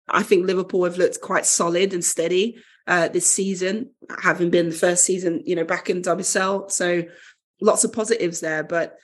I 0.08 0.22
think 0.22 0.46
Liverpool 0.46 0.84
have 0.84 0.98
looked 0.98 1.20
quite 1.22 1.46
solid 1.46 1.94
and 1.94 2.04
steady 2.04 2.58
uh, 2.86 3.08
this 3.08 3.26
season, 3.26 3.90
having 4.20 4.50
been 4.50 4.68
the 4.68 4.74
first 4.74 5.04
season, 5.04 5.42
you 5.46 5.56
know, 5.56 5.64
back 5.64 5.88
in 5.88 6.02
WSL. 6.02 6.70
So 6.70 7.04
lots 7.62 7.84
of 7.84 7.92
positives 7.92 8.40
there. 8.40 8.62
But 8.62 8.98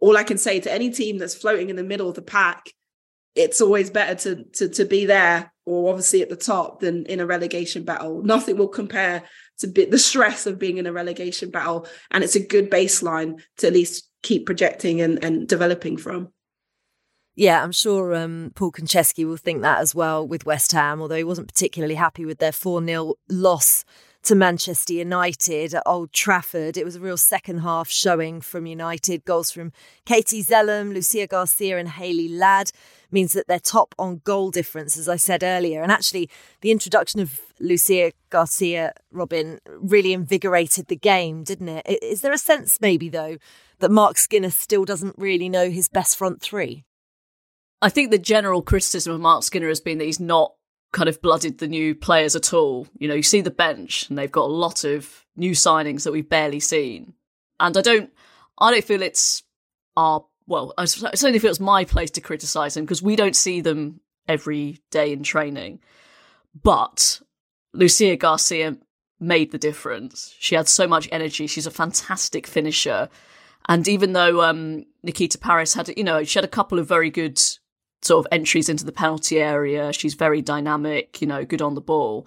all 0.00 0.16
I 0.16 0.24
can 0.24 0.38
say 0.38 0.58
to 0.60 0.72
any 0.72 0.90
team 0.90 1.18
that's 1.18 1.34
floating 1.34 1.70
in 1.70 1.76
the 1.76 1.84
middle 1.84 2.08
of 2.08 2.16
the 2.16 2.22
pack, 2.22 2.70
it's 3.36 3.60
always 3.60 3.90
better 3.90 4.16
to 4.16 4.44
to 4.54 4.68
to 4.70 4.84
be 4.84 5.06
there 5.06 5.49
or 5.70 5.88
obviously 5.90 6.20
at 6.20 6.28
the 6.28 6.36
top 6.36 6.80
than 6.80 7.06
in 7.06 7.20
a 7.20 7.26
relegation 7.26 7.84
battle. 7.84 8.22
Nothing 8.22 8.56
will 8.56 8.68
compare 8.68 9.22
to 9.58 9.68
the 9.68 9.98
stress 9.98 10.46
of 10.46 10.58
being 10.58 10.78
in 10.78 10.86
a 10.86 10.92
relegation 10.92 11.50
battle, 11.50 11.86
and 12.10 12.24
it's 12.24 12.34
a 12.34 12.44
good 12.44 12.70
baseline 12.70 13.40
to 13.58 13.68
at 13.68 13.72
least 13.72 14.08
keep 14.22 14.46
projecting 14.46 15.00
and, 15.00 15.22
and 15.24 15.46
developing 15.46 15.96
from. 15.96 16.28
Yeah, 17.36 17.62
I'm 17.62 17.72
sure 17.72 18.14
um, 18.16 18.50
Paul 18.56 18.72
Konchesky 18.72 19.24
will 19.24 19.36
think 19.36 19.62
that 19.62 19.78
as 19.78 19.94
well 19.94 20.26
with 20.26 20.44
West 20.44 20.72
Ham, 20.72 21.00
although 21.00 21.14
he 21.14 21.24
wasn't 21.24 21.46
particularly 21.48 21.94
happy 21.94 22.24
with 22.24 22.38
their 22.38 22.52
4 22.52 22.84
0 22.84 23.14
loss 23.28 23.84
to 24.22 24.34
Manchester 24.34 24.92
United 24.92 25.74
at 25.74 25.82
Old 25.86 26.12
Trafford. 26.12 26.76
It 26.76 26.84
was 26.84 26.96
a 26.96 27.00
real 27.00 27.16
second 27.16 27.58
half 27.58 27.88
showing 27.88 28.40
from 28.40 28.66
United. 28.66 29.24
Goals 29.24 29.50
from 29.50 29.72
Katie 30.04 30.42
Zelem, 30.42 30.92
Lucia 30.92 31.26
Garcia, 31.26 31.78
and 31.78 31.88
Hayley 31.88 32.28
Ladd 32.28 32.70
means 33.10 33.32
that 33.32 33.48
they're 33.48 33.58
top 33.58 33.94
on 33.98 34.20
goal 34.24 34.50
difference, 34.50 34.96
as 34.96 35.08
I 35.08 35.16
said 35.16 35.42
earlier. 35.42 35.82
And 35.82 35.90
actually, 35.90 36.28
the 36.60 36.70
introduction 36.70 37.20
of 37.20 37.40
Lucia 37.58 38.12
Garcia, 38.28 38.92
Robyn, 39.10 39.58
really 39.66 40.12
invigorated 40.12 40.86
the 40.88 40.96
game, 40.96 41.42
didn't 41.42 41.68
it? 41.68 41.86
Is 42.02 42.20
there 42.20 42.32
a 42.32 42.38
sense, 42.38 42.80
maybe, 42.80 43.08
though, 43.08 43.38
that 43.78 43.90
Marc 43.90 44.18
Skinner 44.18 44.50
still 44.50 44.84
doesn't 44.84 45.16
really 45.18 45.48
know 45.48 45.70
his 45.70 45.88
best 45.88 46.16
front 46.16 46.40
three? 46.40 46.84
I 47.82 47.88
think 47.88 48.10
the 48.10 48.18
general 48.18 48.60
criticism 48.60 49.14
of 49.14 49.20
Marc 49.20 49.42
Skinner 49.42 49.68
has 49.68 49.80
been 49.80 49.98
that 49.98 50.04
he's 50.04 50.20
not 50.20 50.52
kind 50.92 51.08
of 51.08 51.22
blooded 51.22 51.58
the 51.58 51.68
new 51.68 51.94
players 51.94 52.34
at 52.34 52.52
all. 52.52 52.86
You 52.98 53.08
know, 53.08 53.14
you 53.14 53.22
see 53.22 53.40
the 53.40 53.50
bench 53.50 54.08
and 54.08 54.18
they've 54.18 54.30
got 54.30 54.46
a 54.46 54.52
lot 54.52 54.84
of 54.84 55.24
new 55.36 55.52
signings 55.52 56.04
that 56.04 56.12
we've 56.12 56.28
barely 56.28 56.60
seen. 56.60 57.14
And 57.58 57.76
I 57.76 57.80
don't 57.82 58.10
I 58.58 58.70
don't 58.70 58.84
feel 58.84 59.02
it's 59.02 59.42
our 59.96 60.24
well, 60.46 60.74
I 60.76 60.84
certainly 60.86 61.38
feel 61.38 61.50
it's 61.50 61.60
my 61.60 61.84
place 61.84 62.10
to 62.12 62.20
criticise 62.20 62.74
them 62.74 62.84
because 62.84 63.02
we 63.02 63.14
don't 63.14 63.36
see 63.36 63.60
them 63.60 64.00
every 64.26 64.80
day 64.90 65.12
in 65.12 65.22
training. 65.22 65.80
But 66.60 67.20
Lucia 67.72 68.16
Garcia 68.16 68.76
made 69.20 69.52
the 69.52 69.58
difference. 69.58 70.34
She 70.40 70.56
had 70.56 70.66
so 70.66 70.88
much 70.88 71.08
energy. 71.12 71.46
She's 71.46 71.66
a 71.66 71.70
fantastic 71.70 72.48
finisher. 72.48 73.08
And 73.68 73.86
even 73.86 74.12
though 74.12 74.42
um, 74.42 74.86
Nikita 75.04 75.38
Parris 75.38 75.74
had, 75.74 75.96
you 75.96 76.02
know, 76.02 76.24
she 76.24 76.38
had 76.38 76.44
a 76.44 76.48
couple 76.48 76.78
of 76.78 76.88
very 76.88 77.10
good 77.10 77.40
sort 78.02 78.24
of 78.24 78.32
entries 78.32 78.68
into 78.68 78.84
the 78.84 78.92
penalty 78.92 79.40
area. 79.40 79.92
She's 79.92 80.14
very 80.14 80.42
dynamic, 80.42 81.20
you 81.20 81.26
know, 81.26 81.44
good 81.44 81.62
on 81.62 81.74
the 81.74 81.80
ball. 81.80 82.26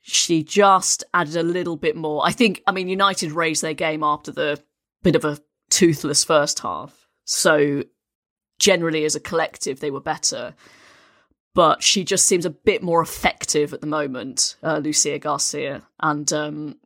She 0.00 0.42
just 0.42 1.04
added 1.12 1.36
a 1.36 1.42
little 1.42 1.76
bit 1.76 1.96
more. 1.96 2.22
I 2.24 2.32
think, 2.32 2.62
I 2.66 2.72
mean, 2.72 2.88
United 2.88 3.32
raised 3.32 3.62
their 3.62 3.74
game 3.74 4.02
after 4.02 4.32
the 4.32 4.60
bit 5.02 5.16
of 5.16 5.24
a 5.24 5.38
toothless 5.70 6.24
first 6.24 6.60
half. 6.60 7.08
So 7.24 7.84
generally, 8.58 9.04
as 9.04 9.14
a 9.14 9.20
collective, 9.20 9.80
they 9.80 9.90
were 9.90 10.00
better. 10.00 10.54
But 11.54 11.82
she 11.82 12.04
just 12.04 12.26
seems 12.26 12.46
a 12.46 12.50
bit 12.50 12.82
more 12.82 13.02
effective 13.02 13.72
at 13.74 13.80
the 13.80 13.86
moment, 13.86 14.56
uh, 14.62 14.78
Lucia 14.78 15.18
Garcia, 15.18 15.82
and 16.00 16.32
um, 16.32 16.76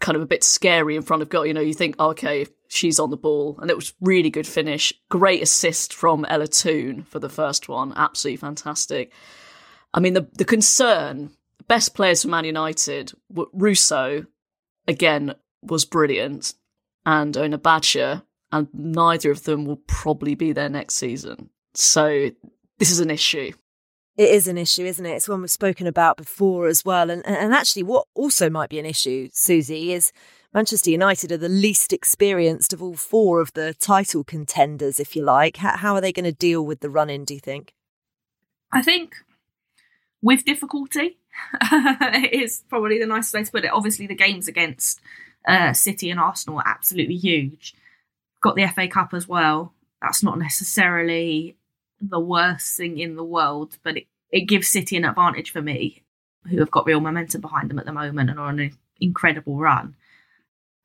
kind 0.00 0.16
of 0.16 0.22
a 0.22 0.26
bit 0.26 0.42
scary 0.42 0.96
in 0.96 1.02
front 1.02 1.22
of 1.22 1.28
goal. 1.28 1.44
You 1.44 1.54
know, 1.54 1.60
you 1.60 1.74
think, 1.74 1.96
oh, 1.98 2.10
okay, 2.10 2.46
she's 2.72 2.98
on 2.98 3.10
the 3.10 3.16
ball, 3.16 3.58
and 3.60 3.70
it 3.70 3.76
was 3.76 3.94
really 4.00 4.30
good 4.30 4.46
finish. 4.46 4.92
Great 5.10 5.42
assist 5.42 5.92
from 5.92 6.24
Ella 6.24 6.48
Toone 6.48 7.02
for 7.02 7.18
the 7.18 7.28
first 7.28 7.68
one, 7.68 7.92
absolutely 7.96 8.38
fantastic. 8.38 9.12
I 9.94 10.00
mean, 10.00 10.14
the 10.14 10.26
the 10.32 10.44
concern, 10.44 11.30
best 11.68 11.94
players 11.94 12.22
for 12.22 12.28
Man 12.28 12.44
United, 12.44 13.12
Russo, 13.30 14.26
again 14.88 15.34
was 15.62 15.84
brilliant, 15.84 16.54
and 17.04 17.36
Ona 17.36 17.58
Batlle, 17.58 18.22
and 18.50 18.68
neither 18.72 19.30
of 19.30 19.44
them 19.44 19.66
will 19.66 19.82
probably 19.86 20.34
be 20.34 20.52
there 20.52 20.70
next 20.70 20.94
season. 20.94 21.50
So 21.74 22.30
this 22.78 22.90
is 22.90 23.00
an 23.00 23.10
issue. 23.10 23.52
It 24.16 24.28
is 24.28 24.46
an 24.46 24.58
issue, 24.58 24.84
isn't 24.84 25.06
it? 25.06 25.12
It's 25.12 25.28
one 25.28 25.40
we've 25.40 25.50
spoken 25.50 25.86
about 25.86 26.16
before 26.16 26.66
as 26.66 26.84
well. 26.84 27.10
And 27.10 27.24
and 27.26 27.52
actually, 27.52 27.82
what 27.82 28.06
also 28.14 28.48
might 28.48 28.70
be 28.70 28.78
an 28.78 28.86
issue, 28.86 29.28
Susie, 29.32 29.92
is 29.92 30.10
Manchester 30.54 30.90
United 30.90 31.32
are 31.32 31.38
the 31.38 31.48
least 31.48 31.92
experienced 31.94 32.74
of 32.74 32.82
all 32.82 32.94
four 32.94 33.40
of 33.40 33.54
the 33.54 33.72
title 33.74 34.22
contenders, 34.22 35.00
if 35.00 35.16
you 35.16 35.22
like. 35.22 35.56
How, 35.56 35.78
how 35.78 35.94
are 35.94 36.00
they 36.00 36.12
going 36.12 36.26
to 36.26 36.32
deal 36.32 36.64
with 36.64 36.80
the 36.80 36.90
run 36.90 37.08
in, 37.08 37.24
do 37.24 37.32
you 37.32 37.40
think? 37.40 37.74
I 38.70 38.82
think 38.82 39.14
with 40.20 40.44
difficulty 40.44 41.18
is 42.32 42.64
probably 42.68 42.98
the 42.98 43.06
nicest 43.06 43.34
way 43.34 43.44
to 43.44 43.50
put 43.50 43.64
it. 43.64 43.72
Obviously, 43.72 44.06
the 44.06 44.14
games 44.14 44.46
against 44.46 45.00
uh, 45.46 45.72
City 45.72 46.10
and 46.10 46.20
Arsenal 46.20 46.58
are 46.58 46.68
absolutely 46.68 47.16
huge. 47.16 47.74
Got 48.42 48.56
the 48.56 48.66
FA 48.66 48.88
Cup 48.88 49.14
as 49.14 49.26
well. 49.26 49.72
That's 50.02 50.22
not 50.22 50.38
necessarily 50.38 51.56
the 52.00 52.20
worst 52.20 52.76
thing 52.76 52.98
in 52.98 53.16
the 53.16 53.24
world, 53.24 53.78
but 53.82 53.96
it, 53.96 54.06
it 54.30 54.42
gives 54.42 54.68
City 54.68 54.96
an 54.96 55.04
advantage 55.04 55.50
for 55.50 55.62
me, 55.62 56.02
who 56.50 56.58
have 56.58 56.70
got 56.70 56.86
real 56.86 57.00
momentum 57.00 57.40
behind 57.40 57.70
them 57.70 57.78
at 57.78 57.86
the 57.86 57.92
moment 57.92 58.28
and 58.28 58.38
are 58.38 58.48
on 58.48 58.58
an 58.58 58.76
incredible 59.00 59.56
run. 59.56 59.94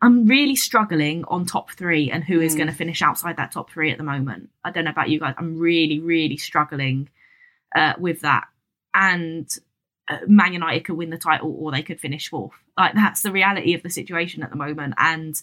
I'm 0.01 0.27
really 0.27 0.55
struggling 0.55 1.23
on 1.25 1.45
top 1.45 1.71
three 1.71 2.11
and 2.11 2.23
who 2.23 2.39
is 2.39 2.53
mm. 2.53 2.57
going 2.57 2.67
to 2.67 2.75
finish 2.75 3.01
outside 3.01 3.37
that 3.37 3.51
top 3.51 3.71
three 3.71 3.91
at 3.91 3.97
the 3.97 4.03
moment. 4.03 4.49
I 4.63 4.71
don't 4.71 4.85
know 4.85 4.91
about 4.91 5.09
you 5.09 5.19
guys. 5.19 5.33
I'm 5.37 5.57
really, 5.57 5.99
really 5.99 6.37
struggling 6.37 7.09
uh, 7.75 7.93
with 7.97 8.21
that. 8.21 8.45
And 8.93 9.49
uh, 10.07 10.19
Man 10.27 10.53
United 10.53 10.85
could 10.85 10.97
win 10.97 11.09
the 11.09 11.17
title 11.17 11.55
or 11.59 11.71
they 11.71 11.81
could 11.81 11.99
finish 11.99 12.29
fourth. 12.29 12.53
Like 12.77 12.93
that's 12.93 13.23
the 13.23 13.31
reality 13.31 13.73
of 13.73 13.81
the 13.81 13.89
situation 13.89 14.43
at 14.43 14.51
the 14.51 14.55
moment. 14.55 14.93
And 14.97 15.41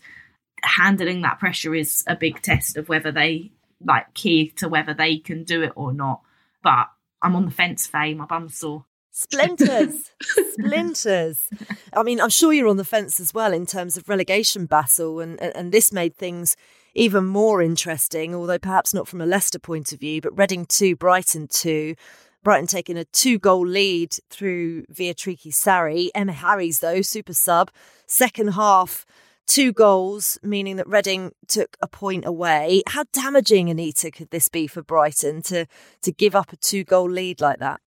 handling 0.63 1.23
that 1.23 1.41
pressure 1.41 1.75
is 1.75 2.05
a 2.07 2.15
big 2.15 2.41
test 2.41 2.77
of 2.77 2.89
whether 2.89 3.11
they 3.11 3.51
like 3.85 4.15
key 4.15 4.51
to 4.57 4.69
whether 4.69 4.95
they 4.95 5.19
can 5.19 5.45
do 5.45 5.63
it 5.63 5.73
or 5.75 5.93
not. 5.93 6.21
But 6.63 6.87
I'm 7.21 7.37
on 7.37 7.45
the 7.45 7.51
fence, 7.51 7.87
Faye. 7.87 8.15
My 8.15 8.27
bum's 8.27 8.57
sore. 8.57 8.85
Splinters, 9.17 10.11
splinters. 10.59 11.49
I 11.93 12.03
mean, 12.03 12.21
I'm 12.21 12.31
sure 12.31 12.53
you're 12.53 12.67
on 12.67 12.79
the 12.79 12.85
fence 12.85 13.21
as 13.21 13.33
well 13.33 13.53
in 13.53 13.65
terms 13.65 13.97
of 13.97 14.09
relegation 14.09 14.67
battle, 14.67 15.21
and, 15.21 15.41
and, 15.41 15.71
this 15.71 15.93
made 15.93 16.17
things 16.17 16.57
even 16.95 17.25
more 17.25 17.63
interesting, 17.63 18.35
although 18.35 18.59
perhaps 18.59 18.93
not 18.93 19.07
from 19.07 19.21
a 19.21 19.27
Leicester 19.27 19.61
point 19.61 19.93
of 19.93 20.01
view. 20.01 20.21
But 20.21 20.37
Reading 20.37 20.67
2, 20.67 20.97
Brighton 20.97 21.47
2. 21.47 21.95
Brighton 22.43 22.67
taking 22.67 22.99
a 22.99 23.05
two 23.05 23.39
goal 23.39 23.65
lead 23.65 24.17
through 24.31 24.85
Veatriki 24.87 25.55
Sarri. 25.55 26.09
Emma 26.13 26.33
Harries, 26.33 26.81
though, 26.81 27.01
super 27.01 27.35
sub. 27.35 27.71
Second 28.09 28.49
half, 28.55 29.07
two 29.47 29.73
goals, 29.73 30.41
meaning 30.43 30.75
that 30.75 30.89
Reading 30.89 31.31
took 31.47 31.77
a 31.81 31.87
point 31.87 32.25
away. 32.27 32.83
How 32.89 33.05
damaging, 33.13 33.71
Anita, 33.71 34.11
could 34.11 34.31
this 34.31 34.49
be 34.49 34.67
for 34.67 34.83
Brighton 34.83 35.41
to, 35.43 35.67
to 36.03 36.11
give 36.11 36.35
up 36.35 36.53
a 36.53 36.57
two 36.57 36.83
goal 36.83 37.09
lead 37.09 37.41
like 37.41 37.61
that? 37.61 37.81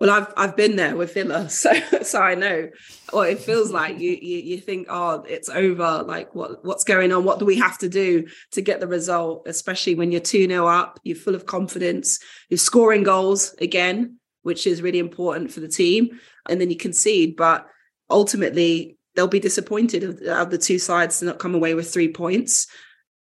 Well, 0.00 0.10
I've 0.10 0.32
I've 0.36 0.56
been 0.56 0.76
there 0.76 0.96
with 0.96 1.14
Villa, 1.14 1.48
so 1.50 1.72
so 2.02 2.20
I 2.20 2.34
know 2.34 2.70
what 3.10 3.30
it 3.30 3.40
feels 3.40 3.70
like. 3.70 3.98
You 3.98 4.12
you 4.12 4.38
you 4.38 4.58
think, 4.58 4.86
oh, 4.88 5.24
it's 5.28 5.48
over. 5.48 6.04
Like 6.06 6.34
what 6.34 6.64
what's 6.64 6.84
going 6.84 7.12
on? 7.12 7.24
What 7.24 7.38
do 7.38 7.44
we 7.44 7.58
have 7.58 7.78
to 7.78 7.88
do 7.88 8.26
to 8.52 8.60
get 8.60 8.80
the 8.80 8.86
result? 8.86 9.46
Especially 9.46 9.94
when 9.94 10.12
you're 10.12 10.20
two 10.20 10.46
0 10.46 10.66
up, 10.66 11.00
you're 11.02 11.16
full 11.16 11.34
of 11.34 11.46
confidence, 11.46 12.20
you're 12.48 12.58
scoring 12.58 13.02
goals 13.02 13.54
again, 13.60 14.18
which 14.42 14.66
is 14.66 14.82
really 14.82 15.00
important 15.00 15.52
for 15.52 15.60
the 15.60 15.68
team, 15.68 16.20
and 16.48 16.60
then 16.60 16.70
you 16.70 16.76
concede. 16.76 17.36
But 17.36 17.66
ultimately, 18.08 18.96
they'll 19.16 19.26
be 19.26 19.40
disappointed 19.40 20.04
of, 20.04 20.22
of 20.22 20.50
the 20.50 20.58
two 20.58 20.78
sides 20.78 21.18
to 21.18 21.24
not 21.24 21.40
come 21.40 21.54
away 21.54 21.74
with 21.74 21.92
three 21.92 22.12
points. 22.12 22.68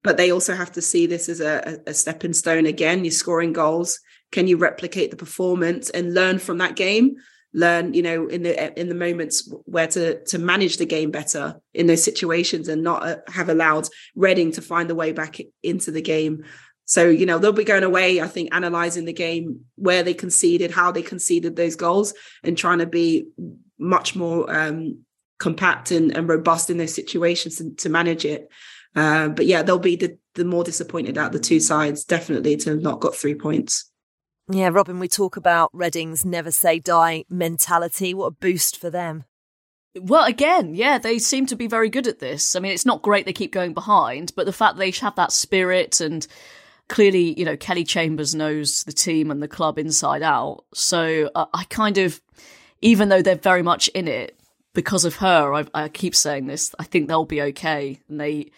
But 0.04 0.16
they 0.16 0.30
also 0.30 0.54
have 0.54 0.72
to 0.72 0.82
see 0.82 1.06
this 1.06 1.28
as 1.28 1.40
a, 1.40 1.78
a 1.86 1.92
stepping 1.92 2.32
stone 2.32 2.66
again. 2.66 3.04
You're 3.04 3.10
scoring 3.10 3.52
goals 3.52 4.00
can 4.30 4.46
you 4.46 4.56
replicate 4.56 5.10
the 5.10 5.16
performance 5.16 5.90
and 5.90 6.14
learn 6.14 6.38
from 6.38 6.58
that 6.58 6.76
game? 6.76 7.16
Learn 7.54 7.94
you 7.94 8.02
know 8.02 8.26
in 8.26 8.42
the 8.42 8.78
in 8.78 8.88
the 8.88 8.94
moments 8.94 9.50
where 9.64 9.86
to 9.88 10.22
to 10.24 10.38
manage 10.38 10.76
the 10.76 10.84
game 10.86 11.10
better 11.10 11.58
in 11.72 11.86
those 11.86 12.04
situations 12.04 12.68
and 12.68 12.82
not 12.82 13.06
uh, 13.06 13.16
have 13.28 13.48
allowed 13.48 13.88
reading 14.14 14.52
to 14.52 14.62
find 14.62 14.88
the 14.88 14.94
way 14.94 15.12
back 15.12 15.38
into 15.62 15.90
the 15.90 16.02
game. 16.02 16.44
So 16.84 17.08
you 17.08 17.24
know 17.24 17.38
they'll 17.38 17.52
be 17.52 17.64
going 17.64 17.84
away 17.84 18.20
i 18.20 18.26
think 18.26 18.48
analyzing 18.54 19.04
the 19.04 19.12
game 19.12 19.60
where 19.76 20.02
they 20.02 20.14
conceded 20.14 20.70
how 20.70 20.90
they 20.90 21.02
conceded 21.02 21.54
those 21.56 21.76
goals 21.76 22.14
and 22.42 22.56
trying 22.56 22.78
to 22.78 22.86
be 22.86 23.28
much 23.78 24.16
more 24.16 24.50
um 24.54 24.98
compact 25.38 25.90
and, 25.90 26.14
and 26.16 26.28
robust 26.28 26.68
in 26.68 26.78
those 26.78 26.94
situations 26.94 27.56
to, 27.56 27.70
to 27.76 27.88
manage 27.88 28.24
it. 28.24 28.48
Uh, 28.96 29.28
but 29.28 29.46
yeah 29.46 29.62
they'll 29.62 29.78
be 29.78 29.96
the, 29.96 30.18
the 30.34 30.44
more 30.44 30.64
disappointed 30.64 31.18
out 31.18 31.32
the 31.32 31.38
two 31.38 31.60
sides 31.60 32.04
definitely 32.04 32.56
to 32.56 32.70
have 32.70 32.82
not 32.82 33.00
got 33.00 33.14
three 33.14 33.34
points 33.34 33.87
yeah, 34.50 34.68
Robyn, 34.68 34.98
we 34.98 35.08
talk 35.08 35.36
about 35.36 35.70
Reading's 35.72 36.24
never 36.24 36.50
say 36.50 36.78
die 36.78 37.24
mentality. 37.28 38.14
What 38.14 38.26
a 38.26 38.30
boost 38.30 38.78
for 38.78 38.90
them. 38.90 39.24
Well, 39.94 40.24
again, 40.24 40.74
yeah, 40.74 40.98
they 40.98 41.18
seem 41.18 41.46
to 41.46 41.56
be 41.56 41.66
very 41.66 41.88
good 41.90 42.06
at 42.06 42.18
this. 42.18 42.54
I 42.54 42.60
mean, 42.60 42.72
it's 42.72 42.86
not 42.86 43.02
great 43.02 43.26
they 43.26 43.32
keep 43.32 43.52
going 43.52 43.74
behind, 43.74 44.32
but 44.36 44.46
the 44.46 44.52
fact 44.52 44.76
they 44.76 44.90
have 44.90 45.16
that 45.16 45.32
spirit 45.32 46.00
and 46.00 46.26
clearly, 46.88 47.38
you 47.38 47.44
know, 47.44 47.56
Kelly 47.56 47.84
Chambers 47.84 48.34
knows 48.34 48.84
the 48.84 48.92
team 48.92 49.30
and 49.30 49.42
the 49.42 49.48
club 49.48 49.78
inside 49.78 50.22
out. 50.22 50.64
So 50.72 51.30
uh, 51.34 51.46
I 51.52 51.64
kind 51.64 51.98
of, 51.98 52.20
even 52.80 53.08
though 53.08 53.22
they're 53.22 53.36
very 53.36 53.62
much 53.62 53.88
in 53.88 54.08
it, 54.08 54.38
because 54.74 55.04
of 55.04 55.16
her, 55.16 55.54
I, 55.54 55.66
I 55.74 55.88
keep 55.88 56.14
saying 56.14 56.46
this, 56.46 56.74
I 56.78 56.84
think 56.84 57.08
they'll 57.08 57.24
be 57.24 57.42
okay. 57.42 57.98
And 58.08 58.20
they, 58.20 58.52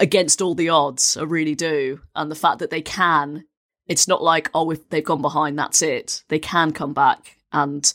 against 0.00 0.42
all 0.42 0.54
the 0.54 0.70
odds, 0.70 1.16
I 1.16 1.22
really 1.22 1.54
do. 1.54 2.00
And 2.16 2.30
the 2.30 2.36
fact 2.36 2.58
that 2.58 2.70
they 2.70 2.82
can 2.82 3.44
it's 3.86 4.08
not 4.08 4.22
like, 4.22 4.50
oh, 4.54 4.70
if 4.70 4.88
they've 4.90 5.04
gone 5.04 5.22
behind, 5.22 5.58
that's 5.58 5.82
it. 5.82 6.24
They 6.28 6.38
can 6.38 6.72
come 6.72 6.92
back. 6.92 7.36
And 7.52 7.92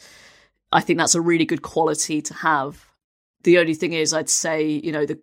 I 0.71 0.81
think 0.81 0.99
that's 0.99 1.15
a 1.15 1.21
really 1.21 1.45
good 1.45 1.61
quality 1.61 2.21
to 2.21 2.33
have. 2.35 2.85
The 3.43 3.57
only 3.57 3.73
thing 3.73 3.93
is, 3.93 4.13
I'd 4.13 4.29
say, 4.29 4.65
you 4.67 4.91
know, 4.91 5.05
the 5.05 5.19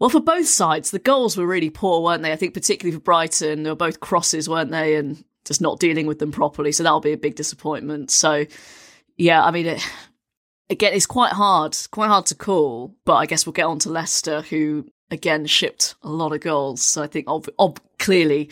well, 0.00 0.08
for 0.08 0.20
both 0.20 0.46
sides, 0.46 0.90
the 0.90 0.98
goals 0.98 1.36
were 1.36 1.46
really 1.46 1.68
poor, 1.68 2.02
weren't 2.02 2.22
they? 2.22 2.32
I 2.32 2.36
think 2.36 2.54
particularly 2.54 2.96
for 2.96 3.02
Brighton, 3.02 3.62
they 3.62 3.70
were 3.70 3.76
both 3.76 4.00
crosses, 4.00 4.48
weren't 4.48 4.70
they? 4.70 4.96
And 4.96 5.22
just 5.44 5.60
not 5.60 5.78
dealing 5.78 6.06
with 6.06 6.18
them 6.18 6.32
properly. 6.32 6.72
So 6.72 6.82
that'll 6.82 7.00
be 7.00 7.12
a 7.12 7.18
big 7.18 7.36
disappointment. 7.36 8.10
So, 8.10 8.46
yeah, 9.18 9.44
I 9.44 9.50
mean, 9.50 9.66
it, 9.66 9.86
again, 10.70 10.94
it's 10.94 11.04
quite 11.04 11.32
hard, 11.32 11.76
quite 11.90 12.08
hard 12.08 12.24
to 12.26 12.34
call. 12.34 12.96
But 13.04 13.16
I 13.16 13.26
guess 13.26 13.44
we'll 13.44 13.52
get 13.52 13.66
on 13.66 13.78
to 13.80 13.90
Leicester, 13.90 14.40
who 14.40 14.86
again 15.10 15.44
shipped 15.44 15.96
a 16.02 16.08
lot 16.08 16.32
of 16.32 16.40
goals. 16.40 16.80
So 16.80 17.02
I 17.02 17.06
think, 17.06 17.28
ob- 17.28 17.50
ob- 17.58 17.80
clearly, 17.98 18.48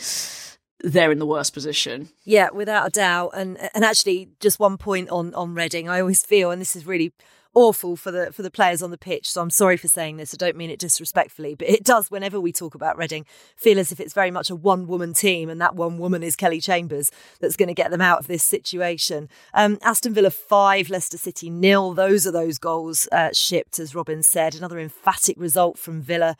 they're 0.81 1.11
in 1.11 1.19
the 1.19 1.25
worst 1.25 1.53
position. 1.53 2.09
Yeah, 2.23 2.49
without 2.53 2.87
a 2.87 2.91
doubt. 2.91 3.31
And 3.33 3.57
and 3.73 3.83
actually, 3.83 4.29
just 4.39 4.59
one 4.59 4.77
point 4.77 5.09
on 5.09 5.33
on 5.33 5.53
Reading, 5.55 5.89
I 5.89 5.99
always 5.99 6.23
feel, 6.25 6.51
and 6.51 6.61
this 6.61 6.75
is 6.75 6.85
really 6.85 7.13
awful 7.55 7.95
for 7.95 8.11
the 8.11 8.31
for 8.31 8.43
the 8.43 8.51
players 8.51 8.83
on 8.83 8.91
the 8.91 8.97
pitch. 8.97 9.29
So 9.29 9.41
I'm 9.41 9.49
sorry 9.49 9.75
for 9.75 9.87
saying 9.87 10.17
this. 10.17 10.33
I 10.33 10.37
don't 10.37 10.55
mean 10.55 10.69
it 10.69 10.79
disrespectfully, 10.79 11.55
but 11.55 11.67
it 11.67 11.83
does. 11.83 12.11
Whenever 12.11 12.39
we 12.39 12.51
talk 12.51 12.75
about 12.75 12.97
Reading, 12.97 13.25
feel 13.55 13.79
as 13.79 13.91
if 13.91 13.99
it's 13.99 14.13
very 14.13 14.31
much 14.31 14.49
a 14.49 14.55
one 14.55 14.87
woman 14.87 15.13
team, 15.13 15.49
and 15.49 15.59
that 15.59 15.75
one 15.75 15.97
woman 15.97 16.23
is 16.23 16.35
Kelly 16.35 16.61
Chambers 16.61 17.11
that's 17.39 17.55
going 17.55 17.67
to 17.67 17.73
get 17.73 17.91
them 17.91 18.01
out 18.01 18.19
of 18.19 18.27
this 18.27 18.43
situation. 18.43 19.29
Um, 19.53 19.79
Aston 19.81 20.13
Villa 20.13 20.29
five, 20.29 20.89
Leicester 20.89 21.17
City 21.17 21.49
nil. 21.49 21.93
Those 21.93 22.27
are 22.27 22.31
those 22.31 22.59
goals 22.59 23.07
uh, 23.11 23.29
shipped, 23.33 23.79
as 23.79 23.95
Robyn 23.95 24.23
said. 24.23 24.55
Another 24.55 24.79
emphatic 24.79 25.35
result 25.37 25.77
from 25.77 26.01
Villa. 26.01 26.37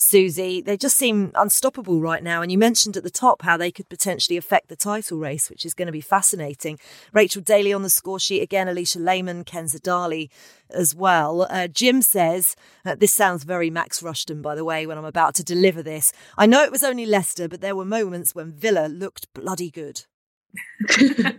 Susie. 0.00 0.62
They 0.62 0.76
just 0.76 0.96
seem 0.96 1.30
unstoppable 1.34 2.00
right 2.00 2.22
now. 2.22 2.40
And 2.40 2.50
you 2.50 2.56
mentioned 2.56 2.96
at 2.96 3.02
the 3.02 3.10
top 3.10 3.42
how 3.42 3.56
they 3.56 3.70
could 3.70 3.88
potentially 3.88 4.36
affect 4.36 4.68
the 4.68 4.76
title 4.76 5.18
race, 5.18 5.50
which 5.50 5.66
is 5.66 5.74
going 5.74 5.86
to 5.86 5.92
be 5.92 6.00
fascinating. 6.00 6.78
Rachel 7.12 7.42
Daly 7.42 7.72
on 7.72 7.82
the 7.82 7.90
score 7.90 8.18
sheet 8.18 8.40
again, 8.40 8.66
Alisha 8.66 8.96
Lehmann, 8.96 9.44
Kenza 9.44 9.78
Dali 9.78 10.30
as 10.70 10.94
well. 10.94 11.46
Uh, 11.50 11.68
Jim 11.68 12.00
says, 12.00 12.56
uh, 12.84 12.94
this 12.94 13.12
sounds 13.12 13.44
very 13.44 13.68
Max 13.68 14.00
Rushden, 14.00 14.40
by 14.40 14.54
the 14.54 14.64
way, 14.64 14.86
when 14.86 14.96
I'm 14.96 15.04
about 15.04 15.34
to 15.36 15.44
deliver 15.44 15.82
this. 15.82 16.12
I 16.38 16.46
know 16.46 16.62
it 16.62 16.72
was 16.72 16.82
only 16.82 17.04
Leicester, 17.04 17.46
but 17.46 17.60
there 17.60 17.76
were 17.76 17.84
moments 17.84 18.34
when 18.34 18.52
Villa 18.52 18.88
looked 18.88 19.32
bloody 19.34 19.70
good. 19.70 20.04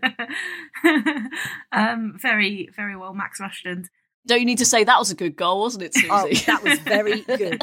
um, 1.72 2.18
very, 2.22 2.70
very 2.76 2.96
well, 2.96 3.14
Max 3.14 3.40
Rushden. 3.42 3.86
Don't 4.28 4.40
you 4.40 4.46
need 4.46 4.60
to 4.60 4.66
say 4.66 4.84
that 4.84 5.00
was 5.00 5.10
a 5.10 5.16
good 5.16 5.36
goal, 5.36 5.62
wasn't 5.62 5.84
it, 5.84 5.96
Susie? 5.96 6.08
Oh, 6.12 6.28
that 6.46 6.64
was 6.64 6.80
very 6.80 7.22
good. 7.38 7.62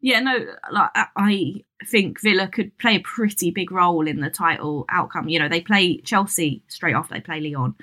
Yeah, 0.00 0.20
no, 0.20 0.46
like 0.72 0.90
I 0.94 1.64
think 1.86 2.20
Villa 2.22 2.48
could 2.48 2.76
play 2.78 2.96
a 2.96 3.00
pretty 3.00 3.50
big 3.50 3.70
role 3.70 4.06
in 4.06 4.20
the 4.20 4.30
title 4.30 4.86
outcome. 4.88 5.28
You 5.28 5.38
know, 5.38 5.48
they 5.48 5.60
play 5.60 5.98
Chelsea 5.98 6.62
straight 6.68 6.94
off, 6.94 7.10
they 7.10 7.20
play 7.20 7.40
Lyon, 7.40 7.74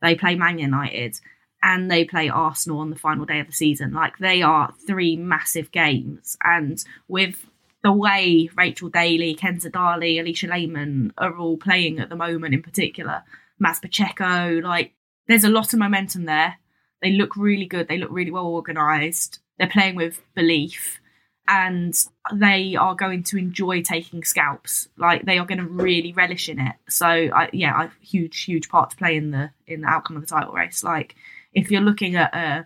they 0.00 0.14
play 0.14 0.36
Man 0.36 0.58
United, 0.58 1.20
and 1.62 1.90
they 1.90 2.04
play 2.04 2.28
Arsenal 2.28 2.78
on 2.78 2.90
the 2.90 2.96
final 2.96 3.24
day 3.24 3.40
of 3.40 3.48
the 3.48 3.52
season. 3.52 3.92
Like 3.92 4.18
they 4.18 4.42
are 4.42 4.72
three 4.86 5.16
massive 5.16 5.72
games, 5.72 6.36
and 6.44 6.82
with 7.08 7.46
the 7.82 7.92
way 7.92 8.48
Rachel 8.56 8.88
Daly, 8.88 9.34
Kenza 9.34 9.70
Dali, 9.70 10.16
Alisha 10.16 10.48
Lehmann 10.48 11.12
are 11.18 11.36
all 11.36 11.56
playing 11.56 11.98
at 11.98 12.08
the 12.08 12.16
moment, 12.16 12.54
in 12.54 12.62
particular, 12.62 13.24
Maz 13.62 13.82
Pacheco, 13.82 14.60
like 14.62 14.92
there's 15.26 15.44
a 15.44 15.50
lot 15.50 15.72
of 15.72 15.78
momentum 15.78 16.24
there 16.24 16.56
they 17.04 17.10
look 17.10 17.36
really 17.36 17.66
good. 17.66 17.86
They 17.86 17.98
look 17.98 18.10
really 18.10 18.30
well 18.30 18.46
organised. 18.46 19.40
They're 19.58 19.68
playing 19.68 19.94
with 19.94 20.22
belief 20.34 21.00
and 21.46 21.94
they 22.32 22.74
are 22.74 22.94
going 22.94 23.22
to 23.24 23.36
enjoy 23.36 23.82
taking 23.82 24.24
scalps. 24.24 24.88
Like 24.96 25.24
they 25.24 25.38
are 25.38 25.46
going 25.46 25.58
to 25.58 25.66
really 25.66 26.12
relish 26.12 26.48
in 26.48 26.58
it. 26.58 26.76
So 26.88 27.06
I, 27.06 27.50
yeah, 27.52 27.84
a 27.84 28.04
huge, 28.04 28.44
huge 28.44 28.68
part 28.68 28.90
to 28.90 28.96
play 28.96 29.16
in 29.16 29.30
the 29.30 29.50
in 29.66 29.82
the 29.82 29.88
outcome 29.88 30.16
of 30.16 30.22
the 30.22 30.28
title 30.28 30.52
race. 30.52 30.82
Like 30.82 31.14
if 31.52 31.70
you're 31.70 31.82
looking 31.82 32.16
at 32.16 32.34
uh, 32.34 32.62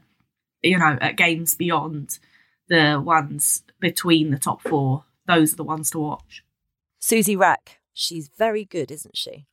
you 0.63 0.79
know 0.79 0.97
at 1.01 1.17
games 1.17 1.55
beyond 1.55 2.19
the 2.69 3.03
ones 3.05 3.63
between 3.81 4.31
the 4.31 4.39
top 4.39 4.63
four, 4.63 5.05
those 5.27 5.53
are 5.53 5.57
the 5.57 5.65
ones 5.65 5.91
to 5.91 5.99
watch. 5.99 6.45
Susie 7.01 7.37
Wrack, 7.37 7.81
she's 7.93 8.31
very 8.37 8.65
good, 8.65 8.91
isn't 8.91 9.17
she? 9.17 9.47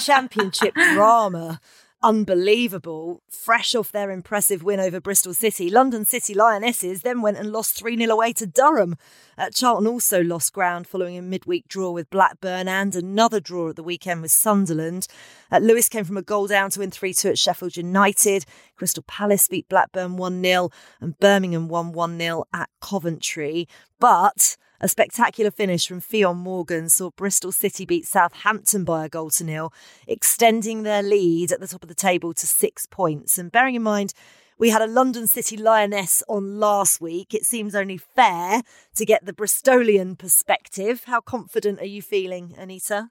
Championship 0.00 0.74
drama 0.94 1.60
unbelievable. 2.06 3.20
Fresh 3.28 3.74
off 3.74 3.90
their 3.90 4.12
impressive 4.12 4.62
win 4.62 4.78
over 4.78 5.00
Bristol 5.00 5.34
City, 5.34 5.68
London 5.68 6.04
City 6.04 6.34
Lionesses 6.34 7.02
then 7.02 7.20
went 7.20 7.36
and 7.36 7.50
lost 7.50 7.76
3 7.76 7.96
0 7.96 8.12
away 8.12 8.32
to 8.34 8.46
Durham. 8.46 8.94
Uh, 9.36 9.50
Charlton 9.50 9.88
also 9.88 10.22
lost 10.22 10.52
ground 10.52 10.86
following 10.86 11.18
a 11.18 11.22
midweek 11.22 11.66
draw 11.66 11.90
with 11.90 12.08
Blackburn 12.08 12.68
and 12.68 12.94
another 12.94 13.40
draw 13.40 13.70
at 13.70 13.76
the 13.76 13.82
weekend 13.82 14.22
with 14.22 14.30
Sunderland. 14.30 15.08
Uh, 15.50 15.58
Lewes 15.58 15.88
came 15.88 16.04
from 16.04 16.16
a 16.16 16.22
goal 16.22 16.46
down 16.46 16.70
to 16.70 16.80
win 16.80 16.92
3 16.92 17.12
2 17.12 17.30
at 17.30 17.38
Sheffield 17.38 17.76
United. 17.76 18.44
Crystal 18.76 19.02
Palace 19.08 19.48
beat 19.48 19.68
Blackburn 19.68 20.16
1 20.16 20.42
0 20.44 20.70
and 21.00 21.18
Birmingham 21.18 21.66
won 21.66 21.90
1 21.90 22.18
0 22.20 22.44
at 22.54 22.70
Coventry. 22.80 23.66
But 23.98 24.56
a 24.80 24.88
spectacular 24.88 25.50
finish 25.50 25.86
from 25.86 26.00
Ffion 26.00 26.36
Morgan 26.36 26.88
saw 26.88 27.10
Bristol 27.10 27.52
City 27.52 27.84
beat 27.84 28.06
Southampton 28.06 28.84
by 28.84 29.04
a 29.04 29.08
goal 29.08 29.30
to 29.30 29.44
nil, 29.44 29.72
extending 30.06 30.82
their 30.82 31.02
lead 31.02 31.52
at 31.52 31.60
the 31.60 31.68
top 31.68 31.82
of 31.82 31.88
the 31.88 31.94
table 31.94 32.34
to 32.34 32.46
six 32.46 32.86
points. 32.86 33.38
And 33.38 33.50
bearing 33.50 33.74
in 33.74 33.82
mind, 33.82 34.12
we 34.58 34.70
had 34.70 34.82
a 34.82 34.86
London 34.86 35.26
City 35.26 35.56
Lioness 35.56 36.22
on 36.28 36.58
last 36.58 37.00
week. 37.00 37.34
It 37.34 37.44
seems 37.44 37.74
only 37.74 37.98
fair 37.98 38.62
to 38.94 39.04
get 39.04 39.24
the 39.26 39.32
Bristolian 39.32 40.16
perspective. 40.18 41.04
How 41.04 41.20
confident 41.20 41.80
are 41.80 41.86
you 41.86 42.00
feeling, 42.02 42.54
Anita? 42.56 43.10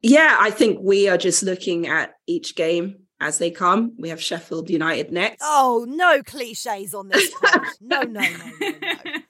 Yeah, 0.00 0.36
I 0.38 0.50
think 0.50 0.78
we 0.80 1.08
are 1.08 1.18
just 1.18 1.42
looking 1.42 1.88
at 1.88 2.14
each 2.26 2.54
game 2.54 3.06
as 3.20 3.38
they 3.38 3.50
come. 3.50 3.94
We 3.98 4.10
have 4.10 4.22
Sheffield 4.22 4.70
United 4.70 5.10
next. 5.10 5.38
Oh, 5.42 5.84
no 5.88 6.22
cliches 6.22 6.94
on 6.94 7.08
this. 7.08 7.32
no, 7.80 8.02
no, 8.02 8.20
no, 8.20 8.50
no, 8.60 8.72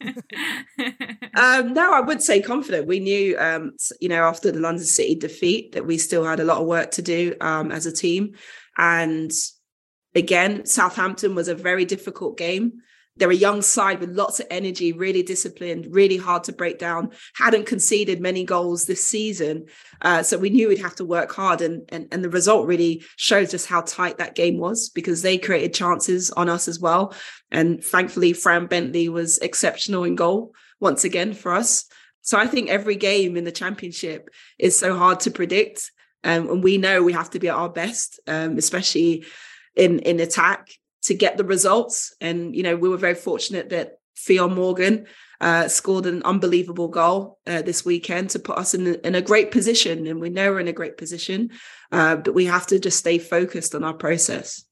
no. 0.02 0.12
um, 1.38 1.72
no, 1.72 1.94
I 1.94 2.00
would 2.00 2.20
say 2.20 2.42
confident. 2.42 2.88
We 2.88 2.98
knew, 2.98 3.38
um, 3.38 3.76
you 4.00 4.08
know, 4.08 4.24
after 4.24 4.50
the 4.50 4.58
London 4.58 4.84
City 4.84 5.14
defeat, 5.14 5.70
that 5.72 5.86
we 5.86 5.96
still 5.96 6.24
had 6.24 6.40
a 6.40 6.44
lot 6.44 6.60
of 6.60 6.66
work 6.66 6.90
to 6.92 7.02
do 7.02 7.36
um, 7.40 7.70
as 7.70 7.86
a 7.86 7.92
team. 7.92 8.34
And 8.76 9.30
again, 10.16 10.66
Southampton 10.66 11.36
was 11.36 11.46
a 11.46 11.54
very 11.54 11.84
difficult 11.84 12.36
game. 12.36 12.82
they're 13.18 13.30
a 13.30 13.34
young 13.34 13.62
side 13.62 14.00
with 14.00 14.10
lots 14.10 14.40
of 14.40 14.46
energy, 14.50 14.92
really 14.92 15.22
disciplined, 15.22 15.86
really 15.90 16.16
hard 16.16 16.44
to 16.44 16.52
break 16.52 16.78
down, 16.78 17.10
hadn't 17.34 17.66
conceded 17.66 18.20
many 18.20 18.44
goals 18.44 18.86
this 18.86 19.04
season. 19.04 19.66
Uh, 20.02 20.22
so 20.22 20.38
we 20.38 20.50
knew 20.50 20.68
we'd 20.68 20.78
have 20.78 20.94
to 20.96 21.04
work 21.04 21.32
hard. 21.32 21.60
And, 21.60 21.82
and, 21.90 22.08
and 22.10 22.24
the 22.24 22.30
result 22.30 22.66
really 22.66 23.04
shows 23.16 23.50
just 23.50 23.66
how 23.66 23.82
tight 23.82 24.18
that 24.18 24.34
game 24.34 24.58
was 24.58 24.88
because 24.88 25.22
they 25.22 25.38
created 25.38 25.74
chances 25.74 26.30
on 26.32 26.48
us 26.48 26.66
as 26.68 26.80
well. 26.80 27.14
And 27.50 27.82
thankfully, 27.82 28.32
Fran 28.32 28.66
Bentley 28.66 29.08
was 29.08 29.38
exceptional 29.38 30.04
in 30.04 30.16
goal 30.16 30.52
once 30.80 31.04
again 31.04 31.32
for 31.32 31.52
us. 31.52 31.84
So 32.22 32.38
I 32.38 32.46
think 32.46 32.68
every 32.68 32.96
game 32.96 33.36
in 33.36 33.44
the 33.44 33.52
championship 33.52 34.28
is 34.58 34.78
so 34.78 34.96
hard 34.96 35.20
to 35.20 35.30
predict. 35.30 35.90
Um, 36.24 36.50
and 36.50 36.64
we 36.64 36.78
know 36.78 37.02
we 37.02 37.12
have 37.12 37.30
to 37.30 37.38
be 37.38 37.48
at 37.48 37.54
our 37.54 37.70
best, 37.70 38.20
um, 38.26 38.58
especially 38.58 39.24
in, 39.76 40.00
in 40.00 40.20
attack 40.20 40.68
to 41.04 41.14
get 41.14 41.36
the 41.36 41.44
results. 41.44 42.14
And, 42.20 42.54
you 42.54 42.62
know, 42.62 42.76
we 42.76 42.88
were 42.88 42.96
very 42.96 43.14
fortunate 43.14 43.70
that 43.70 43.98
Ffion 44.16 44.54
Morgan 44.54 45.06
uh, 45.40 45.68
scored 45.68 46.06
an 46.06 46.22
unbelievable 46.24 46.88
goal 46.88 47.38
uh, 47.46 47.62
this 47.62 47.84
weekend 47.84 48.30
to 48.30 48.40
put 48.40 48.58
us 48.58 48.74
in, 48.74 48.96
in 48.96 49.14
a 49.14 49.22
great 49.22 49.50
position. 49.50 50.06
And 50.06 50.20
we 50.20 50.30
know 50.30 50.50
we're 50.50 50.60
in 50.60 50.68
a 50.68 50.72
great 50.72 50.96
position, 50.96 51.50
uh, 51.92 52.16
but 52.16 52.34
we 52.34 52.46
have 52.46 52.66
to 52.66 52.80
just 52.80 52.98
stay 52.98 53.18
focused 53.18 53.74
on 53.74 53.84
our 53.84 53.94
process. 53.94 54.64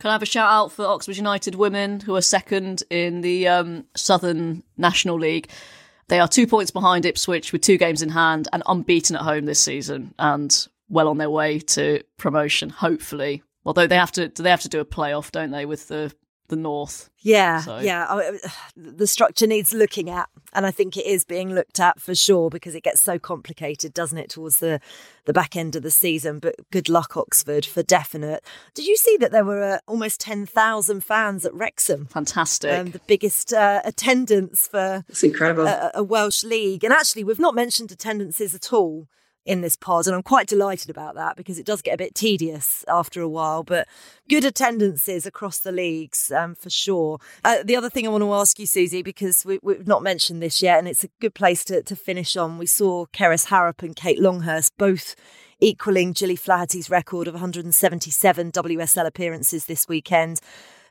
Can 0.00 0.10
I 0.10 0.14
have 0.14 0.22
a 0.22 0.26
shout 0.26 0.48
out 0.48 0.70
for 0.70 0.86
Oxford 0.86 1.16
United 1.16 1.56
women 1.56 1.98
who 1.98 2.14
are 2.14 2.20
second 2.20 2.84
in 2.88 3.20
the 3.20 3.48
um, 3.48 3.84
Southern 3.96 4.62
National 4.76 5.18
League? 5.18 5.50
They 6.06 6.20
are 6.20 6.28
two 6.28 6.46
points 6.46 6.70
behind 6.70 7.04
Ipswich 7.04 7.52
with 7.52 7.62
two 7.62 7.78
games 7.78 8.00
in 8.00 8.10
hand 8.10 8.46
and 8.52 8.62
unbeaten 8.66 9.16
at 9.16 9.22
home 9.22 9.44
this 9.44 9.58
season 9.58 10.14
and 10.18 10.68
well 10.88 11.08
on 11.08 11.18
their 11.18 11.28
way 11.30 11.58
to 11.58 12.02
promotion, 12.16 12.70
hopefully. 12.70 13.42
Although 13.64 13.88
they 13.88 13.96
have 13.96 14.12
to, 14.12 14.28
they 14.28 14.50
have 14.50 14.62
to 14.62 14.68
do 14.68 14.80
a 14.80 14.84
playoff, 14.84 15.32
don't 15.32 15.50
they, 15.50 15.66
with 15.66 15.88
the 15.88 16.12
the 16.48 16.56
north? 16.56 17.10
Yeah, 17.20 17.60
so. 17.60 17.78
yeah. 17.78 18.32
the 18.76 19.06
structure 19.06 19.46
needs 19.46 19.72
looking 19.72 20.08
at, 20.08 20.28
and 20.52 20.64
I 20.66 20.70
think 20.70 20.96
it 20.96 21.06
is 21.06 21.24
being 21.24 21.54
looked 21.54 21.80
at 21.80 22.00
for 22.00 22.14
sure 22.14 22.50
because 22.50 22.74
it 22.74 22.82
gets 22.82 23.00
so 23.00 23.18
complicated, 23.18 23.92
doesn't 23.92 24.18
it, 24.18 24.30
towards 24.30 24.58
the 24.58 24.80
the 25.24 25.32
back 25.32 25.56
end 25.56 25.76
of 25.76 25.82
the 25.82 25.90
season? 25.90 26.38
But 26.38 26.56
good 26.70 26.88
luck, 26.88 27.16
Oxford, 27.16 27.66
for 27.66 27.82
definite. 27.82 28.44
Did 28.74 28.86
you 28.86 28.96
see 28.96 29.16
that 29.18 29.32
there 29.32 29.44
were 29.44 29.62
uh, 29.62 29.78
almost 29.86 30.20
ten 30.20 30.46
thousand 30.46 31.02
fans 31.04 31.44
at 31.44 31.54
Wrexham? 31.54 32.06
Fantastic. 32.06 32.78
Um, 32.78 32.90
the 32.92 33.00
biggest 33.06 33.52
uh, 33.52 33.80
attendance 33.84 34.68
for 34.68 35.04
it's 35.08 35.22
incredible 35.22 35.66
a, 35.66 35.90
a 35.94 36.02
Welsh 36.02 36.44
league, 36.44 36.84
and 36.84 36.92
actually, 36.92 37.24
we've 37.24 37.38
not 37.38 37.54
mentioned 37.54 37.90
attendances 37.92 38.54
at 38.54 38.72
all 38.72 39.08
in 39.48 39.62
this 39.62 39.76
pod. 39.76 40.06
And 40.06 40.14
I'm 40.14 40.22
quite 40.22 40.46
delighted 40.46 40.90
about 40.90 41.14
that 41.14 41.36
because 41.36 41.58
it 41.58 41.66
does 41.66 41.80
get 41.80 41.94
a 41.94 41.98
bit 41.98 42.14
tedious 42.14 42.84
after 42.86 43.22
a 43.22 43.28
while, 43.28 43.64
but 43.64 43.88
good 44.28 44.44
attendances 44.44 45.24
across 45.24 45.58
the 45.58 45.72
leagues 45.72 46.30
um, 46.30 46.54
for 46.54 46.68
sure. 46.68 47.18
Uh, 47.44 47.62
the 47.64 47.74
other 47.74 47.88
thing 47.88 48.06
I 48.06 48.10
want 48.10 48.22
to 48.22 48.34
ask 48.34 48.58
you, 48.58 48.66
Susie, 48.66 49.02
because 49.02 49.44
we, 49.46 49.58
have 49.66 49.86
not 49.86 50.02
mentioned 50.02 50.42
this 50.42 50.62
yet, 50.62 50.78
and 50.78 50.86
it's 50.86 51.02
a 51.02 51.08
good 51.20 51.34
place 51.34 51.64
to, 51.64 51.82
to 51.82 51.96
finish 51.96 52.36
on. 52.36 52.58
We 52.58 52.66
saw 52.66 53.06
Kerys 53.06 53.46
Harrop 53.46 53.82
and 53.82 53.96
Kate 53.96 54.20
Longhurst 54.20 54.76
both 54.76 55.16
equaling 55.60 56.12
Gilly 56.12 56.36
Flaherty's 56.36 56.90
record 56.90 57.26
of 57.26 57.34
177 57.34 58.52
WSL 58.52 59.06
appearances 59.06 59.64
this 59.64 59.88
weekend. 59.88 60.40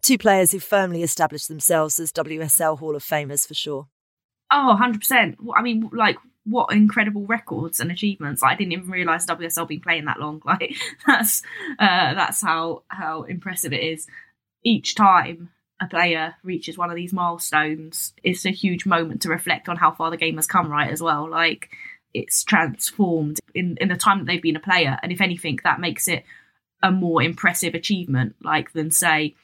Two 0.01 0.17
players 0.17 0.51
who 0.51 0.59
firmly 0.59 1.03
established 1.03 1.47
themselves 1.47 1.99
as 1.99 2.11
WSL 2.11 2.79
Hall 2.79 2.95
of 2.95 3.03
Famers 3.03 3.47
for 3.47 3.53
sure. 3.53 3.87
Oh, 4.51 4.77
100%. 4.79 5.35
I 5.55 5.61
mean, 5.61 5.89
like, 5.93 6.17
what 6.49 6.71
incredible 6.71 7.25
records 7.25 7.79
and 7.79 7.91
achievements. 7.91 8.41
I 8.41 8.55
didn't 8.55 8.73
even 8.73 8.89
realise 8.89 9.25
WSL 9.25 9.67
been 9.67 9.81
playing 9.81 10.05
that 10.05 10.19
long. 10.19 10.41
Like 10.45 10.75
that's 11.05 11.41
uh, 11.77 12.13
that's 12.13 12.41
how 12.41 12.83
how 12.87 13.23
impressive 13.23 13.73
it 13.73 13.83
is. 13.83 14.07
Each 14.63 14.95
time 14.95 15.49
a 15.81 15.87
player 15.87 16.35
reaches 16.43 16.77
one 16.77 16.89
of 16.89 16.95
these 16.95 17.13
milestones, 17.13 18.13
it's 18.23 18.45
a 18.45 18.51
huge 18.51 18.85
moment 18.85 19.21
to 19.23 19.29
reflect 19.29 19.67
on 19.67 19.75
how 19.75 19.91
far 19.91 20.09
the 20.09 20.17
game 20.17 20.35
has 20.37 20.47
come. 20.47 20.71
Right, 20.71 20.91
as 20.91 21.01
well. 21.01 21.29
Like 21.29 21.69
it's 22.13 22.43
transformed 22.43 23.39
in 23.53 23.77
in 23.81 23.89
the 23.89 23.97
time 23.97 24.19
that 24.19 24.25
they've 24.25 24.41
been 24.41 24.55
a 24.55 24.61
player, 24.61 24.97
and 25.03 25.11
if 25.11 25.21
anything, 25.21 25.59
that 25.63 25.81
makes 25.81 26.07
it 26.07 26.23
a 26.81 26.91
more 26.91 27.21
impressive 27.21 27.75
achievement. 27.75 28.35
Like 28.41 28.71
than 28.71 28.91
say 28.91 29.35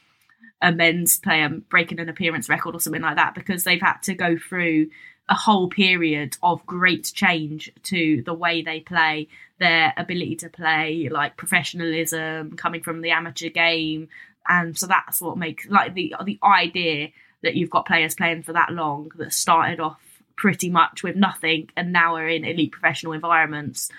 a 0.61 0.71
men's 0.71 1.17
player 1.17 1.49
breaking 1.69 1.99
an 1.99 2.07
appearance 2.07 2.47
record 2.47 2.75
or 2.75 2.79
something 2.79 3.01
like 3.01 3.17
that, 3.17 3.35
because 3.35 3.65
they've 3.65 3.81
had 3.81 3.97
to 4.03 4.13
go 4.13 4.37
through 4.37 4.87
a 5.29 5.35
whole 5.35 5.69
period 5.69 6.37
of 6.43 6.65
great 6.65 7.11
change 7.13 7.71
to 7.83 8.21
the 8.25 8.33
way 8.33 8.61
they 8.61 8.81
play, 8.81 9.27
their 9.59 9.93
ability 9.95 10.35
to 10.35 10.49
play, 10.49 11.09
like 11.09 11.37
professionalism 11.37 12.55
coming 12.57 12.81
from 12.81 13.01
the 13.01 13.11
amateur 13.11 13.49
game, 13.49 14.09
and 14.47 14.77
so 14.77 14.87
that's 14.87 15.21
what 15.21 15.37
makes 15.37 15.65
like 15.67 15.93
the 15.93 16.13
the 16.25 16.39
idea 16.43 17.09
that 17.41 17.55
you've 17.55 17.69
got 17.69 17.85
players 17.85 18.15
playing 18.15 18.43
for 18.43 18.53
that 18.53 18.71
long 18.71 19.11
that 19.17 19.33
started 19.33 19.79
off 19.79 20.01
pretty 20.35 20.69
much 20.69 21.03
with 21.03 21.15
nothing 21.15 21.69
and 21.77 21.93
now 21.93 22.15
are 22.15 22.27
in 22.27 22.43
elite 22.43 22.71
professional 22.71 23.13
environments. 23.13 23.89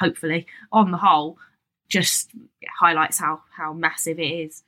Hopefully, 0.00 0.46
on 0.72 0.90
the 0.90 0.98
whole, 0.98 1.38
just 1.88 2.30
highlights 2.80 3.18
how 3.18 3.42
how 3.56 3.72
massive 3.72 4.18
it 4.18 4.22
is. 4.22 4.64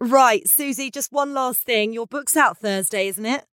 Right, 0.00 0.48
Susie. 0.48 0.90
Just 0.90 1.12
one 1.12 1.34
last 1.34 1.60
thing. 1.62 1.92
Your 1.92 2.06
book's 2.06 2.36
out 2.36 2.58
Thursday, 2.58 3.08
isn't 3.08 3.26
it? 3.26 3.44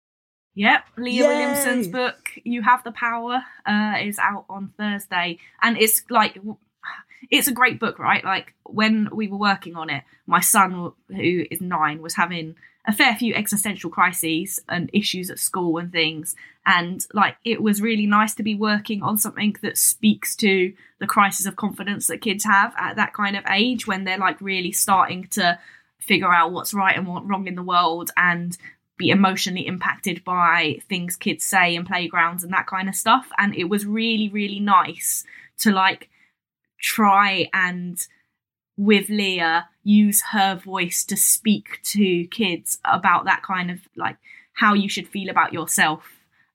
Yep, 0.59 0.83
Leah 0.97 1.23
Yay. 1.23 1.27
Williamson's 1.27 1.87
book, 1.87 2.31
You 2.43 2.61
Have 2.63 2.83
the 2.83 2.91
Power, 2.91 3.45
uh, 3.65 3.95
is 4.01 4.19
out 4.19 4.43
on 4.49 4.73
Thursday. 4.77 5.39
And 5.61 5.77
it's 5.77 6.03
like, 6.09 6.37
it's 7.31 7.47
a 7.47 7.53
great 7.53 7.79
book, 7.79 7.97
right? 7.97 8.25
Like, 8.25 8.55
when 8.65 9.07
we 9.13 9.29
were 9.29 9.37
working 9.37 9.77
on 9.77 9.89
it, 9.89 10.03
my 10.27 10.41
son, 10.41 10.91
who 11.07 11.45
is 11.49 11.61
nine, 11.61 12.01
was 12.01 12.15
having 12.15 12.55
a 12.85 12.91
fair 12.91 13.15
few 13.15 13.33
existential 13.35 13.89
crises 13.89 14.59
and 14.67 14.89
issues 14.91 15.29
at 15.29 15.39
school 15.39 15.77
and 15.77 15.93
things. 15.93 16.35
And, 16.65 17.07
like, 17.13 17.37
it 17.45 17.61
was 17.61 17.81
really 17.81 18.05
nice 18.05 18.35
to 18.35 18.43
be 18.43 18.55
working 18.55 19.01
on 19.01 19.17
something 19.17 19.55
that 19.61 19.77
speaks 19.77 20.35
to 20.37 20.73
the 20.99 21.07
crisis 21.07 21.45
of 21.45 21.55
confidence 21.55 22.07
that 22.07 22.19
kids 22.19 22.43
have 22.43 22.73
at 22.77 22.97
that 22.97 23.13
kind 23.13 23.37
of 23.37 23.45
age 23.49 23.87
when 23.87 24.03
they're, 24.03 24.17
like, 24.17 24.41
really 24.41 24.73
starting 24.73 25.25
to 25.27 25.57
figure 25.99 26.33
out 26.33 26.51
what's 26.51 26.73
right 26.73 26.97
and 26.97 27.07
what's 27.07 27.25
wrong 27.27 27.47
in 27.47 27.55
the 27.55 27.63
world 27.63 28.11
and 28.17 28.57
be 28.99 29.09
emotionally 29.09 29.65
impacted 29.65 30.23
by 30.25 30.77
things 30.87 31.15
kids 31.15 31.43
say 31.45 31.73
in 31.73 31.85
playgrounds 31.85 32.43
and 32.43 32.53
that 32.53 32.67
kind 32.67 32.87
of 32.87 32.93
stuff. 32.93 33.29
And 33.39 33.55
it 33.55 33.63
was 33.63 33.85
really, 33.85 34.29
really 34.29 34.59
nice 34.59 35.23
to 35.59 35.71
like 35.71 36.09
try 36.79 37.49
and 37.53 37.97
with 38.77 39.09
Leah 39.09 39.67
use 39.83 40.21
her 40.31 40.55
voice 40.55 41.03
to 41.05 41.17
speak 41.17 41.79
to 41.83 42.27
kids 42.27 42.77
about 42.85 43.25
that 43.25 43.41
kind 43.41 43.71
of 43.71 43.79
like 43.95 44.17
how 44.53 44.73
you 44.73 44.89
should 44.89 45.07
feel 45.07 45.29
about 45.29 45.53
yourself 45.53 46.03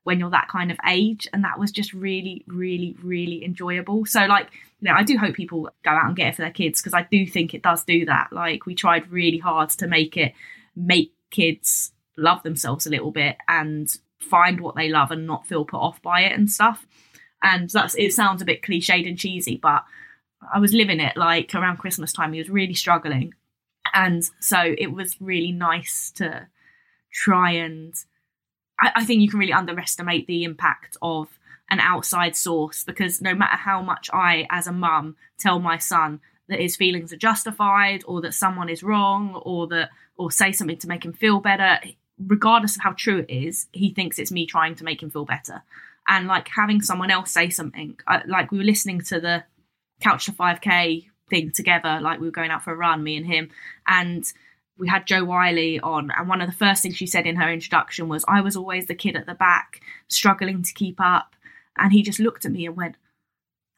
when 0.05 0.21
you're 0.21 0.31
that 0.31 0.49
kind 0.49 0.71
of 0.71 0.79
age. 0.87 1.27
And 1.33 1.45
that 1.45 1.59
was 1.59 1.73
just 1.73 1.95
really 1.95 2.45
really 2.47 2.95
really 3.03 3.43
enjoyable. 3.43 4.05
So 4.05 4.27
like 4.27 4.51
you 4.81 4.91
know 4.91 4.97
i 4.97 5.03
do 5.03 5.17
hope 5.17 5.35
people 5.35 5.71
go 5.83 5.91
out 5.91 6.07
and 6.07 6.17
get 6.17 6.29
it 6.29 6.37
for 6.37 6.43
their 6.43 6.51
kids 6.51 6.83
because 6.83 6.93
i 6.93 7.07
do 7.11 7.27
think 7.27 7.55
it 7.55 7.63
does 7.63 7.85
do 7.85 8.05
that. 8.05 8.33
Like 8.33 8.67
we 8.67 8.75
tried 8.75 9.11
really 9.11 9.39
hard 9.39 9.71
to 9.71 9.87
make 9.87 10.19
it 10.19 10.35
make 10.77 11.13
kids 11.31 11.94
love 12.17 12.43
themselves 12.43 12.87
a 12.87 12.91
little 12.91 13.11
bit 13.11 13.37
and 13.49 13.97
find 14.19 14.61
what 14.61 14.75
they 14.75 14.89
love 14.89 15.11
and 15.11 15.27
not 15.27 15.47
feel 15.47 15.65
put 15.65 15.81
off 15.81 16.01
by 16.03 16.23
it 16.23 16.33
and 16.33 16.51
stuff. 16.51 16.87
And 17.43 17.69
that's 17.69 17.95
it 17.97 18.13
sounds 18.13 18.41
a 18.43 18.47
bit 18.47 18.63
cliched 18.63 19.07
and 19.07 19.19
cheesy, 19.19 19.57
but 19.57 19.85
I 20.53 20.59
was 20.59 20.73
living 20.73 21.01
it 21.01 21.17
like 21.17 21.55
around 21.55 21.79
Christmas 21.79 22.13
time. 22.13 22.33
He 22.33 22.39
was 22.39 22.51
really 22.51 22.75
struggling. 22.75 23.35
And 23.93 24.25
so 24.41 24.59
it 24.61 24.93
was 24.93 25.21
really 25.21 25.53
nice 25.53 26.11
to 26.17 26.47
try 27.13 27.53
and 27.53 27.95
I, 28.81 28.93
I 28.97 29.05
think 29.05 29.21
you 29.23 29.29
can 29.29 29.39
really 29.39 29.53
underestimate 29.53 30.27
the 30.27 30.45
impact 30.45 30.97
of 31.03 31.39
an 31.71 31.81
outside 31.81 32.37
source 32.37 32.85
because 32.85 33.23
no 33.23 33.35
matter 33.35 33.57
how 33.57 33.83
much 33.83 34.11
I, 34.13 34.47
as 34.51 34.67
a 34.67 34.73
mum, 34.73 35.17
tell 35.39 35.59
my 35.59 35.79
son 35.79 36.21
that 36.49 36.61
his 36.61 36.77
feelings 36.77 37.13
are 37.13 37.17
justified 37.17 38.03
or 38.07 38.21
that 38.21 38.35
someone 38.35 38.69
is 38.69 38.83
wrong 38.83 39.41
or 39.45 39.67
that 39.69 39.91
or 40.17 40.31
say 40.31 40.53
something 40.53 40.79
to 40.79 40.89
make 40.89 41.05
him 41.05 41.13
feel 41.13 41.41
better 41.41 41.79
regardless 42.19 42.77
of 42.77 42.83
how 42.83 42.93
true 42.93 43.19
it 43.19 43.31
is, 43.31 43.67
he 43.73 43.93
thinks 43.93 44.19
it's 44.19 44.33
me 44.33 44.47
trying 44.47 44.75
to 44.77 44.85
make 44.85 45.03
him 45.03 45.11
feel 45.11 45.25
better. 45.25 45.63
And 46.07 46.27
like 46.27 46.49
having 46.49 46.83
someone 46.83 47.11
else 47.11 47.31
say 47.31 47.51
something, 47.51 47.99
uh, 48.07 48.21
like 48.27 48.53
we 48.53 48.59
were 48.59 48.65
listening 48.65 49.01
to 49.03 49.21
the 49.21 49.45
Couch 50.01 50.27
to 50.27 50.33
5K 50.33 51.07
thing 51.31 51.51
together, 51.51 51.99
like 52.01 52.21
we 52.21 52.27
were 52.27 52.33
going 52.33 52.51
out 52.51 52.63
for 52.63 52.73
a 52.73 52.77
run, 52.77 53.03
me 53.03 53.17
and 53.17 53.27
him, 53.27 53.51
and 53.87 54.25
we 54.79 54.89
had 54.89 55.07
Jo 55.07 55.25
Whiley 55.25 55.81
on, 55.81 56.11
and 56.11 56.29
one 56.29 56.41
of 56.41 56.49
the 56.49 56.57
first 56.57 56.83
things 56.83 56.97
she 56.97 57.07
said 57.07 57.27
in 57.27 57.37
her 57.37 57.51
introduction 57.51 58.09
was, 58.09 58.25
I 58.27 58.41
was 58.41 58.57
always 58.57 58.87
the 58.87 58.95
kid 58.95 59.17
at 59.17 59.27
the 59.27 59.35
back, 59.35 59.81
struggling 60.09 60.63
to 60.63 60.75
keep 60.75 61.01
up. 61.01 61.35
And 61.77 61.93
he 61.93 62.03
just 62.03 62.21
looked 62.21 62.45
at 62.45 62.53
me 62.53 62.67
and 62.67 62.77
went, 62.77 62.97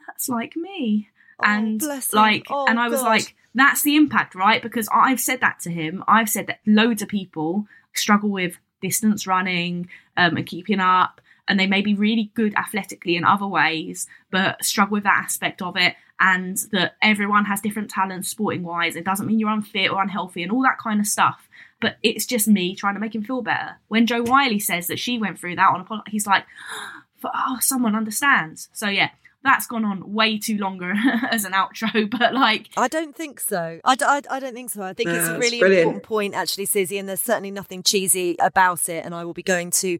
That's 0.06 0.28
like 0.28 0.56
me. 0.56 1.08
Oh, 1.38 1.44
and 1.46 1.82
like, 2.12 2.46
oh, 2.50 2.66
and 2.66 2.80
I 2.80 2.88
was 2.88 3.00
God. 3.00 3.06
like, 3.06 3.35
That's 3.56 3.82
the 3.82 3.96
impact, 3.96 4.34
right? 4.34 4.62
Because 4.62 4.86
I've 4.92 5.18
said 5.18 5.40
that 5.40 5.60
to 5.60 5.70
him. 5.70 6.04
I've 6.06 6.28
said 6.28 6.46
that 6.46 6.60
loads 6.66 7.00
of 7.00 7.08
people 7.08 7.66
struggle 7.94 8.28
with 8.28 8.58
distance 8.82 9.26
running 9.26 9.88
um, 10.18 10.36
and 10.36 10.46
keeping 10.46 10.78
up, 10.78 11.22
and 11.48 11.58
they 11.58 11.66
may 11.66 11.80
be 11.80 11.94
really 11.94 12.30
good 12.34 12.54
athletically 12.54 13.16
in 13.16 13.24
other 13.24 13.46
ways, 13.46 14.06
but 14.30 14.62
struggle 14.62 14.92
with 14.92 15.04
that 15.04 15.22
aspect 15.24 15.62
of 15.62 15.76
it. 15.76 15.94
And 16.20 16.58
that 16.72 16.96
everyone 17.02 17.46
has 17.46 17.60
different 17.60 17.90
talents 17.90 18.28
sporting 18.28 18.62
wise. 18.62 18.94
It 18.94 19.04
doesn't 19.04 19.26
mean 19.26 19.38
you're 19.38 19.50
unfit 19.50 19.90
or 19.90 20.02
unhealthy 20.02 20.42
and 20.42 20.52
all 20.52 20.62
that 20.62 20.78
kind 20.78 21.00
of 21.00 21.06
stuff. 21.06 21.48
but 21.78 21.96
it's 22.02 22.24
just 22.24 22.48
me 22.48 22.74
trying 22.74 22.94
to 22.94 23.00
make 23.00 23.14
him 23.14 23.22
feel 23.22 23.42
better. 23.42 23.76
When 23.88 24.06
Jo 24.06 24.22
Whiley 24.22 24.58
says 24.58 24.86
that 24.86 24.98
she 24.98 25.18
went 25.18 25.38
through 25.38 25.56
that 25.56 25.74
on 25.74 25.86
a 25.88 26.10
he's 26.10 26.26
like, 26.26 26.44
oh, 27.24 27.58
someone 27.60 27.94
understands. 27.94 28.68
So 28.72 28.88
yeah, 28.88 29.10
that's 29.46 29.66
gone 29.66 29.84
on 29.84 30.12
way 30.12 30.38
too 30.38 30.58
longer 30.58 30.92
as 31.30 31.44
an 31.44 31.52
outro, 31.52 32.10
but 32.18 32.34
like. 32.34 32.68
I 32.76 32.88
don't 32.88 33.14
think 33.16 33.40
so. 33.40 33.80
I, 33.84 33.94
d- 33.94 34.04
I, 34.06 34.20
I 34.30 34.38
don't 34.40 34.54
think 34.54 34.70
so. 34.70 34.82
I 34.82 34.92
think 34.92 35.08
No, 35.08 35.14
it's 35.16 35.28
a 35.28 35.38
really 35.38 35.58
brilliant. 35.60 35.82
important 35.82 36.02
point, 36.04 36.34
actually, 36.34 36.66
Susie, 36.66 36.98
and 36.98 37.08
there's 37.08 37.22
certainly 37.22 37.50
nothing 37.50 37.82
cheesy 37.82 38.36
about 38.40 38.88
it. 38.88 39.04
And 39.04 39.14
I 39.14 39.24
will 39.24 39.32
be 39.34 39.42
going 39.42 39.70
to 39.82 39.98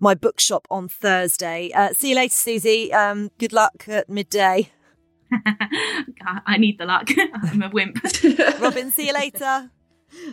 my 0.00 0.14
bookshop 0.14 0.66
on 0.70 0.88
Thursday. 0.88 1.70
Uh, 1.74 1.92
see 1.92 2.10
you 2.10 2.16
later, 2.16 2.34
Susie. 2.34 2.92
Um, 2.92 3.30
good 3.38 3.52
luck 3.52 3.84
at 3.88 4.08
midday. 4.08 4.70
I 6.46 6.56
need 6.58 6.78
the 6.78 6.84
luck. 6.86 7.08
I'm 7.42 7.62
a 7.62 7.68
wimp. 7.70 7.98
Robin, 8.60 8.90
see 8.90 9.08
you 9.08 9.14
later. 9.14 9.70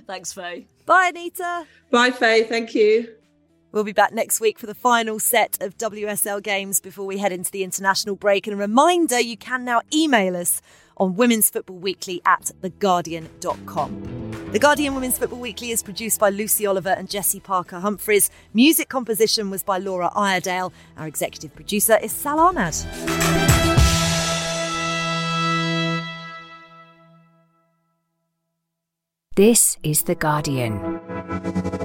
Thanks, 0.05 0.31
Faye. 0.33 0.67
Bye, 0.85 1.07
Anita. 1.09 1.65
Bye, 1.89 2.11
Faye. 2.11 2.43
Thank 2.43 2.75
you. 2.75 3.15
We'll 3.71 3.83
be 3.85 3.93
back 3.93 4.13
next 4.13 4.41
week 4.41 4.59
for 4.59 4.65
the 4.65 4.75
final 4.75 5.17
set 5.19 5.57
of 5.61 5.77
WSL 5.77 6.43
games 6.43 6.81
before 6.81 7.05
we 7.05 7.17
head 7.17 7.31
into 7.31 7.51
the 7.51 7.63
international 7.63 8.15
break. 8.17 8.45
And 8.45 8.53
a 8.53 8.57
reminder 8.57 9.19
you 9.19 9.37
can 9.37 9.63
now 9.63 9.81
email 9.93 10.35
us 10.35 10.61
on 10.97 11.15
Women's 11.15 11.49
Football 11.49 11.77
Weekly 11.77 12.21
at 12.25 12.51
theguardian.com. 12.61 14.49
The 14.51 14.59
Guardian 14.59 14.93
Women's 14.93 15.17
Football 15.17 15.39
Weekly 15.39 15.71
is 15.71 15.81
produced 15.81 16.19
by 16.19 16.29
Lucy 16.29 16.65
Oliver 16.65 16.89
and 16.89 17.09
Jesse 17.09 17.39
Parker 17.39 17.79
Humphreys. 17.79 18.29
Music 18.53 18.89
composition 18.89 19.49
was 19.49 19.63
by 19.63 19.77
Laura 19.77 20.11
Iredale. 20.13 20.73
Our 20.97 21.07
executive 21.07 21.55
producer 21.55 21.97
is 22.03 22.11
Sal 22.11 22.39
Ahmad. 22.39 22.75
This 29.37 29.77
is 29.81 30.03
The 30.03 30.15
Guardian. 30.15 31.80